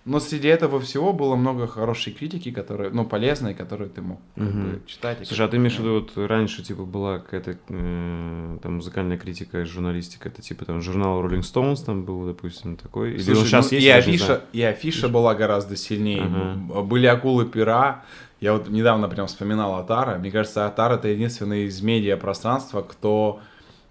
[0.09, 4.43] но среди этого всего было много хорошей критики, которые, ну, полезной, которую ты мог как
[4.43, 4.63] Мгм.
[4.63, 5.19] бы, читать.
[5.23, 9.63] Слушай, а ты имеешь в виду, вот раньше, типа, была какая-то э, там музыкальная критика,
[9.65, 13.13] журналистика, это типа там журнал Rolling Stones там был, допустим, такой?
[13.13, 13.87] Или Слушай, он сейчас ну, есть?
[13.87, 16.23] и афиша, и афиша была гораздо сильнее.
[16.23, 16.81] Ага.
[16.81, 18.03] Были акулы пера.
[18.41, 20.17] Я вот недавно прям вспоминал Атара.
[20.17, 23.41] Мне кажется, Атар это единственный из медиапространства, кто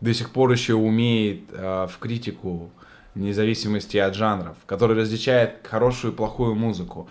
[0.01, 2.71] до сих пор еще умеет э, в критику
[3.19, 7.09] вне зависимости от жанров, который различает хорошую и плохую музыку.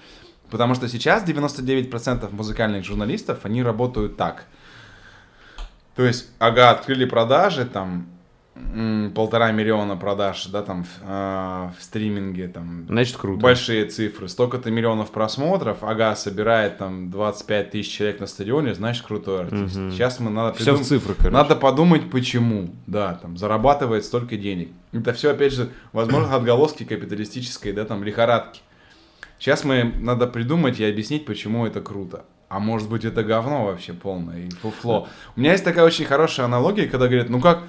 [0.50, 4.46] Потому что сейчас 99% музыкальных журналистов, они работают так.
[5.96, 8.08] То есть, ага, открыли продажи, там,
[9.16, 13.40] полтора миллиона продаж, да, там, в, а, в стриминге, там, Значит, круто.
[13.42, 19.42] большие цифры, столько-то миллионов просмотров, ага, собирает там 25 тысяч человек на стадионе, значит, крутой
[19.42, 19.76] артист.
[19.76, 19.92] Мгм.
[19.92, 21.34] Сейчас мы надо Все в придум- цифрах, короче.
[21.34, 24.70] надо подумать, почему, да, там, зарабатывает столько денег.
[24.94, 28.62] Это все, опять же, возможно, отголоски капиталистической, да, там, лихорадки.
[29.40, 32.26] Сейчас мы, надо придумать и объяснить, почему это круто.
[32.50, 35.10] а может быть это говно вообще полное и фуфло.
[35.36, 37.64] У меня есть такая очень хорошая аналогия, когда говорят, ну как,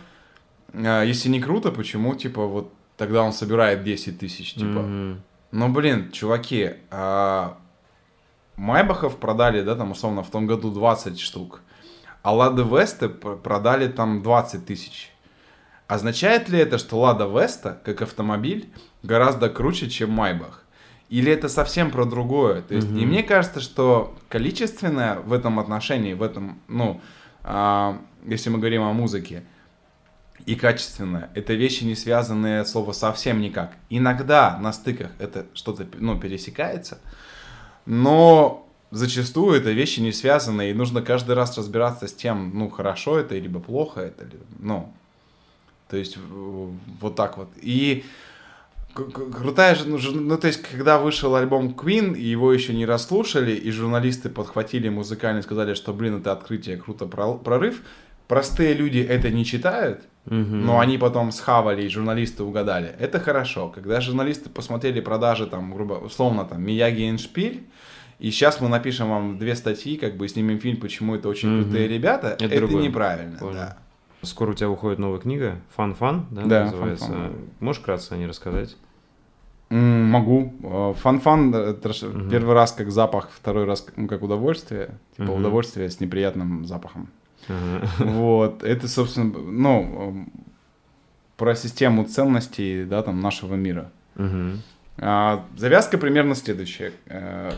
[0.75, 4.79] если не круто, почему, типа, вот тогда он собирает 10 тысяч, типа.
[4.79, 5.17] Mm-hmm.
[5.53, 7.57] Ну, блин, чуваки, а...
[8.59, 11.61] Майбахов продали, да, там, условно, в том году 20 штук,
[12.23, 15.13] а Лада Весты продали там 20 тысяч.
[15.87, 18.69] Означает ли это, что Лада Веста, как автомобиль,
[19.03, 20.65] гораздо круче, чем Майбах?
[21.09, 22.61] Или это совсем про другое?
[22.61, 23.01] То есть, mm-hmm.
[23.01, 27.01] и мне кажется, что количественное в этом отношении, в этом, ну,
[27.43, 29.45] а, если мы говорим о музыке,
[30.47, 33.77] и качественное, это вещи не связанные от слова совсем никак.
[33.91, 36.99] Иногда на стыках это что-то, ну, пересекается,
[37.87, 43.19] но зачастую это вещи не связанные, и нужно каждый раз разбираться с тем, ну, хорошо
[43.19, 44.27] это, либо плохо это,
[44.59, 44.93] ну,
[45.89, 46.19] то есть
[47.01, 47.49] вот так вот.
[47.61, 48.05] И
[48.95, 53.71] крутая же, ну, то есть, когда вышел альбом Queen, и его еще не расслушали, и
[53.71, 57.83] журналисты подхватили музыкально и сказали, что, блин, это открытие, круто, прорыв,
[58.27, 60.57] простые люди это не читают, угу.
[60.57, 62.95] но они потом схавали, и журналисты угадали.
[62.99, 63.69] Это хорошо.
[63.69, 67.67] Когда журналисты посмотрели продажи, там, грубо, условно, там, Мияги и Эншпиль,
[68.19, 71.65] и сейчас мы напишем вам две статьи, как бы снимем фильм, почему это очень угу.
[71.65, 73.55] крутые ребята, это, это неправильно, Понял.
[73.55, 73.79] да.
[74.23, 77.07] Скоро у тебя выходит новая книга, Funk Fun, да, да называется.
[77.07, 77.33] Funk Fun.
[77.61, 78.77] Можешь вкратце о ней рассказать?
[79.71, 80.55] Могу.
[80.63, 82.31] Э, funk fun угу.
[82.31, 84.99] первый раз как запах, второй раз как удовольствие.
[85.17, 85.41] Типа угу.
[85.41, 87.11] удовольствие с неприятным запахом.
[87.49, 88.09] Угу.
[88.11, 88.63] Вот.
[88.63, 90.27] Это, собственно, ну,
[91.37, 93.91] про систему ценностей, да, там, нашего мира.
[94.17, 94.59] Угу.
[94.99, 96.93] А, завязка примерно следующая.
[97.09, 97.53] А,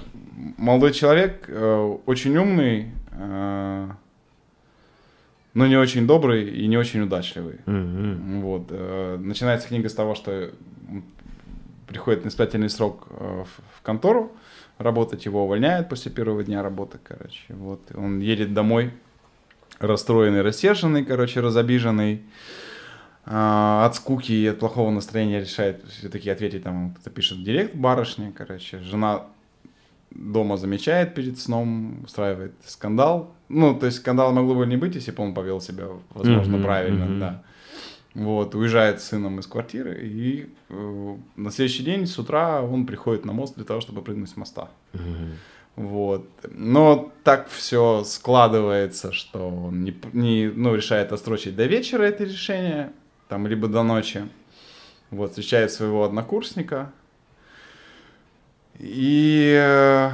[0.56, 3.96] молодой человек, а, очень умный, а,
[5.54, 7.56] но не очень добрый и не очень удачливый.
[7.66, 8.40] Mm-hmm.
[8.40, 8.66] Вот.
[8.70, 10.52] Э, начинается книга с того, что
[11.88, 13.44] приходит на испытательный срок э,
[13.76, 14.30] в контору
[14.78, 17.42] работать, его увольняют после первого дня работы, короче.
[17.48, 17.80] Вот.
[17.94, 18.92] Он едет домой
[19.80, 22.22] расстроенный, рассерженный, короче, разобиженный.
[23.24, 28.32] А, от скуки и от плохого настроения решает все-таки ответить, там, кто-то пишет директ барышне,
[28.36, 28.78] короче.
[28.78, 29.26] Жена
[30.10, 33.34] дома замечает перед сном, устраивает скандал.
[33.48, 36.62] Ну, то есть скандала могло бы не быть, если бы он повел себя, возможно, mm-hmm,
[36.62, 37.18] правильно, mm-hmm.
[37.18, 37.42] да.
[38.14, 43.24] Вот, уезжает с сыном из квартиры, и э, на следующий день с утра он приходит
[43.24, 44.68] на мост для того, чтобы прыгнуть с моста.
[44.94, 45.30] Mm-hmm.
[45.80, 46.28] Вот.
[46.50, 52.92] Но так все складывается, что он не, не, ну, решает отсрочить до вечера это решение,
[53.28, 54.28] там, либо до ночи.
[55.10, 56.92] Вот, встречает своего однокурсника,
[58.78, 60.10] и э,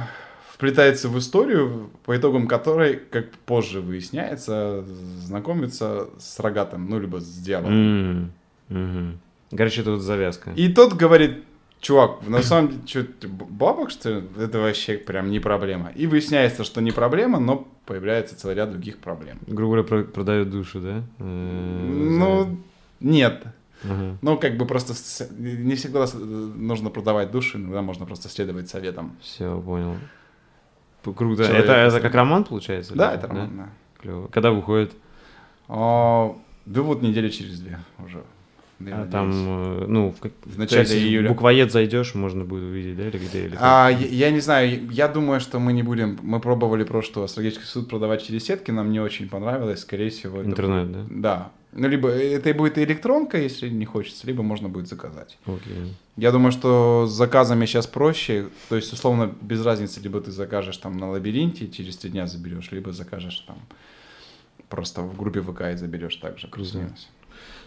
[0.53, 4.85] вплетается в историю, по итогам которой, как позже выясняется,
[5.19, 7.73] знакомится с рогатым, ну, либо с дьяволом.
[7.73, 8.31] Mm
[8.69, 9.11] -hmm.
[9.57, 10.51] Короче, вот завязка.
[10.55, 11.43] И тот говорит,
[11.79, 14.23] чувак, на самом деле, что, бабок, что ли?
[14.37, 15.91] Это вообще прям не проблема.
[15.95, 19.39] И выясняется, что не проблема, но появляется целый ряд других проблем.
[19.47, 21.03] Грубо говоря, продают душу, да?
[21.19, 22.59] Э, ну,
[22.99, 23.43] нет.
[23.83, 24.17] Угу.
[24.21, 24.93] Ну, как бы просто
[25.37, 29.15] не всегда нужно продавать души, иногда можно просто следовать советам.
[29.21, 29.95] Все, понял.
[31.03, 31.43] Круто.
[31.43, 32.95] это, это как роман, получается?
[32.95, 33.63] Да, это роман, да.
[33.63, 33.69] да.
[34.01, 34.27] Клево.
[34.27, 34.91] Когда выходит?
[35.67, 38.23] О, да вот недели через две уже.
[38.79, 39.11] Я а надеюсь.
[39.11, 41.29] там, э, ну, в, в начале есть, июля.
[41.29, 43.45] буквоед зайдешь, можно будет увидеть, да, или где?
[43.45, 47.25] Или а, я, я не знаю, я думаю, что мы не будем, мы пробовали просто
[47.27, 50.43] стратегический суд продавать через сетки, нам не очень понравилось, скорее всего.
[50.43, 50.99] Интернет, это...
[50.99, 51.05] да?
[51.09, 55.37] Да, ну, либо это будет электронка, если не хочется, либо можно будет заказать.
[55.45, 55.93] Okay.
[56.15, 58.47] Я думаю, что с заказами сейчас проще.
[58.69, 62.71] То есть, условно, без разницы, либо ты закажешь там на лабиринте, через три дня заберешь,
[62.71, 63.57] либо закажешь там
[64.69, 66.47] просто в группе ВК и заберешь также.
[66.47, 66.89] Круто.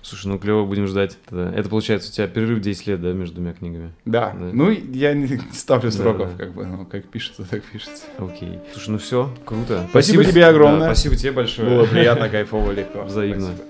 [0.03, 1.53] Слушай, ну клево, будем ждать тогда.
[1.53, 3.93] Это получается у тебя перерыв 10 лет, да, между двумя книгами?
[4.05, 4.33] Да.
[4.39, 4.51] да.
[4.53, 6.45] Ну, я не ставлю сроков, да, да.
[6.45, 8.05] как бы, ну, как пишется, так пишется.
[8.19, 8.59] Окей.
[8.73, 9.87] Слушай, ну все, круто.
[9.91, 10.89] Спасибо, спасибо тебе огромное.
[10.89, 11.69] Да, спасибо тебе большое.
[11.69, 13.03] Было приятно, кайфово, легко.
[13.05, 13.47] Взаимно.
[13.47, 13.70] Спасибо.